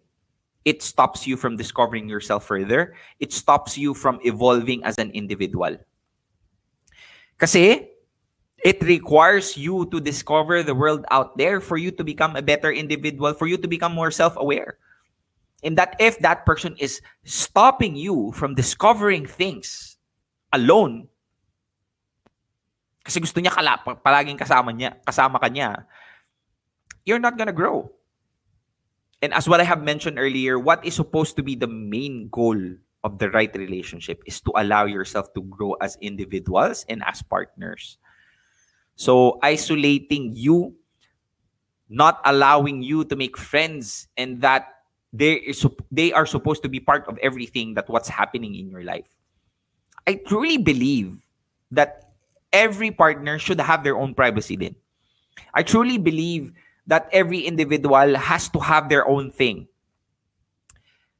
It 0.65 0.81
stops 0.81 1.27
you 1.27 1.35
from 1.35 1.57
discovering 1.57 2.07
yourself 2.07 2.47
further. 2.47 2.95
It 3.19 3.33
stops 3.33 3.77
you 3.77 3.93
from 3.93 4.19
evolving 4.23 4.83
as 4.83 4.97
an 4.97 5.11
individual. 5.11 5.77
Kasi 7.37 7.89
it 8.63 8.79
requires 8.81 9.57
you 9.57 9.85
to 9.91 9.99
discover 9.99 10.63
the 10.63 10.73
world 10.73 11.03
out 11.11 11.37
there 11.37 11.59
for 11.59 11.75
you 11.75 11.91
to 11.91 12.03
become 12.03 12.35
a 12.35 12.41
better 12.41 12.71
individual, 12.71 13.33
for 13.33 13.45
you 13.45 13.57
to 13.57 13.67
become 13.67 13.91
more 13.91 14.09
self-aware. 14.09 14.79
And 15.63 15.77
that 15.77 15.95
if 15.99 16.19
that 16.19 16.45
person 16.45 16.75
is 16.79 17.01
stopping 17.23 17.95
you 17.95 18.31
from 18.31 18.55
discovering 18.55 19.25
things 19.25 19.97
alone, 20.51 21.07
kasi 23.03 23.19
gusto 23.19 23.43
niya 23.43 23.51
kala, 23.51 23.83
palaging 23.99 24.39
kasama 24.39 24.71
niya, 24.71 24.95
kasama 25.03 25.39
ka 25.43 25.51
niya, 25.51 25.83
you're 27.03 27.19
not 27.19 27.35
gonna 27.35 27.51
grow. 27.51 27.91
And 29.23 29.33
as 29.33 29.47
what 29.47 29.61
I 29.61 29.63
have 29.63 29.81
mentioned 29.81 30.19
earlier, 30.19 30.59
what 30.59 30.83
is 30.85 30.99
supposed 30.99 31.37
to 31.37 31.43
be 31.43 31.55
the 31.55 31.71
main 31.71 32.27
goal 32.27 32.59
of 33.05 33.19
the 33.19 33.31
right 33.31 33.55
relationship 33.55 34.21
is 34.27 34.41
to 34.41 34.51
allow 34.57 34.83
yourself 34.83 35.33
to 35.33 35.41
grow 35.43 35.79
as 35.79 35.97
individuals 36.01 36.85
and 36.89 37.01
as 37.07 37.23
partners. 37.23 37.97
So 38.97 39.39
isolating 39.41 40.35
you, 40.35 40.75
not 41.87 42.19
allowing 42.25 42.83
you 42.83 43.05
to 43.05 43.15
make 43.15 43.37
friends, 43.37 44.09
and 44.17 44.41
that 44.41 44.83
they 45.13 45.39
is 45.39 45.65
they 45.89 46.11
are 46.11 46.25
supposed 46.25 46.61
to 46.63 46.69
be 46.69 46.81
part 46.83 47.07
of 47.07 47.17
everything 47.23 47.75
that 47.75 47.87
what's 47.87 48.09
happening 48.09 48.55
in 48.55 48.67
your 48.69 48.83
life. 48.83 49.07
I 50.05 50.19
truly 50.27 50.57
believe 50.57 51.15
that 51.71 52.11
every 52.51 52.91
partner 52.91 53.39
should 53.39 53.61
have 53.61 53.85
their 53.85 53.95
own 53.95 54.15
privacy 54.15 54.57
then. 54.57 54.75
I 55.53 55.63
truly 55.63 55.97
believe 55.97 56.51
that 56.87 57.07
every 57.11 57.41
individual 57.41 58.15
has 58.15 58.49
to 58.49 58.59
have 58.59 58.89
their 58.89 59.07
own 59.07 59.31
thing. 59.31 59.67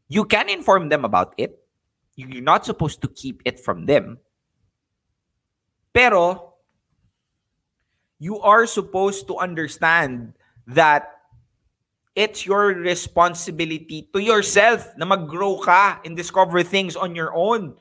You 0.08 0.26
can 0.26 0.50
inform 0.50 0.90
them 0.90 1.06
about 1.06 1.34
it. 1.38 1.60
You're 2.16 2.44
not 2.44 2.66
supposed 2.66 3.02
to 3.02 3.08
keep 3.08 3.42
it 3.46 3.60
from 3.60 3.86
them. 3.86 4.20
Pero 5.94 6.54
you 8.20 8.40
are 8.40 8.66
supposed 8.68 9.28
to 9.28 9.38
understand 9.38 10.34
that 10.68 11.10
it's 12.16 12.46
your 12.46 12.74
responsibility 12.78 14.08
to 14.14 14.22
yourself 14.22 14.86
na 14.98 15.06
mag-grow 15.06 15.58
ka 15.58 16.00
and 16.06 16.16
discover 16.16 16.62
things 16.62 16.96
on 16.96 17.18
your 17.18 17.34
own. 17.34 17.74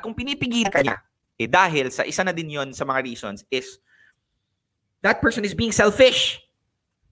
Kung 0.00 0.16
pinipigilan 0.16 0.72
ka 0.72 0.80
niya, 0.80 0.98
eh 1.36 1.48
dahil 1.48 1.92
sa 1.92 2.04
isa 2.04 2.24
na 2.24 2.32
din 2.32 2.52
yon 2.52 2.72
sa 2.72 2.88
mga 2.88 3.04
reasons 3.04 3.44
is 3.52 3.80
that 5.04 5.20
person 5.20 5.44
is 5.44 5.56
being 5.56 5.72
selfish. 5.72 6.40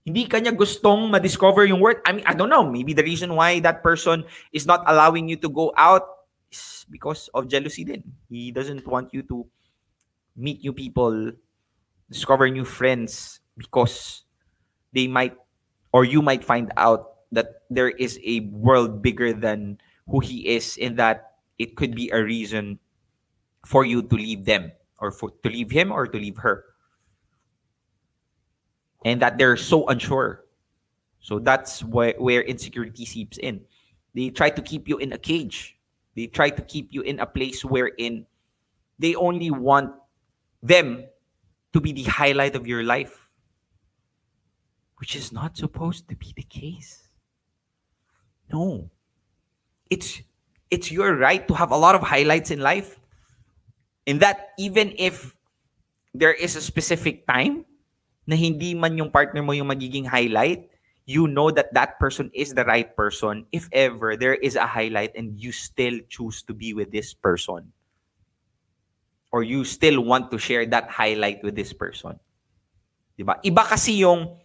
Hindi 0.09 0.25
kanya 0.25 0.57
gustong 0.57 1.13
ma-discover 1.13 1.69
yung 1.69 1.85
word. 1.85 2.01
I 2.09 2.17
mean, 2.17 2.25
I 2.25 2.33
don't 2.33 2.49
know. 2.49 2.65
Maybe 2.65 2.97
the 2.97 3.05
reason 3.05 3.37
why 3.37 3.61
that 3.61 3.85
person 3.85 4.25
is 4.57 4.65
not 4.65 4.81
allowing 4.89 5.29
you 5.29 5.37
to 5.45 5.53
go 5.53 5.69
out 5.77 6.25
is 6.49 6.89
because 6.89 7.29
of 7.37 7.53
jealousy 7.53 7.85
din. 7.85 8.01
He 8.33 8.49
doesn't 8.49 8.89
want 8.89 9.13
you 9.13 9.21
to 9.29 9.45
meet 10.33 10.65
new 10.65 10.73
people, 10.73 11.37
discover 12.09 12.49
new 12.49 12.65
friends 12.65 13.45
because 13.61 14.25
they 14.97 15.05
might 15.05 15.37
or 15.93 16.09
you 16.09 16.25
might 16.25 16.41
find 16.41 16.73
out 16.81 17.29
that 17.33 17.69
there 17.69 17.93
is 17.93 18.17
a 18.25 18.49
world 18.49 19.05
bigger 19.05 19.37
than 19.37 19.77
who 20.09 20.25
he 20.25 20.49
is 20.49 20.81
in 20.81 20.97
that 20.97 21.37
it 21.61 21.77
could 21.77 21.93
be 21.93 22.09
a 22.17 22.25
reason 22.25 22.81
for 23.69 23.85
you 23.85 24.01
to 24.01 24.17
leave 24.17 24.49
them 24.49 24.73
or 25.05 25.13
for 25.13 25.37
to 25.45 25.53
leave 25.53 25.69
him 25.69 25.93
or 25.93 26.09
to 26.09 26.17
leave 26.17 26.41
her 26.41 26.65
and 29.05 29.23
that 29.23 29.39
they're 29.39 29.57
so 29.57 29.87
unsure 29.89 30.45
so 31.21 31.39
that's 31.39 31.85
where, 31.85 32.15
where 32.19 32.43
insecurity 32.43 33.05
seeps 33.05 33.39
in 33.39 33.61
they 34.15 34.31
try 34.31 34.51
to 34.51 34.63
keep 34.63 34.89
you 34.89 34.99
in 34.99 35.13
a 35.13 35.19
cage 35.19 35.77
they 36.17 36.27
try 36.27 36.51
to 36.51 36.63
keep 36.63 36.89
you 36.91 37.03
in 37.03 37.21
a 37.21 37.27
place 37.27 37.65
wherein 37.65 38.27
they 38.99 39.15
only 39.15 39.51
want 39.51 39.93
them 40.63 41.05
to 41.73 41.81
be 41.81 41.93
the 41.93 42.05
highlight 42.05 42.57
of 42.57 42.67
your 42.67 42.83
life 42.83 43.29
which 44.99 45.15
is 45.15 45.33
not 45.33 45.57
supposed 45.57 46.09
to 46.09 46.17
be 46.17 46.33
the 46.37 46.43
case. 46.43 47.09
No. 48.53 48.91
It's 49.91 50.21
it's 50.71 50.93
your 50.93 51.17
right 51.17 51.47
to 51.49 51.55
have 51.55 51.71
a 51.71 51.77
lot 51.77 51.95
of 51.95 52.03
highlights 52.03 52.51
in 52.51 52.61
life. 52.61 52.99
In 54.07 54.19
that 54.19 54.51
even 54.59 54.93
if 54.99 55.37
there 56.15 56.33
is 56.33 56.57
a 56.57 56.61
specific 56.61 57.27
time 57.27 57.65
na 58.29 58.37
hindi 58.37 58.77
man 58.77 59.01
yung 59.01 59.09
partner 59.09 59.41
mo 59.41 59.57
yung 59.57 59.73
magiging 59.73 60.05
highlight, 60.05 60.69
you 61.09 61.25
know 61.25 61.49
that 61.49 61.73
that 61.73 61.97
person 61.97 62.29
is 62.37 62.53
the 62.53 62.69
right 62.69 62.93
person 62.93 63.49
if 63.49 63.65
ever 63.73 64.13
there 64.13 64.37
is 64.37 64.61
a 64.61 64.69
highlight 64.69 65.17
and 65.17 65.41
you 65.41 65.49
still 65.49 65.97
choose 66.13 66.45
to 66.45 66.53
be 66.53 66.77
with 66.77 66.93
this 66.93 67.17
person 67.17 67.73
or 69.33 69.41
you 69.41 69.65
still 69.65 70.05
want 70.05 70.29
to 70.29 70.37
share 70.37 70.69
that 70.69 70.93
highlight 70.93 71.41
with 71.41 71.57
this 71.57 71.73
person. 71.73 72.21
'Di 73.17 73.25
ba? 73.25 73.41
Iba 73.41 73.65
kasi 73.65 74.05
yung 74.05 74.37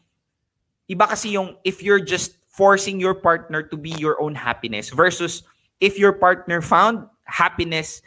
iba 0.88 1.04
kasi 1.04 1.36
yung 1.36 1.60
if 1.68 1.84
you're 1.84 2.00
just 2.00 2.40
forcing 2.48 3.04
your 3.04 3.20
partner 3.20 3.60
to 3.60 3.76
be 3.76 3.92
your 4.00 4.16
own 4.24 4.32
happiness 4.32 4.88
versus 4.96 5.44
if 5.84 6.00
your 6.00 6.16
partner 6.16 6.64
found 6.64 7.04
happiness 7.28 8.00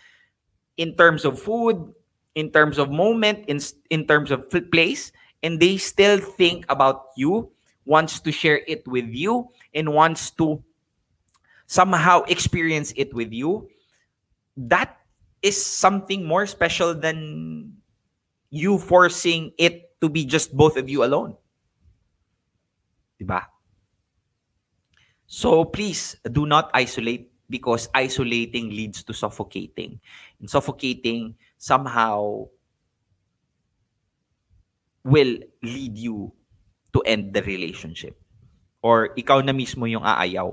in 0.81 0.97
terms 0.97 1.29
of 1.29 1.37
food, 1.37 1.77
in 2.33 2.49
terms 2.49 2.81
of 2.81 2.89
moment, 2.89 3.45
in 3.49 3.61
in 3.93 4.09
terms 4.09 4.33
of 4.33 4.49
place, 4.49 5.13
and 5.47 5.63
they 5.63 5.79
still 5.79 6.19
think 6.19 6.67
about 6.69 7.15
you, 7.15 7.55
wants 7.87 8.19
to 8.19 8.35
share 8.35 8.67
it 8.67 8.83
with 8.91 9.07
you, 9.07 9.47
and 9.71 9.95
wants 9.95 10.35
to 10.35 10.59
somehow 11.71 12.27
experience 12.27 12.91
it 12.99 13.15
with 13.15 13.31
you, 13.31 13.71
that 14.57 14.99
is 15.43 15.55
something 15.55 16.27
more 16.27 16.47
special 16.51 16.95
than 16.99 17.79
you 18.51 18.77
forcing 18.79 19.53
it 19.57 19.95
to 20.01 20.11
be 20.11 20.27
just 20.27 20.51
both 20.51 20.77
of 20.77 20.91
you 20.91 21.05
alone. 21.07 21.39
Diba? 23.23 23.47
So 25.27 25.65
please 25.65 26.17
do 26.27 26.47
not 26.47 26.71
isolate 26.75 27.31
because 27.49 27.89
isolating 27.95 28.71
leads 28.71 29.05
to 29.05 29.15
suffocating. 29.15 30.01
And 30.41 30.51
suffocating 30.51 31.37
somehow 31.59 32.51
will 35.07 35.39
lead 35.63 35.95
you 35.95 36.35
to 36.91 36.99
end 37.07 37.31
the 37.31 37.41
relationship. 37.47 38.19
Or 38.83 39.15
ikaw 39.15 39.41
na 39.47 39.55
mismo 39.55 39.87
yung 39.87 40.03
aayaw. 40.03 40.51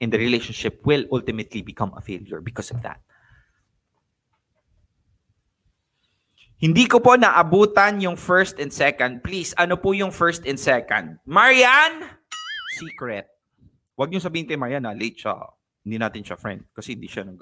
And 0.00 0.10
the 0.10 0.18
relationship 0.18 0.80
will 0.88 1.04
ultimately 1.12 1.60
become 1.60 1.92
a 1.94 2.00
failure 2.00 2.40
because 2.40 2.72
of 2.72 2.80
that. 2.82 3.04
Hindi 6.64 6.88
ko 6.88 6.96
po 7.04 7.12
naabutan 7.12 8.00
yung 8.00 8.16
first 8.16 8.56
and 8.56 8.72
second. 8.72 9.20
Please, 9.20 9.52
ano 9.60 9.76
po 9.76 9.92
yung 9.92 10.08
first 10.08 10.48
and 10.48 10.56
second? 10.56 11.20
Marian? 11.28 12.08
Secret. 12.80 13.28
Huwag 13.94 14.08
niyo 14.08 14.24
sabihin 14.24 14.48
kay 14.48 14.56
Marian 14.56 14.88
na 14.88 14.96
late 14.96 15.20
siya. 15.20 15.36
Hindi 15.84 16.00
natin 16.00 16.24
siya 16.24 16.40
friend 16.40 16.64
kasi 16.72 16.96
hindi 16.96 17.06
siya 17.06 17.28
nag 17.28 17.38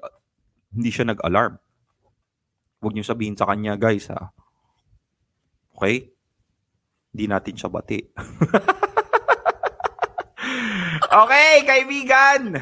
hindi 0.74 0.90
siya 0.90 1.06
nag-alarm. 1.06 1.54
Huwag 2.82 2.94
niyo 2.96 3.06
sabihin 3.06 3.38
sa 3.38 3.46
kanya, 3.46 3.78
guys, 3.78 4.10
ha. 4.10 4.34
Okay? 5.82 6.14
Hindi 7.10 7.26
natin 7.26 7.58
siya 7.58 7.66
bati. 7.66 7.98
okay, 11.26 11.66
kaibigan. 11.66 12.54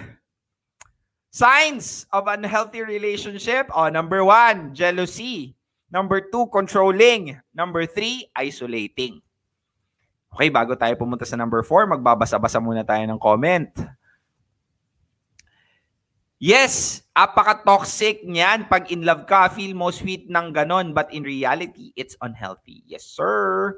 Signs 1.29 2.09
of 2.17 2.25
unhealthy 2.33 2.81
relationship. 2.81 3.69
Oh, 3.77 3.93
number 3.93 4.25
one, 4.25 4.73
jealousy. 4.73 5.53
Number 5.93 6.25
two, 6.33 6.49
controlling. 6.49 7.37
Number 7.53 7.85
three, 7.85 8.25
isolating. 8.33 9.21
Okay, 10.33 10.49
bago 10.49 10.73
tayo 10.73 10.97
pumunta 10.97 11.29
sa 11.29 11.37
number 11.37 11.61
four, 11.61 11.85
magbabasa-basa 11.93 12.57
muna 12.57 12.89
tayo 12.89 13.05
ng 13.05 13.21
comment. 13.21 13.69
Yes, 16.41 17.05
apaka-toxic 17.13 18.25
niyan. 18.25 18.65
Pag 18.65 18.89
in 18.89 19.05
love 19.05 19.29
ka, 19.29 19.53
feel 19.53 19.77
mo 19.77 19.93
sweet 19.93 20.25
ng 20.33 20.57
ganon. 20.57 20.97
But 20.97 21.13
in 21.13 21.21
reality, 21.21 21.93
it's 22.01 22.17
unhealthy. 22.25 22.81
Yes, 22.89 23.05
sir. 23.05 23.77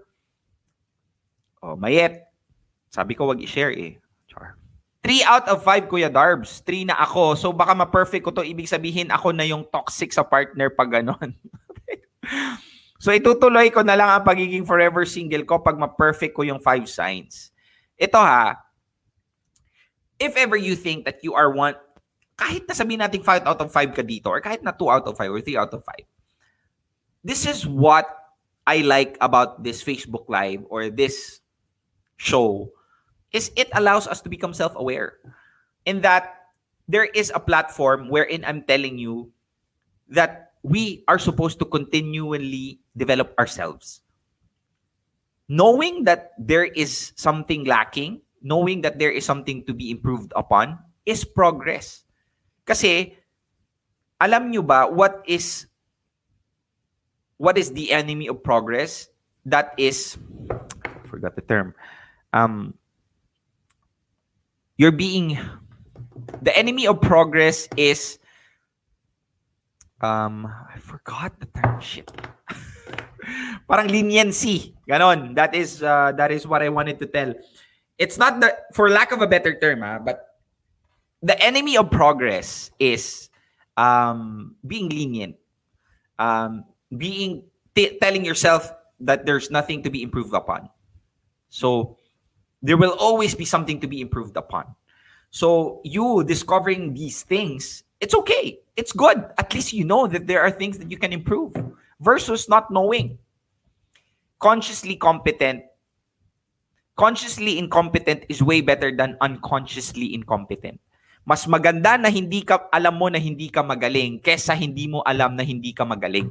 Oh, 1.59 1.75
mayet. 1.75 2.23
Sabi 2.95 3.19
ko, 3.19 3.27
wag 3.27 3.43
i-share 3.43 3.75
eh. 3.75 3.99
Char. 4.31 4.55
3 5.03 5.27
out 5.27 5.47
of 5.51 5.67
5, 5.67 5.91
Kuya 5.91 6.07
Darbs. 6.07 6.63
3 6.63 6.95
na 6.95 7.03
ako. 7.03 7.35
So 7.35 7.51
baka 7.51 7.75
ma-perfect 7.75 8.23
ko 8.23 8.31
to. 8.31 8.47
Ibig 8.47 8.71
sabihin, 8.71 9.11
ako 9.11 9.35
na 9.35 9.43
yung 9.43 9.67
toxic 9.67 10.15
sa 10.15 10.23
partner 10.23 10.71
pag 10.71 11.03
ganon. 11.03 11.35
so 13.03 13.11
itutuloy 13.11 13.75
ko 13.75 13.83
na 13.83 13.99
lang 13.99 14.07
ang 14.07 14.23
pagiging 14.23 14.63
forever 14.63 15.03
single 15.03 15.43
ko 15.43 15.59
pag 15.59 15.75
ma-perfect 15.75 16.31
ko 16.31 16.47
yung 16.47 16.63
five 16.63 16.87
signs. 16.87 17.51
Ito 17.99 18.23
ha, 18.23 18.55
if 20.23 20.39
ever 20.39 20.55
you 20.55 20.79
think 20.79 21.03
that 21.11 21.19
you 21.27 21.35
are 21.35 21.51
one, 21.51 21.75
kahit 22.43 22.67
na 22.67 22.75
sabihin 22.75 22.99
natin 22.99 23.23
5 23.23 23.47
out 23.47 23.63
of 23.63 23.71
5 23.71 23.95
ka 23.95 24.03
dito, 24.03 24.27
or 24.27 24.43
kahit 24.43 24.67
na 24.67 24.75
2 24.75 24.91
out 24.91 25.07
of 25.07 25.15
5 25.15 25.31
or 25.31 25.39
3 25.39 25.63
out 25.63 25.71
of 25.71 25.87
5, 25.87 25.95
this 27.23 27.47
is 27.47 27.63
what 27.63 28.11
I 28.67 28.83
like 28.83 29.15
about 29.23 29.63
this 29.63 29.79
Facebook 29.79 30.27
Live 30.27 30.67
or 30.67 30.91
this 30.91 31.39
show 32.19 32.71
is 33.31 33.55
it 33.55 33.71
allows 33.79 34.11
us 34.11 34.21
to 34.23 34.29
become 34.29 34.55
self-aware 34.55 35.23
in 35.87 36.03
that 36.03 36.51
there 36.91 37.07
is 37.15 37.31
a 37.35 37.43
platform 37.43 38.11
wherein 38.11 38.45
I'm 38.45 38.67
telling 38.67 38.99
you 38.99 39.31
that 40.11 40.53
we 40.63 41.03
are 41.07 41.19
supposed 41.19 41.59
to 41.59 41.65
continually 41.65 42.83
develop 42.97 43.35
ourselves. 43.39 44.03
Knowing 45.49 46.05
that 46.05 46.35
there 46.39 46.67
is 46.67 47.13
something 47.17 47.65
lacking, 47.65 48.21
knowing 48.43 48.83
that 48.83 48.99
there 48.99 49.11
is 49.11 49.25
something 49.25 49.65
to 49.67 49.75
be 49.75 49.91
improved 49.91 50.33
upon, 50.37 50.79
is 51.07 51.25
progress. 51.25 52.05
Kasi, 52.65 53.17
alam 54.23 54.51
nyo 54.51 54.63
ba 54.63 54.87
what 54.87 55.19
is 55.27 55.67
what 57.43 57.59
is 57.59 57.75
the 57.75 57.91
enemy 57.91 58.31
of 58.31 58.39
progress? 58.43 59.11
That 59.43 59.75
is, 59.75 60.15
I 60.47 61.03
forgot 61.11 61.35
the 61.35 61.43
term. 61.43 61.75
Um, 62.31 62.79
you're 64.79 64.95
being, 64.95 65.35
the 66.41 66.55
enemy 66.57 66.87
of 66.87 67.03
progress 67.03 67.67
is 67.77 68.23
um, 70.03 70.47
I 70.47 70.79
forgot 70.79 71.39
the 71.41 71.47
term. 71.47 71.81
Shit. 71.81 72.11
Parang 73.69 73.89
leniency. 73.89 74.75
Ganon. 74.87 75.35
That 75.35 75.55
is 75.55 75.83
uh, 75.83 76.13
that 76.19 76.31
is 76.31 76.47
what 76.47 76.61
I 76.61 76.69
wanted 76.69 76.99
to 76.99 77.07
tell. 77.07 77.35
It's 77.97 78.19
not 78.19 78.43
the 78.43 78.55
for 78.75 78.91
lack 78.91 79.13
of 79.13 79.23
a 79.23 79.27
better 79.27 79.55
term, 79.55 79.83
ah, 79.83 79.99
but 79.99 80.32
the 81.23 81.41
enemy 81.41 81.77
of 81.77 81.91
progress 81.91 82.71
is 82.79 83.31
um, 83.77 84.57
being 84.67 84.89
lenient, 84.89 85.37
um, 86.19 86.65
being 86.97 87.45
t- 87.75 87.99
telling 88.03 88.25
yourself 88.25 88.73
that 89.01 89.25
there's 89.25 89.51
nothing 89.51 89.83
to 89.83 89.91
be 89.91 90.03
improved 90.03 90.35
upon. 90.35 90.69
So 91.49 91.97
there 92.63 92.77
will 92.77 92.97
always 92.99 93.35
be 93.35 93.45
something 93.45 93.81
to 93.81 93.87
be 93.87 94.01
improved 94.01 94.37
upon. 94.37 94.75
So 95.31 95.81
you 95.85 96.25
discovering 96.25 96.95
these 96.95 97.23
things, 97.23 97.85
it's 98.01 98.15
okay. 98.15 98.61
It's 98.77 98.93
good. 98.93 99.25
At 99.39 99.55
least 99.55 99.73
you 99.73 99.85
know 99.85 100.07
that 100.07 100.27
there 100.27 100.43
are 100.43 100.51
things 100.51 100.79
that 100.79 100.91
you 100.91 100.97
can 100.99 101.13
improve 101.13 101.55
versus 102.01 102.49
not 102.49 102.71
knowing. 102.71 103.19
Consciously 104.41 104.97
competent, 104.97 105.63
consciously 106.97 107.59
incompetent 107.59 108.25
is 108.29 108.43
way 108.43 108.61
better 108.61 108.95
than 108.95 109.17
unconsciously 109.21 110.13
incompetent. 110.13 110.81
Mas 111.23 111.47
maganda 111.47 111.95
na 111.95 112.11
hindi 112.11 112.43
ka 112.43 112.67
alam 112.67 112.99
mo 112.99 113.07
na 113.07 113.19
hindi 113.19 113.47
ka 113.47 113.63
magaling 113.63 114.19
kesa 114.19 114.59
hindi 114.59 114.91
mo 114.91 115.07
alam 115.07 115.39
na 115.39 115.47
hindi 115.47 115.71
ka 115.71 115.87
magaling. 115.87 116.31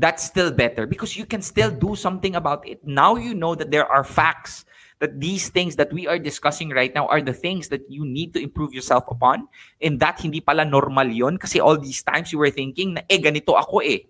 That's 0.00 0.24
still 0.24 0.54
better 0.54 0.86
because 0.86 1.18
you 1.18 1.26
can 1.26 1.42
still 1.42 1.68
do 1.68 1.92
something 1.98 2.38
about 2.38 2.64
it. 2.64 2.80
Now 2.86 3.18
you 3.18 3.34
know 3.34 3.58
that 3.58 3.68
there 3.68 3.84
are 3.84 4.06
facts 4.06 4.64
that 5.00 5.18
these 5.18 5.50
things 5.50 5.76
that 5.76 5.92
we 5.92 6.06
are 6.06 6.20
discussing 6.20 6.70
right 6.70 6.94
now 6.94 7.08
are 7.08 7.20
the 7.20 7.34
things 7.34 7.68
that 7.68 7.82
you 7.90 8.06
need 8.06 8.32
to 8.32 8.40
improve 8.40 8.72
yourself 8.72 9.04
upon 9.08 9.48
and 9.80 9.98
that 9.98 10.20
hindi 10.20 10.40
pala 10.40 10.64
normal 10.64 11.08
yon 11.08 11.36
kasi 11.36 11.58
all 11.58 11.76
these 11.76 12.04
times 12.04 12.32
you 12.32 12.38
were 12.38 12.52
thinking 12.52 12.94
na 12.94 13.02
eh 13.08 13.18
ganito 13.18 13.56
ako 13.56 13.82
eh. 13.82 14.06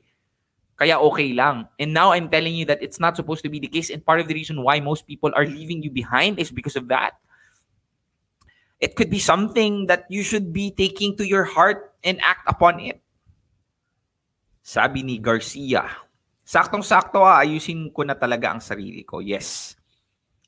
Kaya 0.75 0.99
okay 0.99 1.33
lang. 1.33 1.69
And 1.79 1.95
now 1.95 2.13
I'm 2.13 2.29
telling 2.29 2.55
you 2.55 2.65
that 2.67 2.83
it's 2.83 2.99
not 2.99 3.15
supposed 3.17 3.43
to 3.47 3.51
be 3.51 3.61
the 3.61 3.71
case 3.71 3.91
and 3.91 4.05
part 4.05 4.19
of 4.19 4.27
the 4.29 4.35
reason 4.35 4.63
why 4.63 4.81
most 4.81 5.07
people 5.07 5.31
are 5.35 5.47
leaving 5.47 5.83
you 5.83 5.91
behind 5.91 6.39
is 6.39 6.51
because 6.51 6.75
of 6.75 6.89
that. 6.89 7.19
It 8.81 8.97
could 8.97 9.13
be 9.13 9.21
something 9.21 9.87
that 9.87 10.09
you 10.09 10.25
should 10.25 10.53
be 10.53 10.73
taking 10.73 11.17
to 11.21 11.25
your 11.29 11.45
heart 11.45 11.93
and 12.03 12.17
act 12.25 12.49
upon 12.49 12.81
it. 12.81 13.01
Sabi 14.65 15.05
ni 15.05 15.21
Garcia, 15.21 15.85
saktong-sakto 16.49 17.21
ah, 17.21 17.45
ayusin 17.45 17.93
ko 17.93 18.09
na 18.09 18.17
talaga 18.17 18.57
ang 18.57 18.65
sarili 18.65 19.05
ko. 19.05 19.21
Yes. 19.21 19.77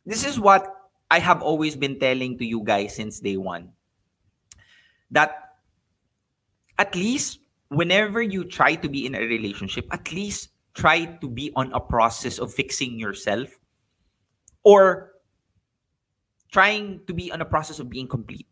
This 0.09 0.25
is 0.25 0.41
what 0.41 0.65
I 1.13 1.21
have 1.21 1.45
always 1.45 1.77
been 1.77 2.01
telling 2.01 2.41
to 2.41 2.45
you 2.49 2.65
guys 2.65 2.97
since 2.97 3.21
day 3.21 3.37
one. 3.37 3.77
That 5.13 5.61
at 6.81 6.97
least 6.97 7.45
whenever 7.69 8.25
you 8.25 8.49
try 8.49 8.81
to 8.81 8.89
be 8.89 9.05
in 9.05 9.15
a 9.15 9.21
relationship, 9.21 9.85
at 9.93 10.09
least 10.09 10.57
try 10.73 11.05
to 11.21 11.29
be 11.29 11.53
on 11.55 11.73
a 11.77 11.81
process 11.81 12.41
of 12.41 12.53
fixing 12.53 12.99
yourself 12.99 13.53
or 14.65 15.12
trying 16.53 17.01
to 17.09 17.13
be 17.13 17.33
on 17.33 17.41
a 17.41 17.49
process 17.49 17.81
of 17.81 17.91
being 17.91 18.07
complete. 18.07 18.47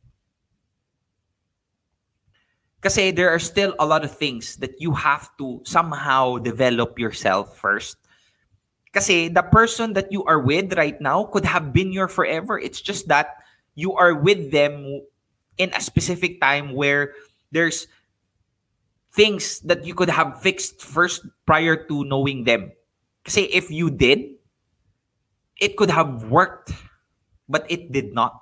Kasi 2.81 3.13
there 3.13 3.29
are 3.29 3.39
still 3.39 3.77
a 3.79 3.85
lot 3.85 4.05
of 4.05 4.11
things 4.11 4.57
that 4.57 4.81
you 4.81 4.93
have 4.97 5.29
to 5.37 5.61
somehow 5.65 6.39
develop 6.39 6.99
yourself 6.99 7.57
first. 7.57 8.01
Kasi 8.93 9.29
the 9.29 9.43
person 9.43 9.93
that 9.93 10.11
you 10.11 10.25
are 10.25 10.41
with 10.41 10.73
right 10.75 10.99
now 10.99 11.25
could 11.25 11.45
have 11.45 11.73
been 11.73 11.93
your 11.93 12.09
forever. 12.09 12.59
It's 12.59 12.81
just 12.81 13.07
that 13.09 13.37
you 13.77 13.93
are 13.95 14.15
with 14.15 14.51
them 14.51 15.05
in 15.59 15.71
a 15.77 15.81
specific 15.81 16.41
time 16.41 16.73
where 16.73 17.13
there's 17.53 17.87
things 19.13 19.61
that 19.61 19.85
you 19.85 19.95
could 19.95 20.09
have 20.09 20.41
fixed 20.41 20.81
first 20.81 21.27
prior 21.45 21.77
to 21.77 22.05
knowing 22.05 22.45
them. 22.45 22.73
Kasi 23.25 23.43
if 23.53 23.71
you 23.71 23.91
did, 23.91 24.41
it 25.61 25.77
could 25.77 25.91
have 25.91 26.31
worked, 26.33 26.73
but 27.51 27.67
it 27.67 27.91
did 27.91 28.15
not. 28.15 28.39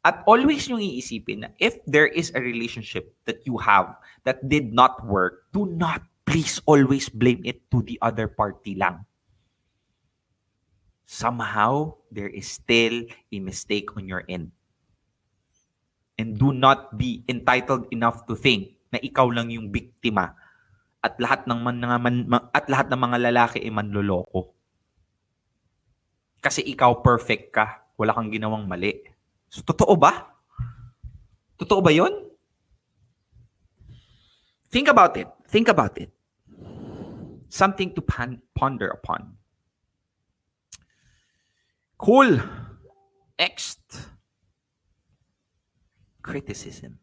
At 0.00 0.24
always 0.24 0.64
yung 0.64 0.80
iisipin 0.80 1.44
na 1.44 1.52
if 1.60 1.76
there 1.84 2.08
is 2.08 2.32
a 2.32 2.40
relationship 2.40 3.12
that 3.28 3.44
you 3.44 3.60
have 3.60 4.00
that 4.24 4.40
did 4.48 4.72
not 4.72 5.04
work, 5.04 5.44
do 5.52 5.68
not 5.68 6.00
please 6.24 6.56
always 6.64 7.12
blame 7.12 7.44
it 7.44 7.68
to 7.68 7.84
the 7.84 8.00
other 8.00 8.24
party 8.24 8.72
lang. 8.72 9.04
Somehow, 11.04 12.00
there 12.08 12.32
is 12.32 12.48
still 12.48 13.04
a 13.28 13.38
mistake 13.42 13.92
on 13.92 14.08
your 14.08 14.24
end. 14.24 14.56
And 16.16 16.38
do 16.40 16.56
not 16.56 16.96
be 16.96 17.26
entitled 17.28 17.90
enough 17.92 18.24
to 18.30 18.38
think 18.38 18.80
na 18.88 19.02
ikaw 19.04 19.28
lang 19.28 19.52
yung 19.52 19.68
biktima 19.68 20.32
at 21.00 21.16
lahat 21.18 21.44
ng 21.48 21.60
man, 21.60 21.80
man 22.00 22.16
at 22.52 22.68
lahat 22.68 22.88
ng 22.92 23.00
mga 23.00 23.18
lalaki 23.32 23.58
ay 23.64 23.72
manloloko. 23.72 24.52
Kasi 26.40 26.64
ikaw 26.64 27.04
perfect 27.04 27.52
ka, 27.52 27.89
wala 28.00 28.16
kang 28.16 28.32
ginawang 28.32 28.64
mali. 28.64 28.96
So, 29.52 29.60
totoo 29.60 29.92
ba? 30.00 30.24
Totoo 31.60 31.84
ba 31.84 31.92
yun? 31.92 32.32
Think 34.72 34.88
about 34.88 35.20
it. 35.20 35.28
Think 35.52 35.68
about 35.68 36.00
it. 36.00 36.08
Something 37.52 37.92
to 37.92 38.00
pan- 38.00 38.40
ponder 38.56 38.88
upon. 38.88 39.36
Cool. 42.00 42.40
Next. 43.36 43.84
Criticism. 46.24 46.96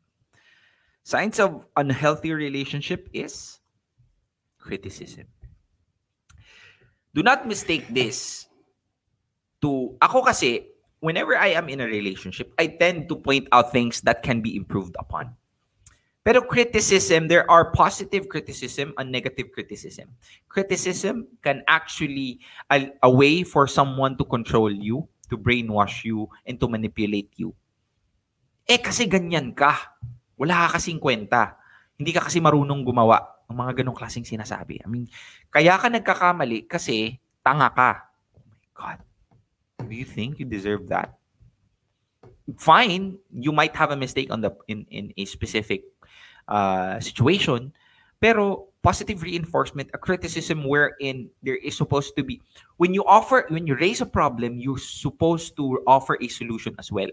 Signs 1.06 1.38
of 1.38 1.70
unhealthy 1.78 2.34
relationship 2.34 3.06
is 3.14 3.60
criticism. 4.58 5.30
Do 7.14 7.22
not 7.22 7.46
mistake 7.46 7.86
this 7.94 8.48
to 9.62 9.94
ako 10.02 10.26
kasi 10.26 10.77
whenever 11.00 11.38
I 11.38 11.54
am 11.54 11.70
in 11.70 11.82
a 11.82 11.88
relationship, 11.88 12.54
I 12.58 12.68
tend 12.68 13.10
to 13.10 13.16
point 13.16 13.48
out 13.52 13.72
things 13.72 14.02
that 14.02 14.24
can 14.24 14.42
be 14.42 14.56
improved 14.56 14.96
upon. 15.00 15.36
Pero 16.28 16.44
criticism, 16.44 17.32
there 17.32 17.48
are 17.48 17.72
positive 17.72 18.28
criticism 18.28 18.92
and 19.00 19.08
negative 19.08 19.48
criticism. 19.56 20.12
Criticism 20.52 21.24
can 21.40 21.64
actually 21.72 22.44
a, 22.68 22.92
a 23.00 23.08
way 23.08 23.48
for 23.48 23.64
someone 23.64 24.20
to 24.20 24.28
control 24.28 24.68
you, 24.68 25.08
to 25.32 25.40
brainwash 25.40 26.04
you, 26.04 26.28
and 26.44 26.60
to 26.60 26.68
manipulate 26.68 27.32
you. 27.40 27.56
Eh 28.68 28.84
kasi 28.84 29.08
ganyan 29.08 29.56
ka. 29.56 29.96
Wala 30.36 30.68
ka 30.68 30.76
kasing 30.76 31.00
kwenta. 31.00 31.56
Hindi 31.96 32.12
ka 32.12 32.28
kasi 32.28 32.44
marunong 32.44 32.84
gumawa 32.84 33.24
ng 33.48 33.56
mga 33.56 33.80
ganong 33.80 33.96
klaseng 33.96 34.28
sinasabi. 34.28 34.84
I 34.84 34.88
mean, 34.92 35.08
kaya 35.48 35.80
ka 35.80 35.88
nagkakamali 35.88 36.68
kasi 36.68 37.24
tanga 37.40 37.72
ka. 37.72 38.12
Oh 38.36 38.44
my 38.44 38.68
God. 38.76 39.07
Do 39.86 39.94
you 39.94 40.06
think 40.06 40.40
you 40.40 40.46
deserve 40.46 40.90
that? 40.90 41.18
Fine, 42.58 43.20
you 43.32 43.52
might 43.52 43.76
have 43.76 43.92
a 43.92 43.98
mistake 43.98 44.32
on 44.32 44.42
the 44.42 44.56
in, 44.68 44.86
in 44.90 45.14
a 45.18 45.26
specific 45.26 45.84
uh, 46.48 47.00
situation, 47.00 47.74
pero 48.20 48.72
positive 48.82 49.22
reinforcement, 49.22 49.92
a 49.94 50.00
criticism 50.00 50.64
wherein 50.64 51.30
there 51.44 51.60
is 51.60 51.76
supposed 51.76 52.16
to 52.16 52.24
be 52.24 52.42
when 52.78 52.94
you 52.94 53.04
offer 53.04 53.46
when 53.50 53.68
you 53.68 53.76
raise 53.76 54.00
a 54.00 54.08
problem, 54.08 54.58
you're 54.58 54.80
supposed 54.80 55.56
to 55.58 55.84
offer 55.86 56.18
a 56.22 56.28
solution 56.28 56.74
as 56.80 56.92
well. 56.92 57.12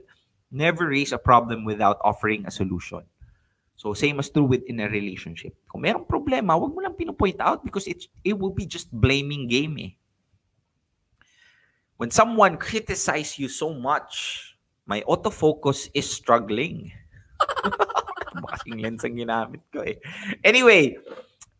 Never 0.55 0.87
raise 0.87 1.11
a 1.11 1.19
problem 1.19 1.65
without 1.67 1.99
offering 2.07 2.47
a 2.47 2.51
solution. 2.51 3.03
So 3.75 3.93
same 3.93 4.23
as 4.23 4.31
true 4.31 4.47
within 4.47 4.79
a 4.79 4.89
relationship. 4.89 5.59
Kung 5.67 5.83
merong 5.83 6.07
problema, 6.07 6.55
wag 6.55 6.71
mo 6.71 6.79
lang 6.79 6.95
pinopoint 6.95 7.43
out 7.43 7.67
because 7.67 7.91
it 7.91 8.07
it 8.23 8.39
will 8.39 8.55
be 8.55 8.71
just 8.71 8.87
blaming 8.95 9.51
game 9.51 9.75
eh. 9.83 9.93
When 12.05 12.13
someone 12.13 12.61
criticize 12.61 13.39
you 13.41 13.49
so 13.49 13.73
much, 13.73 14.53
my 14.85 15.01
autofocus 15.09 15.89
is 15.97 16.05
struggling. 16.05 16.93
Bakasing 18.45 18.77
lens 18.77 19.09
ang 19.09 19.17
ginamit 19.17 19.65
ko 19.73 19.81
eh. 19.81 19.97
Anyway, 20.45 21.01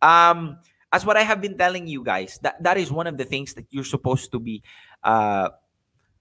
um, 0.05 0.61
as 0.93 1.01
what 1.09 1.17
I 1.17 1.25
have 1.25 1.41
been 1.41 1.57
telling 1.57 1.89
you 1.89 2.05
guys, 2.05 2.37
that, 2.45 2.61
that 2.61 2.77
is 2.77 2.93
one 2.93 3.09
of 3.09 3.17
the 3.17 3.25
things 3.25 3.57
that 3.57 3.65
you're 3.73 3.89
supposed 3.89 4.37
to 4.37 4.39
be 4.39 4.61
uh, 5.01 5.49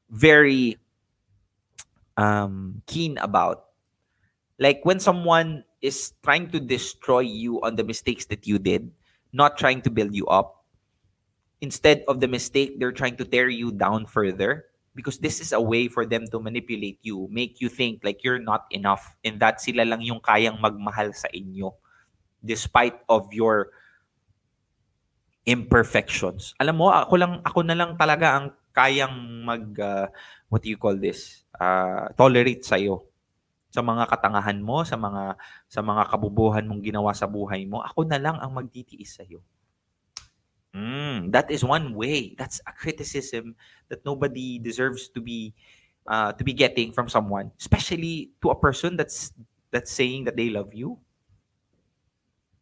very 0.07 0.79
um, 2.15 2.79
keen 2.87 3.19
about. 3.19 3.75
Like 4.55 4.87
when 4.87 5.03
someone 5.03 5.67
is 5.83 6.15
trying 6.23 6.47
to 6.55 6.63
destroy 6.63 7.27
you 7.27 7.59
on 7.59 7.75
the 7.75 7.83
mistakes 7.83 8.23
that 8.31 8.47
you 8.47 8.55
did, 8.55 8.87
not 9.33 9.57
trying 9.57 9.81
to 9.81 9.91
build 9.91 10.15
you 10.15 10.27
up, 10.31 10.62
instead 11.63 12.03
of 12.11 12.19
the 12.19 12.27
mistake, 12.27 12.75
they're 12.75 12.91
trying 12.91 13.15
to 13.15 13.23
tear 13.23 13.47
you 13.47 13.71
down 13.71 14.03
further 14.03 14.67
because 14.91 15.17
this 15.23 15.39
is 15.39 15.55
a 15.55 15.63
way 15.63 15.87
for 15.87 16.03
them 16.03 16.27
to 16.27 16.37
manipulate 16.43 16.99
you, 16.99 17.31
make 17.31 17.63
you 17.63 17.71
think 17.71 18.03
like 18.03 18.19
you're 18.19 18.43
not 18.43 18.67
enough 18.75 19.15
and 19.23 19.39
that 19.39 19.63
sila 19.63 19.87
lang 19.87 20.03
yung 20.03 20.19
kayang 20.19 20.59
magmahal 20.59 21.15
sa 21.15 21.31
inyo 21.31 21.71
despite 22.43 22.99
of 23.07 23.31
your 23.31 23.71
imperfections. 25.47 26.51
Alam 26.59 26.83
mo, 26.83 26.91
ako 26.91 27.15
lang 27.15 27.39
ako 27.47 27.63
na 27.63 27.79
lang 27.79 27.95
talaga 27.95 28.35
ang 28.35 28.51
kayang 28.75 29.15
mag 29.47 29.65
uh, 29.79 30.11
what 30.51 30.59
do 30.59 30.67
you 30.67 30.77
call 30.77 30.99
this? 30.99 31.47
Uh, 31.55 32.11
tolerate 32.19 32.67
sa 32.67 32.75
iyo 32.75 33.07
sa 33.73 33.81
mga 33.81 34.05
katangahan 34.05 34.59
mo, 34.61 34.85
sa 34.85 34.99
mga 34.99 35.39
sa 35.65 35.81
mga 35.81 36.03
kabubuhan 36.11 36.67
mong 36.67 36.83
ginawa 36.83 37.15
sa 37.15 37.25
buhay 37.25 37.65
mo. 37.65 37.81
Ako 37.81 38.05
na 38.05 38.21
lang 38.21 38.37
ang 38.37 38.51
magtitiis 38.53 39.17
sa 39.17 39.25
iyo. 39.25 39.41
Mm, 40.73 41.31
that 41.31 41.51
is 41.51 41.63
one 41.63 41.93
way. 41.93 42.33
That's 42.37 42.59
a 42.65 42.73
criticism 42.73 43.55
that 43.89 44.03
nobody 44.05 44.57
deserves 44.57 45.07
to 45.13 45.21
be 45.21 45.53
uh, 46.07 46.33
to 46.33 46.43
be 46.43 46.53
getting 46.53 46.91
from 46.91 47.07
someone, 47.07 47.53
especially 47.61 48.33
to 48.41 48.49
a 48.49 48.57
person 48.57 48.97
that's 48.97 49.31
that's 49.69 49.93
saying 49.93 50.25
that 50.25 50.35
they 50.35 50.49
love 50.49 50.73
you. 50.73 50.97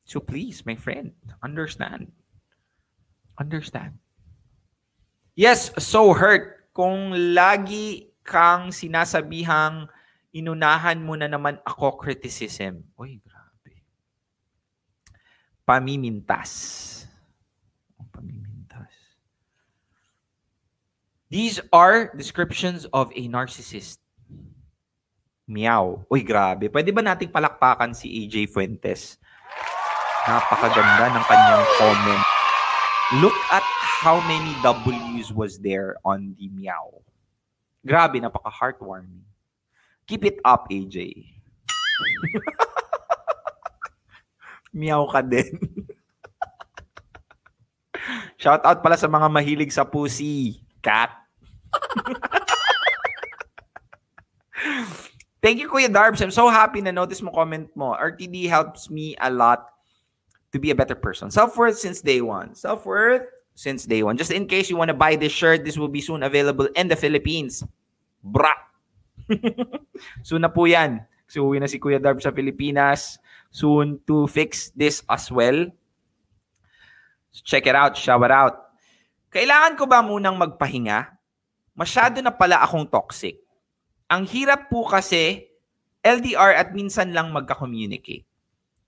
So 0.03 0.19
please, 0.19 0.65
my 0.65 0.75
friend, 0.75 1.15
understand. 1.39 2.11
Understand. 3.39 3.95
Yes, 5.31 5.71
so 5.79 6.11
hurt 6.11 6.67
kung 6.75 7.15
lagi 7.31 8.11
kang 8.27 8.75
sinasabihang 8.75 9.87
inunahan 10.35 10.99
mo 10.99 11.15
na 11.15 11.31
naman 11.31 11.59
ako 11.63 11.95
criticism. 11.95 12.83
Uy, 12.99 13.23
grabe. 13.23 13.87
Pamimintas. 15.63 16.51
These 21.31 21.63
are 21.71 22.11
descriptions 22.11 22.83
of 22.91 23.07
a 23.15 23.23
narcissist. 23.31 24.03
Meow. 25.47 26.03
Uy, 26.11 26.27
grabe. 26.27 26.67
Pwede 26.67 26.91
ba 26.91 26.99
nating 26.99 27.31
palakpakan 27.31 27.95
si 27.95 28.11
AJ 28.11 28.51
Fuentes? 28.51 29.15
Napakaganda 30.27 31.15
ng 31.15 31.23
kanyang 31.23 31.65
comment. 31.79 32.23
Look 33.23 33.39
at 33.47 33.63
how 34.03 34.19
many 34.27 34.51
W's 34.59 35.31
was 35.31 35.55
there 35.63 35.95
on 36.03 36.35
the 36.35 36.51
meow. 36.51 36.99
Grabe, 37.87 38.19
napaka-heartwarming. 38.19 39.23
Keep 40.11 40.27
it 40.27 40.37
up, 40.43 40.67
AJ. 40.67 41.15
meow 44.75 45.07
ka 45.07 45.23
din. 45.23 45.47
Shout 48.41 48.59
out 48.67 48.83
pala 48.83 48.99
sa 48.99 49.07
mga 49.07 49.31
mahilig 49.31 49.71
sa 49.71 49.87
pussy. 49.87 50.59
Cat. 50.83 51.20
Thank 55.41 55.57
you, 55.57 55.65
Kuya 55.69 55.89
Darbs. 55.89 56.21
I'm 56.21 56.29
so 56.29 56.53
happy 56.53 56.81
na 56.85 56.93
notice 56.93 57.21
mo 57.25 57.33
comment 57.33 57.65
mo. 57.73 57.97
RTD 57.97 58.45
helps 58.45 58.93
me 58.93 59.17
a 59.17 59.33
lot 59.33 59.73
to 60.53 60.59
be 60.61 60.69
a 60.69 60.77
better 60.77 60.93
person. 60.93 61.33
Self-worth 61.33 61.81
since 61.81 62.01
day 62.01 62.21
one. 62.21 62.53
Self-worth 62.53 63.25
since 63.57 63.89
day 63.89 64.05
one. 64.05 64.21
Just 64.21 64.29
in 64.29 64.45
case 64.45 64.69
you 64.69 64.77
want 64.77 64.93
to 64.93 64.97
buy 64.97 65.17
this 65.17 65.33
shirt, 65.33 65.65
this 65.65 65.81
will 65.81 65.89
be 65.89 66.01
soon 66.01 66.21
available 66.21 66.69
in 66.77 66.87
the 66.87 66.95
Philippines. 66.95 67.65
Bra! 68.21 68.53
soon 70.27 70.45
na 70.45 70.53
po 70.53 70.69
yan. 70.69 71.01
So, 71.25 71.49
uwi 71.49 71.57
na 71.57 71.65
si 71.65 71.81
Kuya 71.81 71.97
Darb 71.97 72.21
sa 72.21 72.29
Pilipinas. 72.29 73.17
Soon 73.49 73.97
to 74.05 74.29
fix 74.29 74.69
this 74.77 75.01
as 75.09 75.31
well. 75.33 75.65
So 77.31 77.41
check 77.47 77.65
it 77.65 77.75
out, 77.75 77.95
it 77.95 78.31
out. 78.31 78.75
Kailangan 79.31 79.79
ko 79.79 79.87
ba 79.87 80.03
munang 80.03 80.35
magpahinga? 80.35 81.20
Masyado 81.71 82.19
na 82.19 82.31
pala 82.35 82.59
akong 82.59 82.87
toxic. 82.87 83.39
Ang 84.11 84.27
hirap 84.27 84.67
po 84.67 84.83
kasi 84.83 85.47
LDR 86.03 86.57
at 86.57 86.75
minsan 86.75 87.15
lang 87.15 87.31
magka-communicate. 87.31 88.27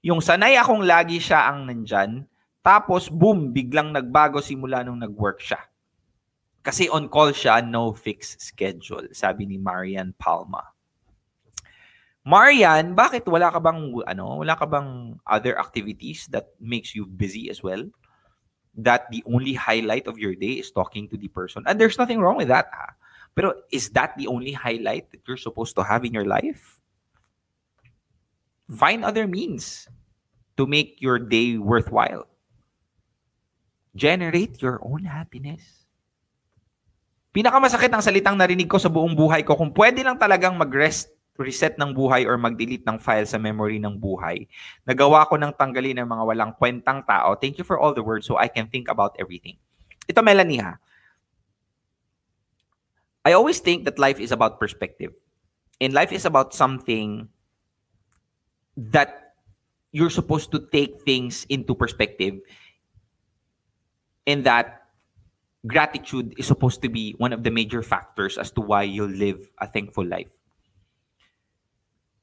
Yung 0.04 0.20
sanay 0.20 0.60
akong 0.60 0.84
lagi 0.84 1.22
siya 1.22 1.48
ang 1.48 1.64
nandyan, 1.64 2.28
tapos 2.60 3.08
boom, 3.08 3.56
biglang 3.56 3.96
nagbago 3.96 4.44
simula 4.44 4.84
nung 4.84 5.00
nag-work 5.00 5.40
siya. 5.40 5.64
Kasi 6.64 6.88
on 6.92 7.08
call 7.08 7.32
siya, 7.32 7.64
no 7.64 7.92
fixed 7.92 8.40
schedule, 8.40 9.12
sabi 9.12 9.48
ni 9.48 9.60
Marian 9.60 10.16
Palma. 10.16 10.74
Marian, 12.24 12.96
bakit 12.96 13.28
wala 13.28 13.52
ka 13.52 13.60
bang 13.60 13.92
ano, 14.08 14.40
wala 14.40 14.56
ka 14.56 14.64
bang 14.64 15.20
other 15.28 15.60
activities 15.60 16.32
that 16.32 16.56
makes 16.60 16.96
you 16.96 17.04
busy 17.04 17.52
as 17.52 17.60
well? 17.60 17.84
That 18.74 19.05
the 19.13 19.21
only 19.30 19.53
highlight 19.53 20.09
of 20.09 20.17
your 20.17 20.34
day 20.34 20.57
is 20.57 20.74
talking 20.74 21.07
to 21.09 21.17
the 21.17 21.30
person. 21.30 21.61
And 21.69 21.78
there's 21.78 21.97
nothing 21.97 22.17
wrong 22.19 22.38
with 22.38 22.49
that. 22.49 22.74
Ha? 22.74 22.97
Pero 23.38 23.53
is 23.69 23.89
that 23.93 24.17
the 24.17 24.26
only 24.26 24.53
highlight 24.53 25.13
that 25.13 25.21
you're 25.26 25.41
supposed 25.41 25.78
to 25.78 25.84
have 25.86 26.05
in 26.05 26.13
your 26.13 26.26
life? 26.26 26.82
Find 28.65 29.05
other 29.05 29.30
means 29.30 29.86
to 30.57 30.65
make 30.65 30.97
your 31.01 31.21
day 31.21 31.57
worthwhile. 31.57 32.26
Generate 33.93 34.57
your 34.57 34.82
own 34.82 35.05
happiness. 35.05 35.61
Pinakamasakit 37.34 37.93
ang 37.93 38.01
salitang 38.01 38.38
narinig 38.38 38.69
ko 38.69 38.82
sa 38.82 38.89
buong 38.89 39.13
buhay 39.13 39.45
ko 39.45 39.53
kung 39.53 39.74
pwede 39.74 40.01
lang 40.01 40.17
talagang 40.17 40.57
mag-rest, 40.57 41.12
reset 41.38 41.74
ng 41.82 41.94
buhay 41.98 42.30
or 42.30 42.38
mag-delete 42.38 42.86
ng 42.86 43.02
file 43.02 43.26
sa 43.26 43.42
memory 43.42 43.82
ng 43.82 43.98
buhay. 43.98 44.46
Nagawa 44.86 45.26
ko 45.26 45.36
ng 45.38 45.54
tanggalin 45.58 45.98
ng 45.98 46.08
mga 46.08 46.24
walang 46.30 46.54
kwentang 46.54 47.02
tao. 47.06 47.34
Thank 47.34 47.58
you 47.58 47.66
for 47.66 47.82
all 47.82 47.94
the 47.94 48.06
words 48.06 48.30
so 48.30 48.38
I 48.38 48.46
can 48.46 48.70
think 48.70 48.86
about 48.86 49.18
everything. 49.18 49.58
Ito 50.06 50.22
Melanie 50.22 50.62
ha. 50.62 50.78
I 53.26 53.34
always 53.34 53.60
think 53.64 53.86
that 53.86 53.98
life 53.98 54.20
is 54.20 54.32
about 54.32 54.60
perspective. 54.60 55.16
And 55.82 55.96
life 55.96 56.12
is 56.12 56.26
about 56.26 56.54
something 56.54 57.30
that 58.78 59.34
you're 59.92 60.14
supposed 60.14 60.52
to 60.52 60.60
take 60.70 61.02
things 61.02 61.46
into 61.50 61.74
perspective 61.74 62.42
and 64.28 64.44
that 64.44 64.84
gratitude 65.66 66.34
is 66.38 66.48
supposed 66.48 66.82
to 66.82 66.90
be 66.90 67.16
one 67.18 67.32
of 67.32 67.44
the 67.44 67.52
major 67.52 67.82
factors 67.82 68.38
as 68.38 68.52
to 68.52 68.62
why 68.62 68.84
you 68.84 69.08
live 69.08 69.50
a 69.60 69.68
thankful 69.68 70.06
life. 70.06 70.28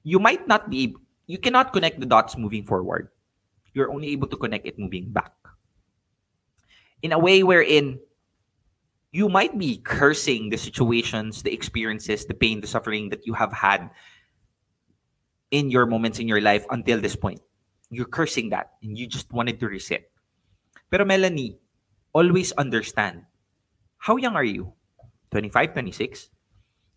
You 0.03 0.19
might 0.19 0.49
not 0.49 0.71
be, 0.71 0.97
you 1.27 1.39
cannot 1.39 1.73
connect 1.73 2.01
the 2.01 2.07
dots 2.07 2.37
moving 2.37 2.65
forward. 2.65 3.09
You're 3.75 3.93
only 3.93 4.09
able 4.09 4.29
to 4.29 4.37
connect 4.37 4.67
it 4.67 4.79
moving 4.79 5.11
back. 5.11 5.33
In 7.03 7.13
a 7.13 7.19
way 7.19 7.43
wherein 7.43 8.01
you 9.13 9.29
might 9.29 9.59
be 9.59 9.79
cursing 9.79 10.51
the 10.51 10.57
situations, 10.57 11.43
the 11.43 11.53
experiences, 11.53 12.27
the 12.27 12.35
pain, 12.35 12.61
the 12.61 12.67
suffering 12.67 13.11
that 13.11 13.27
you 13.27 13.35
have 13.35 13.53
had 13.53 13.91
in 15.51 15.71
your 15.71 15.87
moments 15.87 16.19
in 16.19 16.29
your 16.29 16.41
life 16.41 16.65
until 16.71 17.01
this 17.01 17.17
point. 17.17 17.41
You're 17.91 18.07
cursing 18.07 18.51
that 18.51 18.73
and 18.83 18.97
you 18.97 19.07
just 19.07 19.33
wanted 19.33 19.59
to 19.61 19.67
reset. 19.67 20.11
Pero 20.91 21.05
Melanie, 21.05 21.59
always 22.13 22.53
understand 22.53 23.23
how 23.99 24.17
young 24.17 24.37
are 24.37 24.45
you? 24.45 24.73
25, 25.31 25.73
26? 25.73 26.31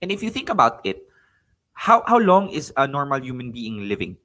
And 0.01 0.11
if 0.11 0.21
you 0.21 0.29
think 0.29 0.49
about 0.49 0.81
it, 0.85 1.01
how, 1.73 2.03
how 2.07 2.17
long 2.17 2.49
is 2.49 2.71
a 2.77 2.87
normal 2.87 3.21
human 3.21 3.51
being 3.51 3.87
living? 3.87 4.17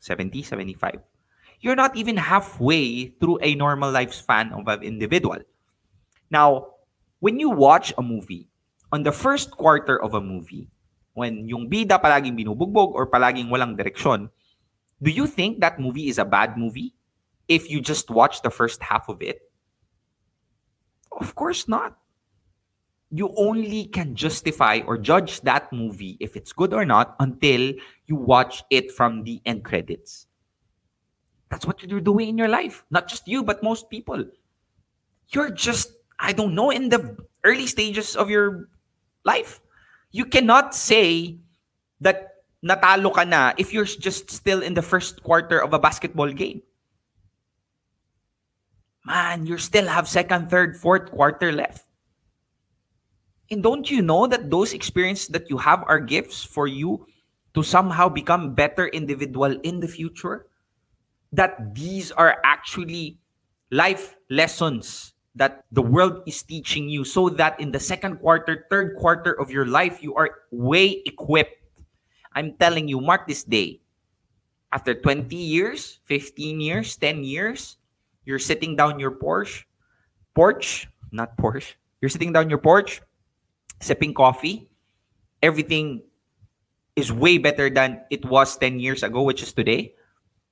70, 0.00 0.42
75. 0.42 1.00
You're 1.60 1.76
not 1.76 1.96
even 1.96 2.16
halfway 2.16 3.08
through 3.18 3.38
a 3.42 3.54
normal 3.54 3.92
lifespan 3.92 4.52
of 4.52 4.68
an 4.68 4.82
individual. 4.82 5.38
Now, 6.30 6.76
when 7.20 7.40
you 7.40 7.50
watch 7.50 7.94
a 7.96 8.02
movie, 8.02 8.48
on 8.92 9.02
the 9.02 9.12
first 9.12 9.50
quarter 9.50 10.00
of 10.00 10.14
a 10.14 10.20
movie, 10.20 10.68
when 11.14 11.48
yung 11.48 11.68
bida 11.70 12.00
palaging 12.00 12.36
binubugbog 12.36 12.92
or 12.92 13.06
palaging 13.06 13.48
walang 13.48 13.74
direksyon, 13.76 14.28
do 15.02 15.10
you 15.10 15.26
think 15.26 15.60
that 15.60 15.80
movie 15.80 16.08
is 16.08 16.18
a 16.18 16.24
bad 16.24 16.56
movie 16.56 16.94
if 17.48 17.70
you 17.70 17.80
just 17.80 18.10
watch 18.10 18.42
the 18.42 18.50
first 18.50 18.82
half 18.82 19.08
of 19.08 19.22
it? 19.22 19.40
Of 21.10 21.34
course 21.34 21.66
not. 21.68 21.96
You 23.10 23.32
only 23.36 23.86
can 23.86 24.16
justify 24.16 24.80
or 24.86 24.98
judge 24.98 25.40
that 25.42 25.72
movie 25.72 26.16
if 26.18 26.36
it's 26.36 26.52
good 26.52 26.74
or 26.74 26.84
not 26.84 27.14
until 27.20 27.72
you 28.06 28.16
watch 28.16 28.64
it 28.70 28.90
from 28.90 29.22
the 29.22 29.40
end 29.46 29.64
credits. 29.64 30.26
That's 31.50 31.64
what 31.64 31.82
you're 31.82 32.00
doing 32.00 32.28
in 32.28 32.38
your 32.38 32.48
life. 32.48 32.84
Not 32.90 33.06
just 33.06 33.28
you, 33.28 33.44
but 33.44 33.62
most 33.62 33.88
people. 33.90 34.24
You're 35.30 35.50
just, 35.50 35.92
I 36.18 36.32
don't 36.32 36.54
know, 36.54 36.70
in 36.70 36.88
the 36.88 37.16
early 37.44 37.66
stages 37.66 38.16
of 38.16 38.28
your 38.28 38.68
life. 39.24 39.60
You 40.10 40.24
cannot 40.24 40.74
say 40.74 41.38
that 42.00 42.42
natalo 42.64 43.14
ka 43.14 43.22
na 43.22 43.52
if 43.56 43.72
you're 43.72 43.86
just 43.86 44.30
still 44.30 44.62
in 44.62 44.74
the 44.74 44.82
first 44.82 45.22
quarter 45.22 45.62
of 45.62 45.72
a 45.72 45.78
basketball 45.78 46.32
game. 46.32 46.62
Man, 49.06 49.46
you 49.46 49.56
still 49.58 49.86
have 49.86 50.08
second, 50.08 50.50
third, 50.50 50.76
fourth 50.76 51.10
quarter 51.14 51.52
left. 51.52 51.85
And 53.50 53.62
don't 53.62 53.90
you 53.90 54.02
know 54.02 54.26
that 54.26 54.50
those 54.50 54.72
experiences 54.72 55.28
that 55.28 55.48
you 55.48 55.58
have 55.58 55.84
are 55.86 56.00
gifts 56.00 56.42
for 56.42 56.66
you 56.66 57.06
to 57.54 57.62
somehow 57.62 58.08
become 58.08 58.54
better 58.54 58.88
individual 58.88 59.58
in 59.62 59.80
the 59.80 59.88
future? 59.88 60.46
That 61.32 61.74
these 61.74 62.10
are 62.12 62.40
actually 62.44 63.18
life 63.70 64.16
lessons 64.30 65.12
that 65.36 65.64
the 65.70 65.82
world 65.82 66.24
is 66.26 66.42
teaching 66.42 66.88
you 66.88 67.04
so 67.04 67.28
that 67.28 67.60
in 67.60 67.70
the 67.70 67.78
second 67.78 68.18
quarter, 68.18 68.66
third 68.70 68.96
quarter 68.96 69.38
of 69.38 69.50
your 69.50 69.66
life, 69.66 70.02
you 70.02 70.14
are 70.16 70.48
way 70.50 71.02
equipped. 71.04 71.60
I'm 72.32 72.56
telling 72.56 72.88
you, 72.88 73.00
mark 73.00 73.28
this 73.28 73.44
day. 73.44 73.80
After 74.72 74.94
20 74.94 75.36
years, 75.36 76.00
15 76.04 76.60
years, 76.60 76.96
10 76.96 77.22
years, 77.22 77.76
you're 78.24 78.40
sitting 78.40 78.76
down 78.76 78.98
your 78.98 79.12
Porsche, 79.12 79.64
porch, 80.34 80.88
not 81.12 81.36
Porsche. 81.36 81.74
You're 82.00 82.08
sitting 82.10 82.32
down 82.32 82.50
your 82.50 82.58
porch, 82.58 83.00
sipping 83.80 84.14
coffee. 84.14 84.68
Everything 85.42 86.02
is 86.96 87.12
way 87.12 87.38
better 87.38 87.68
than 87.68 88.00
it 88.10 88.24
was 88.24 88.56
10 88.56 88.80
years 88.80 89.02
ago, 89.02 89.22
which 89.22 89.42
is 89.42 89.52
today. 89.52 89.94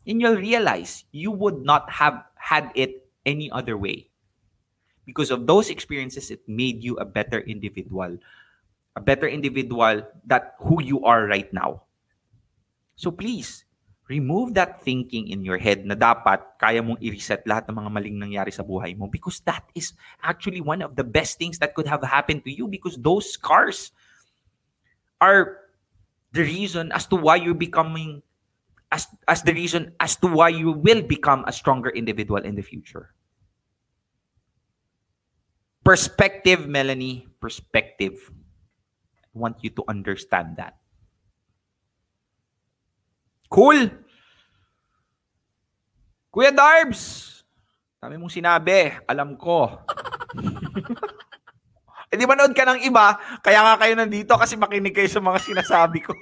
And 0.07 0.21
you'll 0.21 0.37
realize 0.37 1.05
you 1.13 1.31
would 1.31 1.65
not 1.65 1.91
have 1.91 2.25
had 2.37 2.71
it 2.75 3.09
any 3.25 3.51
other 3.51 3.77
way. 3.77 4.11
Because 5.07 5.31
of 5.31 5.47
those 5.47 5.71
experiences, 5.71 6.31
it 6.31 6.41
made 6.47 6.83
you 6.85 6.97
a 6.97 7.05
better 7.05 7.41
individual. 7.41 8.19
A 8.97 9.01
better 9.01 9.27
individual 9.27 10.03
that 10.27 10.55
who 10.61 10.83
you 10.83 11.05
are 11.05 11.27
right 11.27 11.53
now. 11.53 11.83
So 12.97 13.11
please, 13.11 13.65
remove 14.09 14.53
that 14.53 14.85
thinking 14.85 15.29
in 15.33 15.41
your 15.41 15.57
head 15.57 15.89
na 15.89 15.97
dapat 15.97 16.45
kaya 16.61 16.85
mong 16.85 17.01
i-reset 17.01 17.41
lahat 17.49 17.65
ng 17.69 17.77
mga 17.81 17.91
maling 17.91 18.17
nangyari 18.21 18.53
sa 18.53 18.61
buhay 18.61 18.93
mo 18.93 19.09
because 19.09 19.41
that 19.49 19.65
is 19.73 19.97
actually 20.21 20.61
one 20.61 20.85
of 20.85 20.93
the 20.93 21.07
best 21.07 21.41
things 21.41 21.57
that 21.57 21.73
could 21.73 21.89
have 21.89 22.05
happened 22.05 22.45
to 22.45 22.53
you 22.53 22.69
because 22.69 23.01
those 23.01 23.33
scars 23.33 23.97
are 25.25 25.65
the 26.37 26.45
reason 26.45 26.93
as 26.93 27.09
to 27.09 27.17
why 27.17 27.41
you're 27.41 27.57
becoming 27.57 28.21
as 28.93 29.09
as 29.25 29.41
the 29.41 29.57
reason 29.57 29.97
as 29.99 30.21
to 30.21 30.29
why 30.29 30.53
you 30.53 30.77
will 30.77 31.01
become 31.01 31.43
a 31.49 31.53
stronger 31.53 31.89
individual 31.89 32.45
in 32.45 32.55
the 32.55 32.63
future. 32.63 33.11
Perspective, 35.81 36.69
Melanie, 36.69 37.29
perspective. 37.41 38.31
I 39.35 39.37
want 39.37 39.65
you 39.65 39.71
to 39.81 39.83
understand 39.89 40.57
that. 40.61 40.77
Cool. 43.55 43.87
Kuya 46.35 46.51
Darbs, 46.51 47.31
dami 48.03 48.19
mong 48.19 48.35
sinabi. 48.35 48.99
Alam 49.07 49.39
ko. 49.39 49.79
eh 52.11 52.19
di 52.19 52.27
manood 52.27 52.51
ka 52.51 52.67
ng 52.67 52.83
iba, 52.83 53.15
kaya 53.47 53.63
nga 53.63 53.79
kayo 53.79 53.95
nandito 53.95 54.35
kasi 54.35 54.59
makinig 54.59 54.91
kayo 54.91 55.07
sa 55.07 55.23
mga 55.23 55.39
sinasabi 55.39 56.03
ko. 56.03 56.19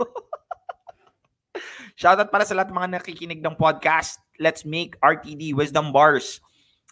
Shoutout 1.96 2.28
para 2.28 2.44
sa 2.44 2.52
lahat 2.52 2.68
mga 2.68 3.00
nakikinig 3.00 3.40
ng 3.40 3.56
podcast. 3.56 4.20
Let's 4.36 4.68
make 4.68 5.00
RTD 5.00 5.56
Wisdom 5.56 5.88
Bars 5.88 6.44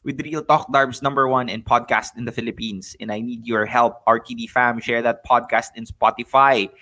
with 0.09 0.17
Real 0.25 0.41
Talk 0.41 0.73
Darbs 0.73 1.05
number 1.05 1.29
one 1.29 1.53
in 1.53 1.61
podcast 1.61 2.17
in 2.17 2.25
the 2.25 2.33
Philippines. 2.33 2.97
And 2.97 3.13
I 3.13 3.21
need 3.21 3.45
your 3.45 3.69
help, 3.69 4.01
RTD 4.09 4.49
fam. 4.49 4.81
Share 4.81 5.05
that 5.05 5.21
podcast 5.21 5.77
in 5.77 5.85
Spotify. 5.85 6.73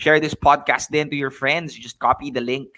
Share 0.00 0.16
this 0.16 0.32
podcast 0.32 0.88
then 0.88 1.12
to 1.12 1.16
your 1.16 1.30
friends. 1.30 1.76
Just 1.76 2.00
copy 2.00 2.32
the 2.32 2.40
link. 2.40 2.72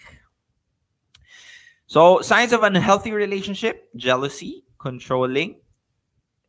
So, 1.87 2.21
signs 2.21 2.51
of 2.51 2.63
unhealthy 2.63 3.13
relationship, 3.13 3.89
jealousy, 3.95 4.65
controlling, 4.79 5.57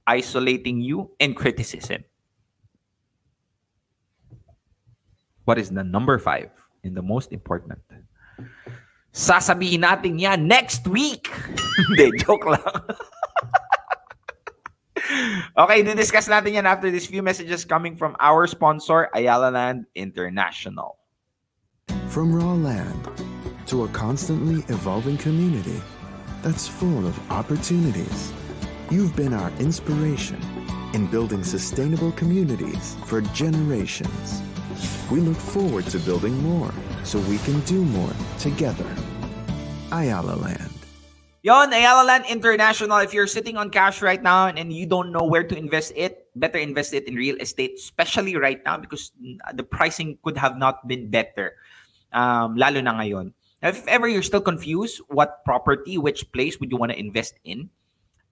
isolating 0.07 0.80
you, 0.80 1.11
and 1.20 1.37
criticism. 1.37 2.05
What 5.45 5.59
is 5.59 5.68
the 5.70 5.84
number 5.84 6.18
five 6.18 6.49
and 6.82 6.97
the 6.97 7.03
most 7.03 7.32
important? 7.32 7.80
Sasabihin 9.12 9.84
natin 9.84 10.18
yan 10.18 10.49
next 10.49 10.89
week. 10.89 11.28
Hindi, 11.76 12.16
joke 12.24 12.49
lang. 12.49 12.64
okay, 15.68 15.82
discuss 15.93 16.32
natin 16.32 16.57
yan 16.61 16.66
after 16.66 16.91
these 16.91 17.07
few 17.07 17.22
messages 17.22 17.64
coming 17.68 17.97
from 17.97 18.16
our 18.20 18.47
sponsor, 18.49 19.09
Ayala 19.12 19.53
Land 19.53 19.84
International. 19.95 20.97
From 22.09 22.32
raw 22.32 22.57
land 22.57 23.36
to 23.67 23.85
a 23.85 23.89
constantly 23.89 24.62
evolving 24.73 25.19
community 25.19 25.83
that's 26.43 26.69
full 26.69 27.07
of 27.07 27.19
opportunities, 27.31 28.33
you've 28.91 29.14
been 29.17 29.35
our 29.35 29.51
inspiration 29.59 30.39
in 30.95 31.07
building 31.07 31.43
sustainable 31.43 32.12
communities 32.12 32.97
for 33.07 33.21
generations. 33.35 34.43
We 35.11 35.21
look 35.21 35.37
forward 35.37 35.87
to 35.91 35.99
building 35.99 36.39
more 36.43 36.73
so 37.03 37.19
we 37.27 37.39
can 37.39 37.59
do 37.67 37.83
more 37.83 38.14
together. 38.39 38.87
Ayala 39.91 40.39
Land. 40.39 40.71
Yon, 41.43 41.73
Ayala 41.73 42.07
Land 42.07 42.25
International. 42.29 42.99
If 42.99 43.14
you're 43.14 43.31
sitting 43.31 43.57
on 43.57 43.71
cash 43.71 44.03
right 44.03 44.23
now 44.23 44.47
and 44.47 44.73
you 44.73 44.87
don't 44.87 45.12
know 45.12 45.23
where 45.23 45.47
to 45.47 45.55
invest 45.57 45.93
it, 45.95 46.27
better 46.35 46.59
invest 46.59 46.95
it 46.95 47.07
in 47.07 47.14
real 47.14 47.37
estate, 47.39 47.79
especially 47.79 48.35
right 48.35 48.59
now 48.64 48.79
because 48.79 49.12
the 49.55 49.62
pricing 49.62 50.19
could 50.23 50.37
have 50.37 50.59
not 50.59 50.87
been 50.87 51.11
better. 51.11 51.55
Um, 52.12 52.57
lalo 52.57 52.81
na 52.83 52.99
ngayon. 52.99 53.31
If 53.63 53.87
ever 53.89 54.07
you're 54.07 54.23
still 54.23 54.41
confused, 54.41 55.01
what 55.09 55.45
property, 55.45 55.97
which 55.97 56.31
place 56.33 56.61
would 56.61 56.71
you 56.71 56.77
want 56.77 56.93
to 56.93 56.99
invest 56.99 57.35
in? 57.45 57.71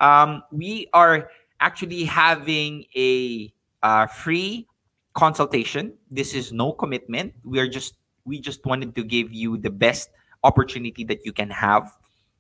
Um, 0.01 0.43
we 0.53 0.89
are 0.93 1.31
actually 1.61 2.05
having 2.05 2.85
a 2.95 3.53
uh, 3.83 4.07
free 4.07 4.67
consultation. 5.15 5.95
This 6.11 6.35
is 6.35 6.53
no 6.53 6.73
commitment. 6.73 7.33
We 7.45 7.59
are 7.59 7.69
just 7.69 7.97
we 8.25 8.41
just 8.41 8.65
wanted 8.65 8.95
to 8.97 9.05
give 9.05 9.33
you 9.33 9.57
the 9.57 9.71
best 9.71 10.11
opportunity 10.45 11.05
that 11.05 11.25
you 11.25 11.33
can 11.33 11.51
have, 11.51 11.93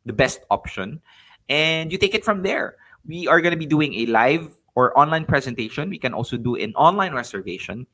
the 0.04 0.12
best 0.12 0.40
option, 0.50 1.00
and 1.48 1.92
you 1.92 1.98
take 1.98 2.14
it 2.14 2.24
from 2.24 2.42
there. 2.42 2.76
We 3.06 3.28
are 3.28 3.40
going 3.40 3.52
to 3.52 3.58
be 3.58 3.66
doing 3.66 3.94
a 3.94 4.06
live 4.06 4.48
or 4.74 4.96
online 4.98 5.24
presentation. 5.24 5.90
We 5.90 5.98
can 5.98 6.12
also 6.12 6.36
do 6.36 6.56
an 6.56 6.74
online 6.74 7.12
reservation, 7.12 7.86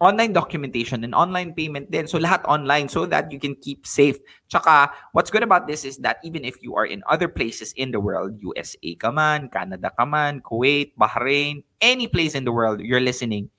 online 0.00 0.32
documentation, 0.32 1.04
and 1.04 1.14
online 1.14 1.52
payment 1.52 1.92
then. 1.92 2.08
So 2.08 2.18
lahat 2.18 2.44
online 2.48 2.88
so 2.88 3.04
that 3.06 3.30
you 3.30 3.38
can 3.38 3.54
keep 3.54 3.86
safe. 3.86 4.18
Tsaka, 4.48 4.90
what's 5.12 5.30
good 5.30 5.44
about 5.44 5.68
this 5.68 5.84
is 5.84 5.98
that 5.98 6.18
even 6.24 6.44
if 6.44 6.56
you 6.62 6.74
are 6.74 6.86
in 6.86 7.04
other 7.08 7.28
places 7.28 7.72
in 7.76 7.92
the 7.92 8.00
world, 8.00 8.40
USA 8.40 8.94
ka 8.96 9.12
man, 9.12 9.48
Canada 9.52 9.92
ka 9.92 10.04
man, 10.04 10.40
Kuwait, 10.40 10.96
Bahrain, 10.98 11.62
any 11.80 12.08
place 12.08 12.34
in 12.34 12.44
the 12.44 12.52
world 12.52 12.80
you're 12.80 13.00
listening, 13.00 13.50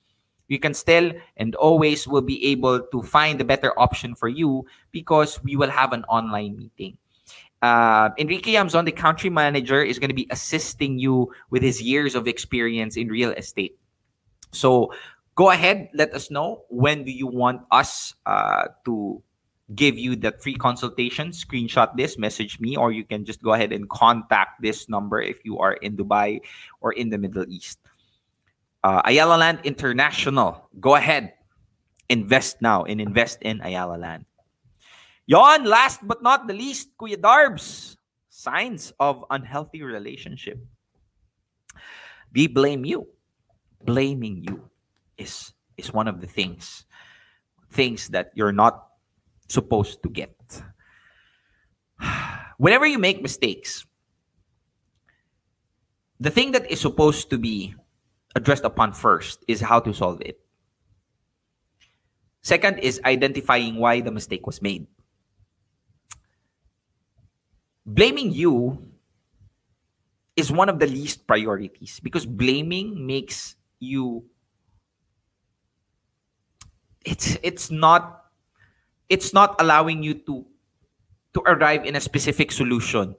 you 0.50 0.60
can 0.60 0.74
still 0.74 1.14
and 1.38 1.56
always 1.56 2.08
will 2.08 2.26
be 2.26 2.44
able 2.52 2.82
to 2.92 3.02
find 3.02 3.40
the 3.40 3.46
better 3.46 3.78
option 3.80 4.16
for 4.16 4.28
you 4.28 4.66
because 4.92 5.42
we 5.44 5.56
will 5.56 5.70
have 5.70 5.94
an 5.94 6.04
online 6.06 6.58
meeting. 6.58 6.98
Uh, 7.62 8.10
Enrique 8.18 8.54
Yamzon, 8.54 8.86
the 8.86 8.92
country 8.92 9.30
manager, 9.30 9.84
is 9.84 10.00
going 10.00 10.10
to 10.10 10.18
be 10.18 10.28
assisting 10.32 10.98
you 10.98 11.32
with 11.52 11.62
his 11.62 11.80
years 11.80 12.16
of 12.16 12.28
experience 12.28 12.98
in 12.98 13.08
real 13.08 13.30
estate. 13.38 13.78
So 14.52 14.94
go 15.36 15.52
ahead, 15.52 15.90
let 15.94 16.14
us 16.14 16.32
know 16.32 16.64
when 16.70 17.04
do 17.04 17.12
you 17.12 17.28
want 17.28 17.62
us 17.72 18.14
uh, 18.26 18.68
to 18.86 19.22
give 19.76 19.98
you 19.98 20.16
that 20.18 20.42
free 20.42 20.56
consultation. 20.56 21.32
Screenshot 21.32 21.96
this, 21.96 22.18
message 22.18 22.60
me, 22.60 22.76
or 22.76 22.92
you 22.92 23.04
can 23.04 23.24
just 23.26 23.42
go 23.42 23.54
ahead 23.54 23.72
and 23.72 23.90
contact 23.90 24.62
this 24.62 24.90
number 24.90 25.22
if 25.22 25.44
you 25.46 25.60
are 25.60 25.74
in 25.74 25.96
Dubai 25.96 26.42
or 26.82 26.92
in 26.94 27.10
the 27.10 27.18
Middle 27.18 27.46
East. 27.48 27.80
Uh, 28.84 29.02
Ayala 29.06 29.38
Land 29.38 29.60
International. 29.64 30.68
Go 30.80 30.96
ahead. 30.96 31.34
Invest 32.10 32.62
now 32.62 32.84
and 32.84 33.00
invest 33.00 33.40
in 33.42 33.62
Ayala 33.62 33.96
Land. 33.96 34.26
Yon, 35.28 35.64
last 35.64 36.06
but 36.06 36.22
not 36.22 36.48
the 36.48 36.54
least, 36.54 36.90
Kuya 36.98 37.16
Darbs. 37.16 37.96
Signs 38.30 38.92
of 39.00 39.24
unhealthy 39.30 39.84
relationship. 39.84 40.60
We 42.34 42.48
blame 42.48 42.84
you. 42.84 43.08
Blaming 43.86 44.44
you 44.44 44.71
is 45.22 45.54
is 45.78 45.94
one 45.94 46.08
of 46.08 46.20
the 46.22 46.28
things 46.28 46.86
things 47.72 48.10
that 48.10 48.32
you're 48.36 48.52
not 48.52 48.88
supposed 49.48 50.04
to 50.04 50.10
get. 50.10 50.36
Whenever 52.58 52.86
you 52.86 53.00
make 53.00 53.22
mistakes, 53.22 53.86
the 56.20 56.30
thing 56.30 56.52
that 56.52 56.70
is 56.70 56.80
supposed 56.80 57.30
to 57.30 57.38
be 57.38 57.74
addressed 58.36 58.64
upon 58.64 58.94
first 58.94 59.44
is 59.48 59.62
how 59.62 59.80
to 59.80 59.94
solve 59.94 60.22
it. 60.22 60.40
Second 62.44 62.80
is 62.80 63.02
identifying 63.06 63.76
why 63.78 64.02
the 64.02 64.12
mistake 64.12 64.46
was 64.46 64.62
made. 64.62 64.88
Blaming 67.86 68.32
you 68.32 68.92
is 70.36 70.52
one 70.52 70.70
of 70.70 70.80
the 70.80 70.88
least 70.88 71.28
priorities 71.28 72.00
because 72.00 72.26
blaming 72.26 73.06
makes 73.06 73.56
you 73.80 74.26
it's 77.06 77.38
it's 77.44 77.72
not 77.72 78.32
it's 79.10 79.34
not 79.34 79.60
allowing 79.60 80.04
you 80.04 80.14
to 80.26 80.46
to 81.34 81.40
arrive 81.46 81.86
in 81.86 81.96
a 81.96 82.02
specific 82.02 82.52
solution. 82.52 83.16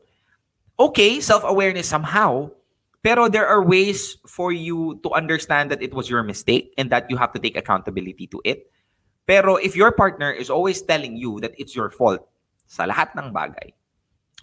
Okay, 0.78 1.20
self-awareness 1.20 1.88
somehow, 1.88 2.50
pero 3.02 3.28
there 3.28 3.46
are 3.46 3.62
ways 3.62 4.16
for 4.26 4.52
you 4.52 4.98
to 5.02 5.10
understand 5.12 5.70
that 5.70 5.82
it 5.82 5.94
was 5.94 6.08
your 6.08 6.22
mistake 6.22 6.72
and 6.76 6.90
that 6.90 7.10
you 7.10 7.16
have 7.16 7.32
to 7.32 7.38
take 7.38 7.56
accountability 7.56 8.26
to 8.26 8.40
it. 8.44 8.70
Pero 9.26 9.56
if 9.56 9.76
your 9.76 9.92
partner 9.92 10.32
is 10.32 10.50
always 10.50 10.82
telling 10.82 11.16
you 11.16 11.40
that 11.40 11.52
it's 11.56 11.76
your 11.76 11.90
fault 11.90 12.26
sa 12.66 12.84
lahat 12.84 13.14
ng 13.14 13.30
bagay, 13.32 13.72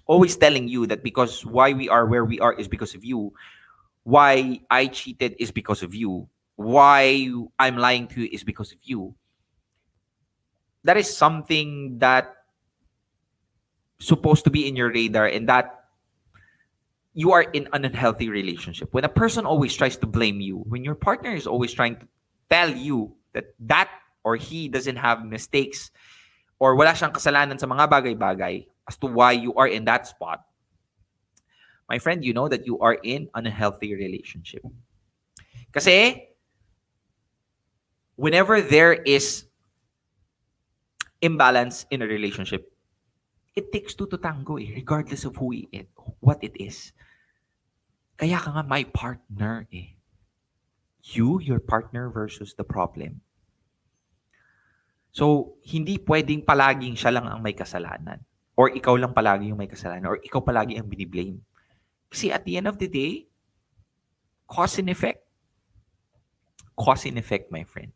always 0.06 0.38
telling 0.38 0.68
you 0.68 0.86
that 0.88 1.04
because 1.04 1.46
why 1.46 1.74
we 1.74 1.90
are 1.90 2.06
where 2.06 2.26
we 2.26 2.40
are 2.40 2.54
is 2.54 2.68
because 2.68 2.96
of 2.96 3.04
you, 3.04 3.34
why 4.04 4.62
I 4.72 4.88
cheated 4.88 5.36
is 5.38 5.52
because 5.52 5.84
of 5.84 5.94
you, 5.94 6.30
why 6.56 7.30
I'm 7.60 7.78
lying 7.78 8.08
to 8.16 8.22
you 8.22 8.30
is 8.32 8.44
because 8.44 8.72
of 8.72 8.80
you, 8.84 9.14
that 10.84 10.98
is 10.98 11.12
something 11.12 12.00
that 12.00 12.36
supposed 14.00 14.44
to 14.46 14.50
be 14.50 14.68
in 14.68 14.76
your 14.76 14.92
radar 14.92 15.26
and 15.28 15.50
that 15.50 15.80
you 17.14 17.32
are 17.32 17.44
in 17.44 17.68
an 17.74 17.84
unhealthy 17.84 18.30
relationship. 18.30 18.94
When 18.94 19.04
a 19.04 19.10
person 19.10 19.46
always 19.46 19.76
tries 19.76 19.98
to 19.98 20.08
blame 20.08 20.40
you, 20.40 20.64
when 20.70 20.84
your 20.84 20.96
partner 20.96 21.34
is 21.34 21.48
always 21.48 21.74
trying 21.74 21.98
to 21.98 22.08
tell 22.50 22.70
you 22.70 23.14
that 23.34 23.54
that 23.68 23.90
or 24.24 24.36
he 24.36 24.68
doesn't 24.68 24.96
have 24.96 25.26
mistakes 25.26 25.92
or 26.60 26.76
wala 26.76 26.92
siyang 26.92 27.12
kasalanan 27.12 27.60
sa 27.60 27.68
mga 27.68 27.90
bagay-bagay 27.92 28.68
as 28.88 28.96
to 28.98 29.08
why 29.08 29.32
you 29.32 29.54
are 29.56 29.68
in 29.68 29.84
that 29.86 30.08
spot, 30.08 30.44
my 31.90 32.00
friend, 32.00 32.24
you 32.24 32.34
know 32.34 32.48
that 32.48 32.66
you 32.66 32.80
are 32.80 32.96
in 33.04 33.28
an 33.34 33.50
unhealthy 33.50 33.96
relationship. 33.96 34.62
Kasi 35.74 36.30
whenever 38.16 38.62
there 38.62 38.94
is 38.94 39.49
imbalance 41.22 41.86
in 41.92 42.02
a 42.02 42.08
relationship, 42.08 42.72
it 43.56 43.72
takes 43.72 43.94
two 43.94 44.08
to 44.08 44.18
tango 44.18 44.58
eh, 44.58 44.72
regardless 44.76 45.26
of 45.26 45.36
who 45.36 45.52
it, 45.52 45.92
what 46.20 46.40
it 46.44 46.56
is. 46.56 46.92
Kaya 48.20 48.40
ka 48.40 48.52
nga 48.52 48.64
my 48.64 48.84
partner 48.84 49.68
eh. 49.72 49.96
You, 51.00 51.40
your 51.40 51.64
partner 51.64 52.12
versus 52.12 52.54
the 52.56 52.68
problem. 52.68 53.24
So, 55.10 55.56
hindi 55.66 55.98
pwedeng 56.04 56.46
palaging 56.46 57.00
siya 57.00 57.16
lang 57.16 57.26
ang 57.26 57.40
may 57.42 57.56
kasalanan. 57.56 58.22
Or 58.60 58.68
ikaw 58.70 59.00
lang 59.00 59.16
palagi 59.16 59.50
yung 59.50 59.58
may 59.58 59.72
kasalanan. 59.72 60.06
Or 60.06 60.20
ikaw 60.20 60.44
palagi 60.44 60.76
ang 60.76 60.92
biniblame. 60.92 61.40
Kasi 62.12 62.30
at 62.30 62.44
the 62.44 62.60
end 62.60 62.68
of 62.68 62.78
the 62.78 62.92
day, 62.92 63.26
cause 64.46 64.78
and 64.78 64.92
effect. 64.92 65.24
Cause 66.76 67.08
and 67.08 67.18
effect, 67.18 67.50
my 67.50 67.64
friend. 67.64 67.96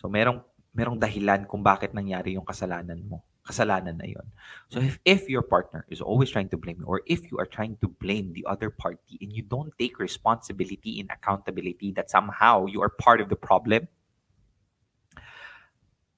So, 0.00 0.08
merong 0.08 0.40
merong 0.74 0.98
dahilan 0.98 1.46
kung 1.50 1.62
bakit 1.62 1.90
nangyari 1.94 2.38
yung 2.38 2.46
kasalanan 2.46 3.02
mo. 3.02 3.26
Kasalanan 3.42 3.98
na 3.98 4.06
yon. 4.06 4.26
So 4.68 4.78
if, 4.78 5.00
if 5.02 5.26
your 5.26 5.42
partner 5.42 5.84
is 5.88 6.00
always 6.00 6.30
trying 6.30 6.48
to 6.54 6.58
blame 6.60 6.78
you 6.78 6.86
or 6.86 7.02
if 7.06 7.26
you 7.32 7.38
are 7.38 7.48
trying 7.48 7.76
to 7.82 7.88
blame 7.88 8.32
the 8.32 8.46
other 8.46 8.70
party 8.70 9.18
and 9.20 9.32
you 9.32 9.42
don't 9.42 9.74
take 9.78 9.98
responsibility 9.98 11.00
and 11.00 11.10
accountability 11.10 11.90
that 11.96 12.10
somehow 12.10 12.66
you 12.66 12.82
are 12.82 12.90
part 12.90 13.20
of 13.20 13.28
the 13.28 13.36
problem, 13.36 13.88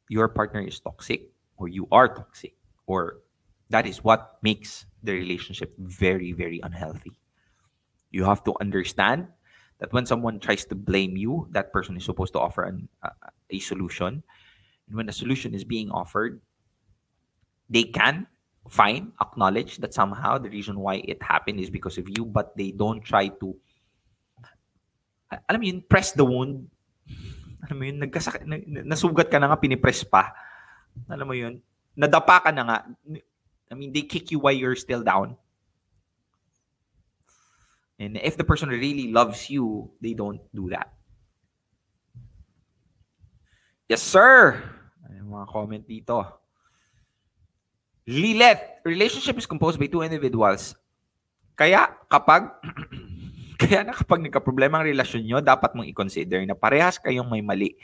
your 0.08 0.28
partner 0.28 0.60
is 0.60 0.80
toxic 0.80 1.30
or 1.56 1.68
you 1.68 1.88
are 1.90 2.12
toxic 2.12 2.52
or 2.86 3.22
that 3.70 3.86
is 3.86 4.04
what 4.04 4.36
makes 4.42 4.84
the 5.02 5.12
relationship 5.12 5.72
very, 5.78 6.32
very 6.32 6.60
unhealthy. 6.62 7.16
You 8.10 8.24
have 8.24 8.44
to 8.44 8.52
understand 8.60 9.28
that 9.78 9.92
when 9.92 10.04
someone 10.04 10.38
tries 10.38 10.66
to 10.66 10.74
blame 10.74 11.16
you, 11.16 11.48
that 11.52 11.72
person 11.72 11.96
is 11.96 12.04
supposed 12.04 12.34
to 12.34 12.40
offer 12.40 12.64
an, 12.64 12.88
uh, 13.02 13.16
a 13.48 13.58
solution 13.58 14.22
and 14.88 14.96
when 14.96 15.08
a 15.08 15.12
solution 15.12 15.54
is 15.54 15.64
being 15.64 15.90
offered, 15.90 16.40
they 17.70 17.84
can 17.84 18.26
fine, 18.68 19.12
acknowledge 19.20 19.78
that 19.78 19.94
somehow 19.94 20.38
the 20.38 20.50
reason 20.50 20.78
why 20.78 21.02
it 21.02 21.22
happened 21.22 21.58
is 21.58 21.70
because 21.70 21.98
of 21.98 22.08
you, 22.08 22.24
but 22.24 22.56
they 22.56 22.70
don't 22.70 23.02
try 23.02 23.26
to, 23.26 23.56
alam 25.48 25.60
mo 25.60 25.66
yun, 25.66 25.82
press 25.88 26.12
the 26.12 26.24
wound. 26.24 26.68
Alam 27.62 27.78
mo 27.78 27.84
yun, 27.86 27.98
nagkasak- 28.02 28.42
nasugat 28.82 29.30
ka 29.30 29.38
na 29.38 29.46
nga, 29.46 29.62
pinipress 29.62 30.02
pa. 30.02 30.34
Alam 31.06 31.26
mo 31.30 31.34
yun, 31.34 31.62
nadapa 31.94 32.42
ka 32.42 32.50
na 32.50 32.66
nga. 32.66 32.78
I 33.70 33.74
mean, 33.78 33.94
they 33.94 34.02
kick 34.02 34.34
you 34.34 34.42
while 34.42 34.52
you're 34.52 34.74
still 34.74 35.06
down. 35.06 35.38
And 38.02 38.18
if 38.18 38.34
the 38.36 38.42
person 38.42 38.68
really 38.68 39.14
loves 39.14 39.46
you, 39.46 39.94
they 40.02 40.12
don't 40.12 40.42
do 40.50 40.68
that. 40.74 40.90
Yes, 43.92 44.00
sir. 44.00 44.56
Ay, 45.04 45.20
mga 45.20 45.46
comment 45.52 45.84
dito. 45.84 46.16
Lilith, 48.08 48.80
relationship 48.88 49.36
is 49.36 49.44
composed 49.44 49.76
by 49.76 49.84
two 49.84 50.00
individuals. 50.00 50.72
Kaya 51.52 51.92
kapag 52.08 52.56
kaya 53.60 53.84
na 53.84 53.92
kapag 53.92 54.24
nagka-problema 54.24 54.80
ang 54.80 54.88
relasyon 54.88 55.28
nyo, 55.28 55.38
dapat 55.44 55.76
mong 55.76 55.84
i-consider 55.92 56.40
na 56.48 56.56
parehas 56.56 56.96
kayong 56.96 57.28
may 57.28 57.44
mali 57.44 57.76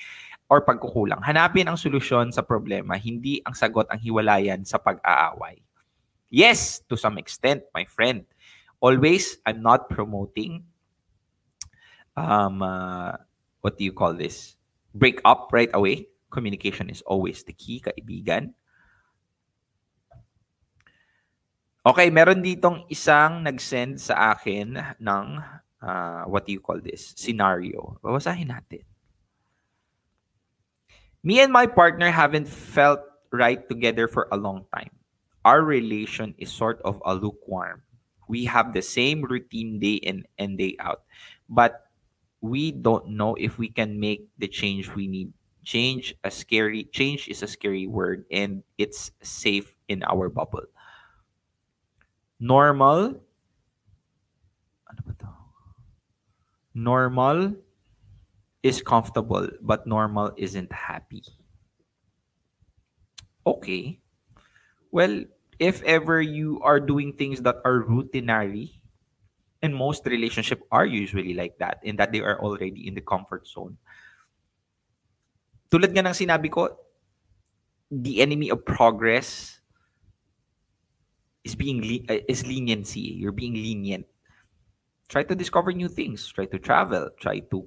or 0.49 0.65
pagkukulang. 0.65 1.21
Hanapin 1.21 1.69
ang 1.69 1.77
solusyon 1.77 2.33
sa 2.33 2.41
problema, 2.41 2.97
hindi 2.97 3.45
ang 3.45 3.53
sagot 3.53 3.85
ang 3.93 4.01
hiwalayan 4.01 4.65
sa 4.65 4.81
pag-aaway. 4.81 5.61
Yes, 6.33 6.81
to 6.89 6.97
some 6.97 7.21
extent, 7.21 7.69
my 7.77 7.85
friend. 7.85 8.25
Always, 8.81 9.45
I'm 9.45 9.61
not 9.61 9.93
promoting 9.93 10.65
um, 12.17 12.65
uh, 12.65 13.21
what 13.61 13.77
do 13.77 13.85
you 13.85 13.93
call 13.93 14.17
this? 14.17 14.58
Break 14.95 15.21
up 15.25 15.51
right 15.53 15.71
away. 15.73 16.09
Communication 16.31 16.91
is 16.91 17.03
always 17.03 17.43
the 17.45 17.53
key, 17.53 17.81
kaibigan. 17.81 18.53
Okay, 21.89 22.13
meron 22.13 22.45
ditong 22.45 22.85
isang 22.93 23.41
nag-send 23.41 23.97
sa 23.97 24.37
akin 24.37 24.77
ng 25.01 25.27
uh, 25.81 26.23
what 26.29 26.45
do 26.45 26.53
you 26.53 26.61
call 26.61 26.77
this? 26.85 27.17
Scenario. 27.17 27.97
Babasahin 28.05 28.53
natin. 28.53 28.85
Me 31.25 31.41
and 31.41 31.53
my 31.53 31.67
partner 31.67 32.13
haven't 32.13 32.47
felt 32.47 33.01
right 33.33 33.69
together 33.69 34.07
for 34.09 34.29
a 34.31 34.37
long 34.37 34.65
time. 34.75 34.93
Our 35.45 35.65
relation 35.65 36.35
is 36.37 36.53
sort 36.53 36.81
of 36.85 37.01
a 37.05 37.15
lukewarm. 37.15 37.83
We 38.29 38.45
have 38.45 38.77
the 38.77 38.85
same 38.85 39.25
routine 39.25 39.81
day 39.81 39.97
in 40.05 40.29
and 40.37 40.61
day 40.61 40.77
out, 40.81 41.09
but 41.49 41.88
we 42.41 42.73
don't 42.73 43.09
know 43.11 43.35
if 43.35 43.59
we 43.59 43.69
can 43.69 43.99
make 43.99 44.29
the 44.39 44.49
change 44.49 44.89
we 44.95 45.07
need. 45.07 45.33
Change 45.65 46.15
a 46.25 46.31
scary 46.31 46.85
change 46.85 47.29
is 47.29 47.43
a 47.43 47.47
scary 47.47 47.87
word 47.87 48.25
and 48.31 48.63
it's 48.79 49.11
safe 49.23 49.77
in 49.89 50.03
our 50.05 50.29
bubble. 50.29 50.65
Normal? 52.41 53.21
Normal 56.75 57.57
is 58.63 58.81
comfortable, 58.83 59.49
but 59.61 59.87
normal 59.87 60.33
isn't 60.37 60.73
happy. 60.73 61.25
Okay. 63.45 63.99
Well, 64.93 65.25
if 65.59 65.83
ever 65.83 66.23
you 66.23 66.61
are 66.63 66.79
doing 66.79 67.13
things 67.13 67.43
that 67.43 67.57
are 67.65 67.83
routinary, 67.83 68.78
and 69.63 69.75
most 69.75 70.07
relationships 70.07 70.63
are 70.71 70.87
usually 70.87 71.35
like 71.35 71.59
that, 71.59 71.79
in 71.83 71.97
that 71.97 72.13
they 72.13 72.21
are 72.21 72.41
already 72.41 72.87
in 72.87 72.95
the 72.95 73.01
comfort 73.01 73.47
zone. 73.47 73.77
Tulad 75.71 75.93
nga 75.93 76.07
ng 76.07 76.17
sinabi 76.17 76.51
ko, 76.51 76.69
the 77.91 78.21
enemy 78.21 78.51
of 78.51 78.65
progress 78.65 79.61
is 81.45 81.55
being 81.55 81.81
uh, 82.09 82.21
is 82.29 82.47
leniency. 82.47 83.17
You're 83.17 83.33
being 83.33 83.55
lenient. 83.55 84.07
Try 85.09 85.25
to 85.25 85.35
discover 85.35 85.73
new 85.73 85.89
things. 85.89 86.29
Try 86.29 86.45
to 86.47 86.59
travel. 86.59 87.09
Try 87.19 87.41
to 87.49 87.67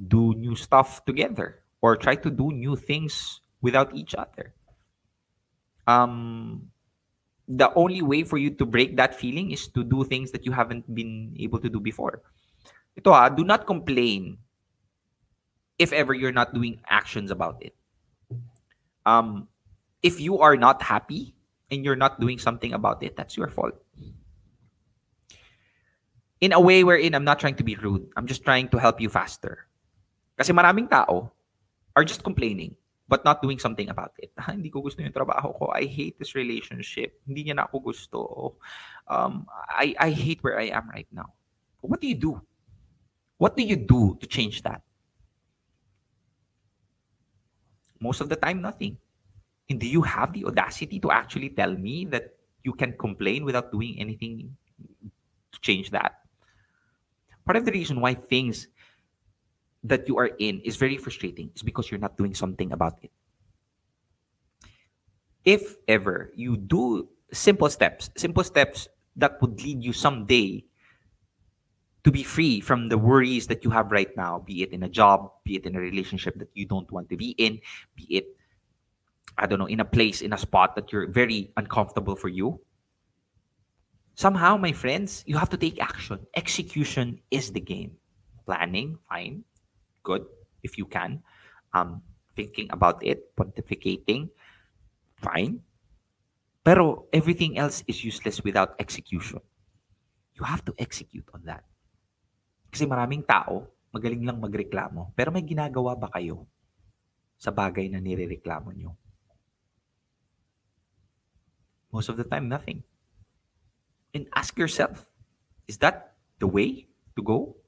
do 0.00 0.32
new 0.34 0.56
stuff 0.56 1.04
together, 1.04 1.60
or 1.82 1.96
try 1.96 2.16
to 2.16 2.30
do 2.30 2.52
new 2.52 2.76
things 2.76 3.40
without 3.60 3.94
each 3.94 4.14
other. 4.14 4.54
Um, 5.86 6.72
the 7.50 7.74
only 7.74 8.00
way 8.00 8.22
for 8.22 8.38
you 8.38 8.50
to 8.54 8.64
break 8.64 8.96
that 8.96 9.18
feeling 9.18 9.50
is 9.50 9.66
to 9.74 9.82
do 9.82 10.04
things 10.04 10.30
that 10.30 10.46
you 10.46 10.52
haven't 10.52 10.86
been 10.94 11.34
able 11.38 11.58
to 11.58 11.68
do 11.68 11.80
before. 11.80 12.22
Ito 12.94 13.10
ha, 13.10 13.28
do 13.28 13.42
not 13.42 13.66
complain 13.66 14.38
if 15.78 15.92
ever 15.92 16.14
you're 16.14 16.32
not 16.32 16.54
doing 16.54 16.78
actions 16.86 17.30
about 17.30 17.58
it. 17.60 17.74
Um, 19.04 19.48
if 20.02 20.20
you 20.20 20.38
are 20.38 20.56
not 20.56 20.80
happy 20.82 21.34
and 21.70 21.84
you're 21.84 21.98
not 21.98 22.20
doing 22.20 22.38
something 22.38 22.72
about 22.72 23.02
it, 23.02 23.16
that's 23.16 23.36
your 23.36 23.48
fault. 23.48 23.74
In 26.40 26.52
a 26.52 26.60
way 26.60 26.84
wherein 26.84 27.14
I'm 27.14 27.24
not 27.24 27.40
trying 27.40 27.56
to 27.56 27.64
be 27.64 27.74
rude, 27.74 28.06
I'm 28.16 28.26
just 28.26 28.44
trying 28.44 28.68
to 28.68 28.78
help 28.78 29.00
you 29.00 29.08
faster. 29.08 29.66
Kasi 30.38 30.52
maraming 30.52 30.88
tao 30.88 31.32
are 31.96 32.04
just 32.04 32.22
complaining 32.22 32.76
but 33.10 33.26
not 33.26 33.42
doing 33.42 33.58
something 33.58 33.90
about 33.90 34.14
it. 34.22 34.30
Hindi 34.46 34.70
ko 34.70 34.86
gusto 34.86 35.02
yung 35.02 35.10
trabaho 35.10 35.50
ko. 35.58 35.74
I 35.74 35.90
hate 35.90 36.14
this 36.22 36.38
relationship. 36.38 37.18
Hindi 37.26 37.50
niya 37.50 37.58
na 37.58 37.66
ako 37.66 37.90
gusto. 37.90 38.18
Um, 39.10 39.50
I, 39.66 39.98
I 39.98 40.10
hate 40.14 40.38
where 40.46 40.62
I 40.62 40.70
am 40.70 40.86
right 40.86 41.10
now. 41.10 41.34
What 41.82 41.98
do 41.98 42.06
you 42.06 42.14
do? 42.14 42.38
What 43.42 43.58
do 43.58 43.66
you 43.66 43.74
do 43.74 44.14
to 44.22 44.26
change 44.30 44.62
that? 44.62 44.86
Most 47.98 48.22
of 48.22 48.30
the 48.30 48.38
time, 48.38 48.62
nothing. 48.62 48.96
And 49.68 49.82
do 49.82 49.90
you 49.90 50.06
have 50.06 50.32
the 50.32 50.46
audacity 50.46 51.02
to 51.02 51.10
actually 51.10 51.50
tell 51.50 51.74
me 51.74 52.06
that 52.14 52.38
you 52.62 52.72
can 52.72 52.94
complain 52.94 53.44
without 53.44 53.72
doing 53.74 53.98
anything 53.98 54.54
to 55.52 55.58
change 55.60 55.90
that? 55.90 56.22
Part 57.44 57.58
of 57.58 57.64
the 57.66 57.72
reason 57.72 58.00
why 58.00 58.14
things 58.14 58.68
that 59.84 60.08
you 60.08 60.18
are 60.18 60.30
in 60.38 60.60
is 60.60 60.76
very 60.76 60.96
frustrating 60.96 61.50
is 61.54 61.62
because 61.62 61.90
you're 61.90 62.00
not 62.00 62.16
doing 62.16 62.34
something 62.34 62.72
about 62.72 62.98
it. 63.02 63.10
If 65.44 65.76
ever 65.88 66.32
you 66.34 66.56
do 66.56 67.08
simple 67.32 67.70
steps, 67.70 68.10
simple 68.16 68.44
steps 68.44 68.88
that 69.16 69.40
would 69.40 69.62
lead 69.62 69.82
you 69.82 69.92
someday 69.92 70.64
to 72.04 72.10
be 72.10 72.22
free 72.22 72.60
from 72.60 72.88
the 72.88 72.98
worries 72.98 73.46
that 73.48 73.64
you 73.64 73.70
have 73.70 73.92
right 73.92 74.14
now, 74.16 74.38
be 74.38 74.62
it 74.62 74.72
in 74.72 74.82
a 74.82 74.88
job, 74.88 75.32
be 75.44 75.56
it 75.56 75.66
in 75.66 75.76
a 75.76 75.80
relationship 75.80 76.36
that 76.36 76.48
you 76.54 76.66
don't 76.66 76.90
want 76.90 77.08
to 77.10 77.16
be 77.16 77.30
in, 77.36 77.60
be 77.94 78.04
it, 78.10 78.36
I 79.36 79.46
don't 79.46 79.58
know, 79.58 79.66
in 79.66 79.80
a 79.80 79.84
place, 79.84 80.22
in 80.22 80.32
a 80.32 80.38
spot 80.38 80.76
that 80.76 80.92
you're 80.92 81.06
very 81.08 81.52
uncomfortable 81.56 82.16
for 82.16 82.28
you. 82.28 82.60
Somehow, 84.14 84.56
my 84.56 84.72
friends, 84.72 85.24
you 85.26 85.36
have 85.36 85.50
to 85.50 85.56
take 85.56 85.80
action. 85.80 86.20
Execution 86.36 87.20
is 87.30 87.52
the 87.52 87.60
game. 87.60 87.92
Planning, 88.44 88.98
fine, 89.08 89.44
good, 90.02 90.24
if 90.62 90.76
you 90.78 90.86
can. 90.86 91.22
Um, 91.72 92.02
thinking 92.34 92.68
about 92.70 93.04
it, 93.04 93.34
pontificating, 93.36 94.30
fine. 95.20 95.60
Pero 96.64 97.08
everything 97.12 97.56
else 97.56 97.84
is 97.88 98.04
useless 98.04 98.44
without 98.44 98.76
execution. 98.78 99.40
You 100.36 100.44
have 100.44 100.64
to 100.68 100.74
execute 100.76 101.28
on 101.32 101.44
that. 101.48 101.64
Kasi 102.70 102.86
maraming 102.86 103.26
tao, 103.26 103.66
magaling 103.90 104.22
lang 104.22 104.38
magreklamo, 104.38 105.12
pero 105.18 105.34
may 105.34 105.42
ginagawa 105.42 105.98
ba 105.98 106.08
kayo 106.08 106.46
sa 107.40 107.50
bagay 107.50 107.90
na 107.90 107.98
nirereklamo 107.98 108.70
nyo? 108.72 108.94
Most 111.90 112.08
of 112.08 112.16
the 112.16 112.24
time, 112.24 112.46
nothing. 112.46 112.86
And 114.14 114.30
ask 114.32 114.54
yourself, 114.54 115.10
is 115.66 115.82
that 115.82 116.14
the 116.38 116.46
way 116.46 116.86
to 117.18 117.22
go? 117.22 117.59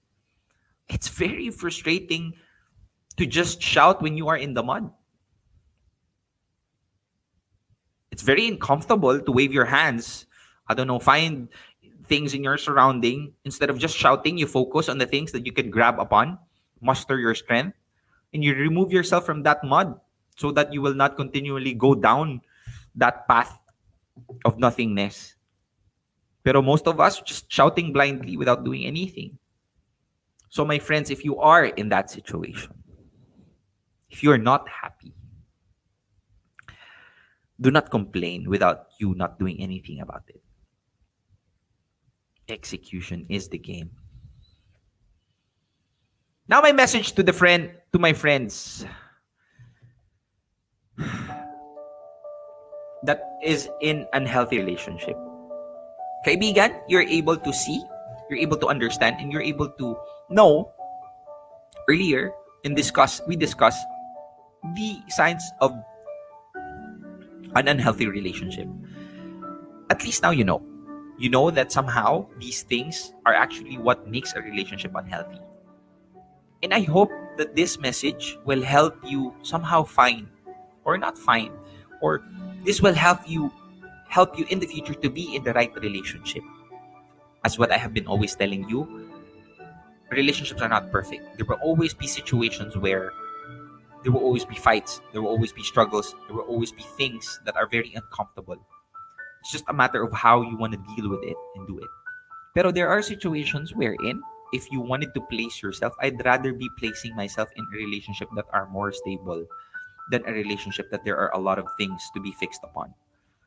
It's 0.89 1.09
very 1.09 1.51
frustrating 1.51 2.35
to 3.16 3.26
just 3.26 3.62
shout 3.62 4.03
when 4.03 4.16
you 4.16 4.28
are 4.28 4.37
in 4.37 4.55
the 4.55 4.62
mud. 4.62 4.91
It's 8.11 8.22
very 8.22 8.47
uncomfortable 8.47 9.20
to 9.20 9.33
wave 9.33 9.53
your 9.53 9.64
hands. 9.64 10.26
I 10.68 10.74
don't 10.74 10.87
know, 10.87 10.99
find 10.99 11.49
things 12.05 12.35
in 12.35 12.45
your 12.45 12.59
surrounding. 12.59 13.33
Instead 13.45 13.70
of 13.70 13.78
just 13.78 13.97
shouting, 13.97 14.37
you 14.37 14.47
focus 14.47 14.89
on 14.89 14.99
the 14.99 15.07
things 15.07 15.33
that 15.33 15.47
you 15.47 15.53
can 15.53 15.70
grab 15.70 15.99
upon, 15.99 16.39
muster 16.80 17.18
your 17.18 17.35
strength, 17.35 17.76
and 18.35 18.45
you 18.45 18.55
remove 18.55 18.93
yourself 18.93 19.24
from 19.24 19.43
that 19.45 19.64
mud 19.64 19.99
so 20.37 20.53
that 20.53 20.72
you 20.72 20.83
will 20.83 20.95
not 20.95 21.16
continually 21.16 21.74
go 21.74 21.95
down 21.95 22.41
that 22.95 23.26
path 23.28 23.59
of 24.45 24.59
nothingness. 24.59 25.37
Pero 26.45 26.61
most 26.61 26.87
of 26.87 27.01
us 27.01 27.20
just 27.22 27.51
shouting 27.51 27.93
blindly 27.93 28.37
without 28.37 28.64
doing 28.64 28.85
anything. 28.85 29.39
So, 30.53 30.68
my 30.68 30.78
friends, 30.78 31.09
if 31.09 31.24
you 31.24 31.40
are 31.40 31.64
in 31.64 31.88
that 31.88 32.11
situation, 32.11 32.76
if 34.11 34.22
you're 34.22 34.36
not 34.36 34.68
happy, 34.68 35.16
do 37.59 37.70
not 37.70 37.88
complain 37.90 38.50
without 38.50 38.92
you 39.00 39.14
not 39.16 39.38
doing 39.38 39.57
anything 39.62 40.05
about 40.05 40.28
it. 40.28 40.42
Execution 42.53 43.24
is 43.30 43.48
the 43.48 43.57
game. 43.57 43.96
Now, 46.48 46.61
my 46.61 46.72
message 46.72 47.12
to 47.16 47.22
the 47.22 47.32
friend, 47.32 47.72
to 47.94 47.98
my 47.98 48.12
friends 48.12 48.84
that 53.09 53.24
is 53.42 53.70
in 53.80 54.05
unhealthy 54.12 54.59
relationship. 54.59 55.16
Kaibigan, 56.26 56.78
you're 56.88 57.09
able 57.09 57.38
to 57.38 57.53
see, 57.55 57.82
you're 58.28 58.38
able 58.38 58.59
to 58.59 58.66
understand, 58.66 59.16
and 59.18 59.32
you're 59.32 59.40
able 59.40 59.70
to 59.80 59.96
know 60.33 60.72
earlier 61.89 62.33
and 62.64 62.76
discuss 62.76 63.20
we 63.26 63.37
discussed 63.37 63.85
the 64.74 64.99
signs 65.09 65.43
of 65.61 65.72
an 67.55 67.68
unhealthy 67.68 68.07
relationship. 68.07 68.66
At 69.91 70.03
least 70.05 70.22
now 70.22 70.30
you 70.30 70.45
know. 70.45 70.62
you 71.18 71.30
know 71.30 71.51
that 71.55 71.70
somehow 71.70 72.26
these 72.41 72.62
things 72.66 73.12
are 73.26 73.35
actually 73.35 73.78
what 73.78 74.09
makes 74.09 74.35
a 74.35 74.43
relationship 74.43 74.91
unhealthy. 74.95 75.39
And 76.62 76.74
I 76.74 76.83
hope 76.83 77.11
that 77.39 77.55
this 77.55 77.78
message 77.78 78.39
will 78.45 78.62
help 78.62 78.99
you 79.07 79.30
somehow 79.43 79.85
find 79.85 80.26
or 80.83 80.99
not 80.99 81.18
find 81.18 81.55
or 82.01 82.26
this 82.64 82.83
will 82.83 82.95
help 82.95 83.22
you 83.28 83.53
help 84.09 84.39
you 84.39 84.47
in 84.51 84.59
the 84.59 84.66
future 84.66 84.95
to 84.95 85.09
be 85.09 85.37
in 85.37 85.45
the 85.45 85.53
right 85.55 85.70
relationship. 85.78 86.43
As 87.45 87.59
what 87.59 87.70
I 87.70 87.78
have 87.78 87.95
been 87.95 88.07
always 88.07 88.35
telling 88.35 88.68
you, 88.68 89.12
relationships 90.13 90.63
are 90.63 90.69
not 90.69 90.91
perfect. 90.91 91.37
There 91.37 91.47
will 91.47 91.61
always 91.63 91.95
be 91.95 92.07
situations 92.07 92.77
where 92.77 93.13
there 94.03 94.13
will 94.13 94.21
always 94.21 94.45
be 94.45 94.57
fights, 94.57 95.01
there 95.13 95.23
will 95.23 95.31
always 95.31 95.53
be 95.53 95.63
struggles, 95.63 96.15
there 96.27 96.37
will 96.37 96.45
always 96.45 96.73
be 96.73 96.83
things 96.97 97.41
that 97.45 97.57
are 97.57 97.67
very 97.67 97.93
uncomfortable. 97.95 98.57
It's 99.41 99.53
just 99.53 99.65
a 99.69 99.73
matter 99.73 100.03
of 100.03 100.13
how 100.13 100.43
you 100.43 100.57
want 100.57 100.73
to 100.73 100.95
deal 100.95 101.09
with 101.09 101.23
it 101.23 101.37
and 101.57 101.67
do 101.67 101.79
it. 101.79 101.89
Pero 102.55 102.71
there 102.71 102.89
are 102.89 103.03
situations 103.03 103.75
wherein 103.75 104.21
if 104.53 104.71
you 104.71 104.81
wanted 104.81 105.15
to 105.15 105.21
place 105.33 105.63
yourself, 105.63 105.95
I'd 106.01 106.23
rather 106.25 106.53
be 106.53 106.69
placing 106.79 107.17
myself 107.17 107.49
in 107.57 107.65
a 107.65 107.77
relationship 107.77 108.29
that 108.37 108.45
are 108.53 108.69
more 108.69 108.93
stable 108.93 109.47
than 110.11 110.23
a 110.27 110.33
relationship 110.33 110.91
that 110.91 111.05
there 111.05 111.17
are 111.17 111.33
a 111.35 111.41
lot 111.41 111.59
of 111.59 111.67
things 111.79 112.03
to 112.15 112.21
be 112.21 112.33
fixed 112.33 112.61
upon. 112.63 112.93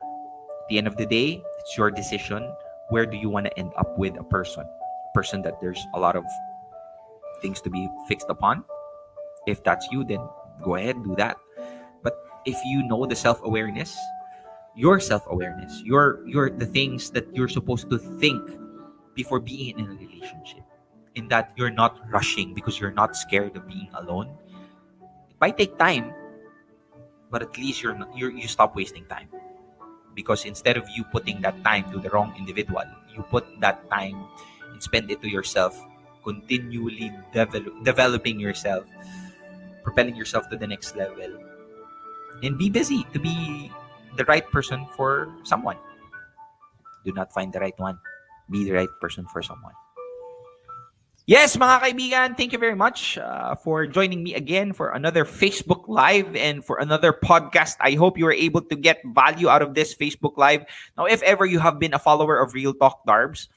At 0.02 0.68
the 0.68 0.78
end 0.78 0.86
of 0.88 0.96
the 0.96 1.06
day, 1.06 1.42
it's 1.60 1.76
your 1.78 1.90
decision. 1.90 2.52
Where 2.90 3.06
do 3.06 3.16
you 3.16 3.30
want 3.30 3.46
to 3.46 3.58
end 3.58 3.72
up 3.78 3.96
with 3.98 4.18
a 4.18 4.24
person? 4.24 4.64
A 4.64 5.12
person 5.14 5.42
that 5.42 5.60
there's 5.60 5.80
a 5.94 6.00
lot 6.00 6.16
of 6.16 6.24
things 7.40 7.60
to 7.62 7.70
be 7.70 7.88
fixed 8.08 8.26
upon. 8.28 8.64
If 9.46 9.62
that's 9.62 9.86
you, 9.90 10.04
then 10.04 10.20
go 10.62 10.74
ahead, 10.76 11.02
do 11.04 11.14
that. 11.16 11.36
But 12.02 12.14
if 12.44 12.56
you 12.64 12.82
know 12.82 13.06
the 13.06 13.16
self-awareness, 13.16 13.96
your 14.74 15.00
self-awareness, 15.00 15.82
your 15.82 16.26
your 16.26 16.50
the 16.50 16.66
things 16.66 17.10
that 17.10 17.32
you're 17.34 17.48
supposed 17.48 17.88
to 17.90 17.98
think 17.98 18.42
before 19.14 19.40
being 19.40 19.78
in 19.78 19.86
a 19.86 19.94
relationship 19.96 20.62
in 21.16 21.26
that 21.28 21.50
you're 21.56 21.72
not 21.72 21.98
rushing 22.12 22.52
because 22.52 22.78
you're 22.78 22.92
not 22.92 23.16
scared 23.16 23.56
of 23.56 23.66
being 23.66 23.88
alone. 23.94 24.28
It 25.30 25.36
might 25.40 25.56
take 25.56 25.78
time, 25.78 26.12
but 27.30 27.42
at 27.42 27.56
least 27.56 27.82
you're, 27.82 27.96
not, 27.96 28.12
you're 28.16 28.30
you 28.30 28.46
stop 28.46 28.76
wasting 28.76 29.06
time. 29.06 29.28
Because 30.14 30.44
instead 30.44 30.76
of 30.76 30.84
you 30.94 31.04
putting 31.04 31.40
that 31.40 31.56
time 31.64 31.90
to 31.92 31.98
the 31.98 32.10
wrong 32.10 32.34
individual, 32.38 32.84
you 33.14 33.22
put 33.22 33.44
that 33.60 33.88
time 33.90 34.24
and 34.70 34.82
spend 34.82 35.10
it 35.10 35.20
to 35.22 35.28
yourself, 35.28 35.76
continually 36.26 37.14
develop, 37.32 37.70
developing 37.86 38.40
yourself, 38.42 38.84
propelling 39.86 40.18
yourself 40.18 40.50
to 40.50 40.58
the 40.58 40.66
next 40.66 40.98
level, 40.98 41.38
and 42.42 42.58
be 42.58 42.68
busy 42.68 43.06
to 43.14 43.18
be 43.22 43.70
the 44.18 44.24
right 44.26 44.44
person 44.50 44.84
for 44.98 45.30
someone. 45.46 45.78
Do 47.06 47.14
not 47.14 47.32
find 47.32 47.52
the 47.52 47.60
right 47.60 47.78
one. 47.78 47.98
Be 48.50 48.64
the 48.64 48.72
right 48.74 48.90
person 49.00 49.26
for 49.30 49.42
someone. 49.42 49.72
Yes, 51.26 51.58
mga 51.58 51.82
kaibigan, 51.82 52.36
thank 52.38 52.54
you 52.54 52.58
very 52.58 52.78
much 52.78 53.18
uh, 53.18 53.58
for 53.58 53.82
joining 53.82 54.22
me 54.22 54.38
again 54.38 54.70
for 54.70 54.94
another 54.94 55.26
Facebook 55.26 55.90
Live 55.90 56.30
and 56.38 56.62
for 56.62 56.78
another 56.78 57.10
podcast. 57.10 57.74
I 57.82 57.98
hope 57.98 58.14
you 58.14 58.30
were 58.30 58.38
able 58.38 58.62
to 58.62 58.76
get 58.78 59.02
value 59.10 59.50
out 59.50 59.58
of 59.58 59.74
this 59.74 59.90
Facebook 59.90 60.38
Live. 60.38 60.62
Now, 60.94 61.10
if 61.10 61.26
ever 61.26 61.44
you 61.44 61.58
have 61.58 61.82
been 61.82 61.94
a 61.94 61.98
follower 61.98 62.38
of 62.38 62.54
Real 62.54 62.70
Talk 62.70 63.02
Darbs, 63.10 63.50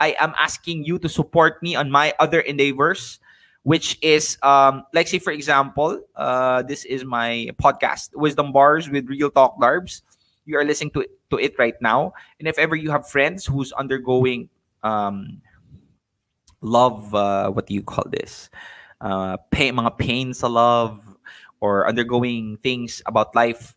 I 0.00 0.16
am 0.18 0.34
asking 0.38 0.84
you 0.84 0.98
to 0.98 1.08
support 1.08 1.62
me 1.62 1.76
on 1.76 1.90
my 1.90 2.14
other 2.18 2.40
endeavors, 2.40 3.20
which 3.62 3.98
is, 4.02 4.38
um, 4.42 4.84
like, 4.92 5.06
say, 5.06 5.18
for 5.18 5.30
example, 5.32 6.00
uh, 6.16 6.62
this 6.62 6.84
is 6.84 7.04
my 7.04 7.50
podcast, 7.62 8.10
Wisdom 8.14 8.52
Bars 8.52 8.88
with 8.88 9.06
Real 9.08 9.30
Talk 9.30 9.60
Darbs. 9.60 10.02
You 10.46 10.56
are 10.56 10.64
listening 10.64 10.90
to, 10.92 11.06
to 11.30 11.36
it 11.36 11.54
right 11.58 11.76
now. 11.80 12.14
And 12.38 12.48
if 12.48 12.58
ever 12.58 12.74
you 12.74 12.90
have 12.90 13.06
friends 13.08 13.44
who's 13.46 13.72
undergoing 13.72 14.48
um, 14.82 15.42
love 16.60 17.14
uh, 17.14 17.50
what 17.50 17.66
do 17.66 17.74
you 17.74 17.82
call 17.82 18.04
this 18.10 18.50
uh 19.00 19.36
pain 19.50 19.74
mga 19.74 19.96
pain 19.96 20.34
sa 20.34 20.46
love 20.46 21.00
or 21.60 21.88
undergoing 21.88 22.58
things 22.62 23.02
about 23.06 23.34
life 23.34 23.74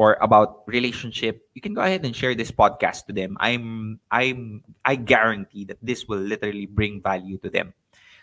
or 0.00 0.16
about 0.24 0.64
relationship 0.64 1.44
you 1.52 1.60
can 1.60 1.76
go 1.76 1.84
ahead 1.84 2.00
and 2.08 2.16
share 2.16 2.32
this 2.32 2.48
podcast 2.48 3.04
to 3.04 3.12
them 3.12 3.36
i'm 3.36 4.00
i'm 4.08 4.64
i 4.88 4.96
guarantee 4.96 5.68
that 5.68 5.76
this 5.84 6.08
will 6.08 6.20
literally 6.24 6.64
bring 6.64 7.04
value 7.04 7.36
to 7.36 7.52
them 7.52 7.76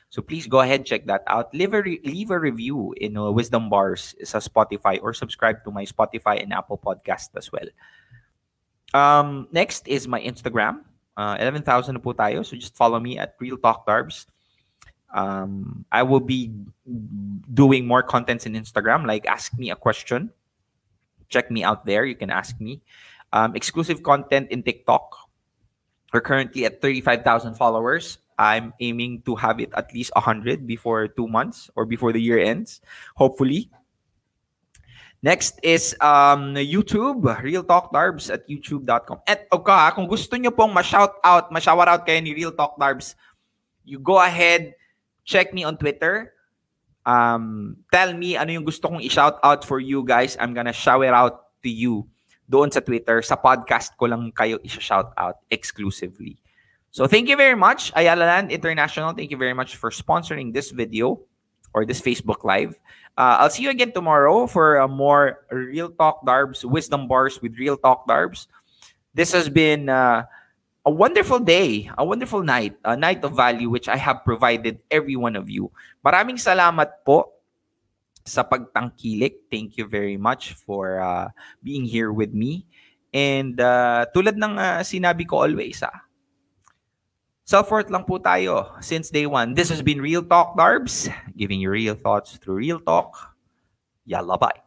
so 0.10 0.26
please 0.26 0.50
go 0.50 0.66
ahead 0.66 0.82
check 0.90 1.06
that 1.06 1.22
out 1.30 1.54
leave 1.54 1.78
a, 1.78 1.82
re- 1.82 2.02
leave 2.02 2.34
a 2.34 2.40
review 2.40 2.98
in 2.98 3.14
uh, 3.14 3.30
wisdom 3.30 3.70
bars 3.70 4.18
sa 4.26 4.42
spotify 4.42 4.98
or 5.06 5.14
subscribe 5.14 5.62
to 5.62 5.70
my 5.70 5.86
spotify 5.86 6.42
and 6.42 6.50
apple 6.50 6.82
podcast 6.82 7.30
as 7.38 7.54
well 7.54 7.70
um 8.98 9.46
next 9.54 9.86
is 9.86 10.10
my 10.10 10.18
instagram 10.26 10.82
uh, 11.18 11.36
11,000 11.42 11.98
na 11.98 12.00
po 12.00 12.14
tayo. 12.14 12.46
So 12.46 12.56
just 12.56 12.78
follow 12.78 13.02
me 13.02 13.18
at 13.18 13.34
Real 13.42 13.58
Talk 13.58 13.90
Darbs. 13.90 14.30
Um, 15.10 15.84
I 15.92 16.04
will 16.06 16.22
be 16.22 16.54
doing 17.52 17.90
more 17.90 18.04
contents 18.04 18.46
in 18.46 18.54
Instagram, 18.54 19.08
like 19.10 19.26
ask 19.26 19.58
me 19.58 19.74
a 19.74 19.76
question. 19.76 20.30
Check 21.30 21.52
me 21.52 21.64
out 21.64 21.86
there. 21.86 22.06
You 22.06 22.16
can 22.16 22.30
ask 22.30 22.60
me. 22.60 22.82
Um, 23.34 23.56
exclusive 23.56 24.04
content 24.04 24.52
in 24.52 24.64
TikTok. 24.64 25.28
We're 26.14 26.22
currently 26.22 26.66
at 26.66 26.82
35,000 26.82 27.56
followers. 27.56 28.20
I'm 28.38 28.74
aiming 28.80 29.24
to 29.26 29.36
have 29.36 29.60
it 29.60 29.74
at 29.76 29.94
least 29.94 30.12
100 30.16 30.66
before 30.66 31.08
two 31.08 31.28
months 31.28 31.70
or 31.76 31.86
before 31.86 32.14
the 32.14 32.22
year 32.22 32.38
ends, 32.40 32.82
hopefully. 33.16 33.70
Next 35.24 35.60
is 35.64 35.98
um, 36.00 36.54
YouTube, 36.54 37.26
Real 37.42 37.64
Talk 37.64 37.92
Darbs 37.92 38.30
at 38.32 38.48
youtube.com. 38.48 39.26
At 39.26 39.50
okay, 39.50 39.90
kung 39.98 40.06
gusto 40.06 40.38
nyo 40.38 40.54
pong 40.54 40.78
ma-shout 40.78 41.18
out, 41.26 41.50
ma-shout 41.50 41.90
out 41.90 42.06
kayo 42.06 42.22
ni 42.22 42.38
Real 42.38 42.54
Talk 42.54 42.78
Darbs, 42.78 43.18
you 43.82 43.98
go 43.98 44.22
ahead, 44.22 44.78
check 45.26 45.50
me 45.58 45.66
on 45.66 45.74
Twitter. 45.76 46.37
Um, 47.08 47.80
tell 47.88 48.12
me 48.12 48.36
ano 48.36 48.52
yung 48.52 48.68
gusto 48.68 48.92
kong 48.92 49.00
i-shout 49.00 49.40
out 49.40 49.64
for 49.64 49.80
you 49.80 50.04
guys. 50.04 50.36
I'm 50.44 50.52
gonna 50.52 50.76
shout 50.76 51.08
it 51.08 51.16
out 51.16 51.56
to 51.64 51.72
you 51.72 52.04
doon 52.52 52.68
sa 52.68 52.84
Twitter. 52.84 53.24
Sa 53.24 53.40
podcast 53.40 53.96
ko 53.96 54.12
lang 54.12 54.36
kayo 54.36 54.60
i-shout 54.60 55.16
out 55.16 55.40
exclusively. 55.48 56.36
So 56.92 57.08
thank 57.08 57.32
you 57.32 57.40
very 57.40 57.56
much, 57.56 57.96
Ayala 57.96 58.28
Land 58.28 58.52
International. 58.52 59.16
Thank 59.16 59.32
you 59.32 59.40
very 59.40 59.56
much 59.56 59.80
for 59.80 59.88
sponsoring 59.88 60.52
this 60.52 60.76
video 60.76 61.24
or 61.72 61.88
this 61.88 62.02
Facebook 62.02 62.44
Live. 62.44 62.76
Uh, 63.16 63.40
I'll 63.40 63.50
see 63.50 63.64
you 63.64 63.72
again 63.72 63.94
tomorrow 63.94 64.48
for 64.48 64.78
a 64.78 64.88
more 64.88 65.46
Real 65.52 65.90
Talk 65.90 66.26
Darbs, 66.26 66.66
Wisdom 66.66 67.08
Bars 67.08 67.42
with 67.42 67.56
Real 67.58 67.78
Talk 67.78 68.08
Darbs. 68.08 68.48
This 69.14 69.32
has 69.32 69.50
been 69.50 69.90
uh, 69.90 70.26
a 70.88 70.90
wonderful 70.90 71.44
day, 71.44 71.92
a 72.00 72.06
wonderful 72.06 72.42
night, 72.42 72.80
a 72.88 72.96
night 72.96 73.20
of 73.28 73.36
value 73.36 73.70
which 73.70 73.92
I 73.92 73.98
have 74.00 74.24
provided 74.24 74.80
every 74.90 75.20
one 75.20 75.36
of 75.36 75.52
you. 75.52 75.68
Maraming 76.00 76.40
salamat 76.40 77.04
po 77.04 77.28
sa 78.24 78.48
pagtangkilik. 78.48 79.52
Thank 79.52 79.76
you 79.76 79.84
very 79.84 80.16
much 80.16 80.56
for 80.56 81.04
uh, 81.04 81.28
being 81.60 81.84
here 81.84 82.16
with 82.16 82.32
me. 82.32 82.72
And 83.12 83.60
uh, 83.60 84.08
tulad 84.16 84.40
ng 84.40 84.56
uh, 84.56 84.80
sinabi 84.80 85.28
ko 85.28 85.44
always, 85.44 85.84
ah, 85.84 86.08
Self-worth 87.48 87.88
lang 87.88 88.04
po 88.04 88.20
tayo 88.20 88.76
since 88.84 89.08
day 89.08 89.24
one. 89.24 89.56
This 89.56 89.72
has 89.72 89.80
been 89.80 90.04
Real 90.04 90.20
Talk 90.20 90.60
Darbs, 90.60 91.08
giving 91.40 91.64
you 91.64 91.72
real 91.72 91.96
thoughts 91.96 92.36
through 92.36 92.60
real 92.60 92.84
talk. 92.84 93.16
Yalla 94.04 94.36
bye. 94.36 94.60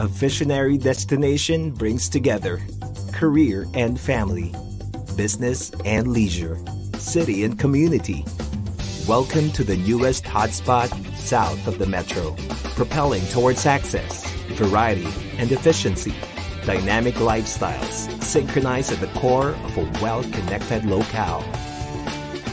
A 0.00 0.08
visionary 0.08 0.80
destination 0.80 1.76
brings 1.76 2.08
together 2.08 2.64
career 3.18 3.66
and 3.74 3.98
family, 3.98 4.54
business 5.16 5.72
and 5.84 6.06
leisure, 6.06 6.56
city 6.98 7.42
and 7.42 7.58
community. 7.58 8.24
Welcome 9.08 9.50
to 9.54 9.64
the 9.64 9.76
newest 9.76 10.22
hotspot 10.22 10.88
south 11.16 11.66
of 11.66 11.80
the 11.80 11.86
metro, 11.86 12.36
propelling 12.76 13.26
towards 13.26 13.66
access, 13.66 14.24
variety, 14.52 15.08
and 15.36 15.50
efficiency 15.50 16.14
dynamic 16.64 17.14
lifestyles 17.16 18.22
synchronized 18.22 18.92
at 18.92 19.00
the 19.00 19.18
core 19.18 19.50
of 19.50 19.76
a 19.78 20.00
well-connected 20.00 20.84
locale. 20.84 21.42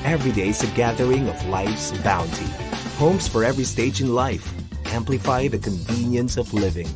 Every 0.03 0.31
day 0.31 0.49
is 0.49 0.63
a 0.63 0.75
gathering 0.75 1.29
of 1.29 1.47
life's 1.47 1.95
bounty. 1.99 2.49
Homes 2.97 3.27
for 3.27 3.43
every 3.43 3.65
stage 3.65 4.01
in 4.01 4.15
life 4.15 4.51
amplify 4.87 5.47
the 5.47 5.59
convenience 5.59 6.37
of 6.37 6.55
living. 6.55 6.87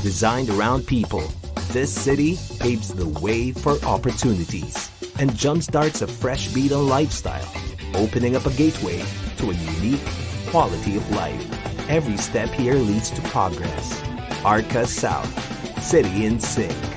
Designed 0.00 0.48
around 0.48 0.86
people, 0.86 1.30
this 1.72 1.90
city 1.90 2.38
paves 2.58 2.88
the 2.88 3.08
way 3.20 3.50
for 3.50 3.82
opportunities 3.84 4.90
and 5.18 5.30
jumpstarts 5.30 6.02
a 6.02 6.06
fresh 6.06 6.52
beat 6.52 6.70
on 6.70 6.86
lifestyle, 6.86 7.50
opening 7.94 8.36
up 8.36 8.44
a 8.44 8.52
gateway 8.52 9.02
to 9.38 9.50
a 9.50 9.54
unique 9.54 10.04
quality 10.48 10.96
of 10.96 11.10
life. 11.12 11.88
Every 11.88 12.18
step 12.18 12.50
here 12.50 12.74
leads 12.74 13.10
to 13.12 13.22
progress. 13.22 14.02
Arca 14.44 14.86
South 14.86 15.82
City 15.82 16.26
in 16.26 16.38
Sync. 16.38 16.91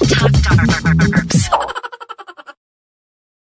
Real 0.00 0.28
Talk. 0.30 1.23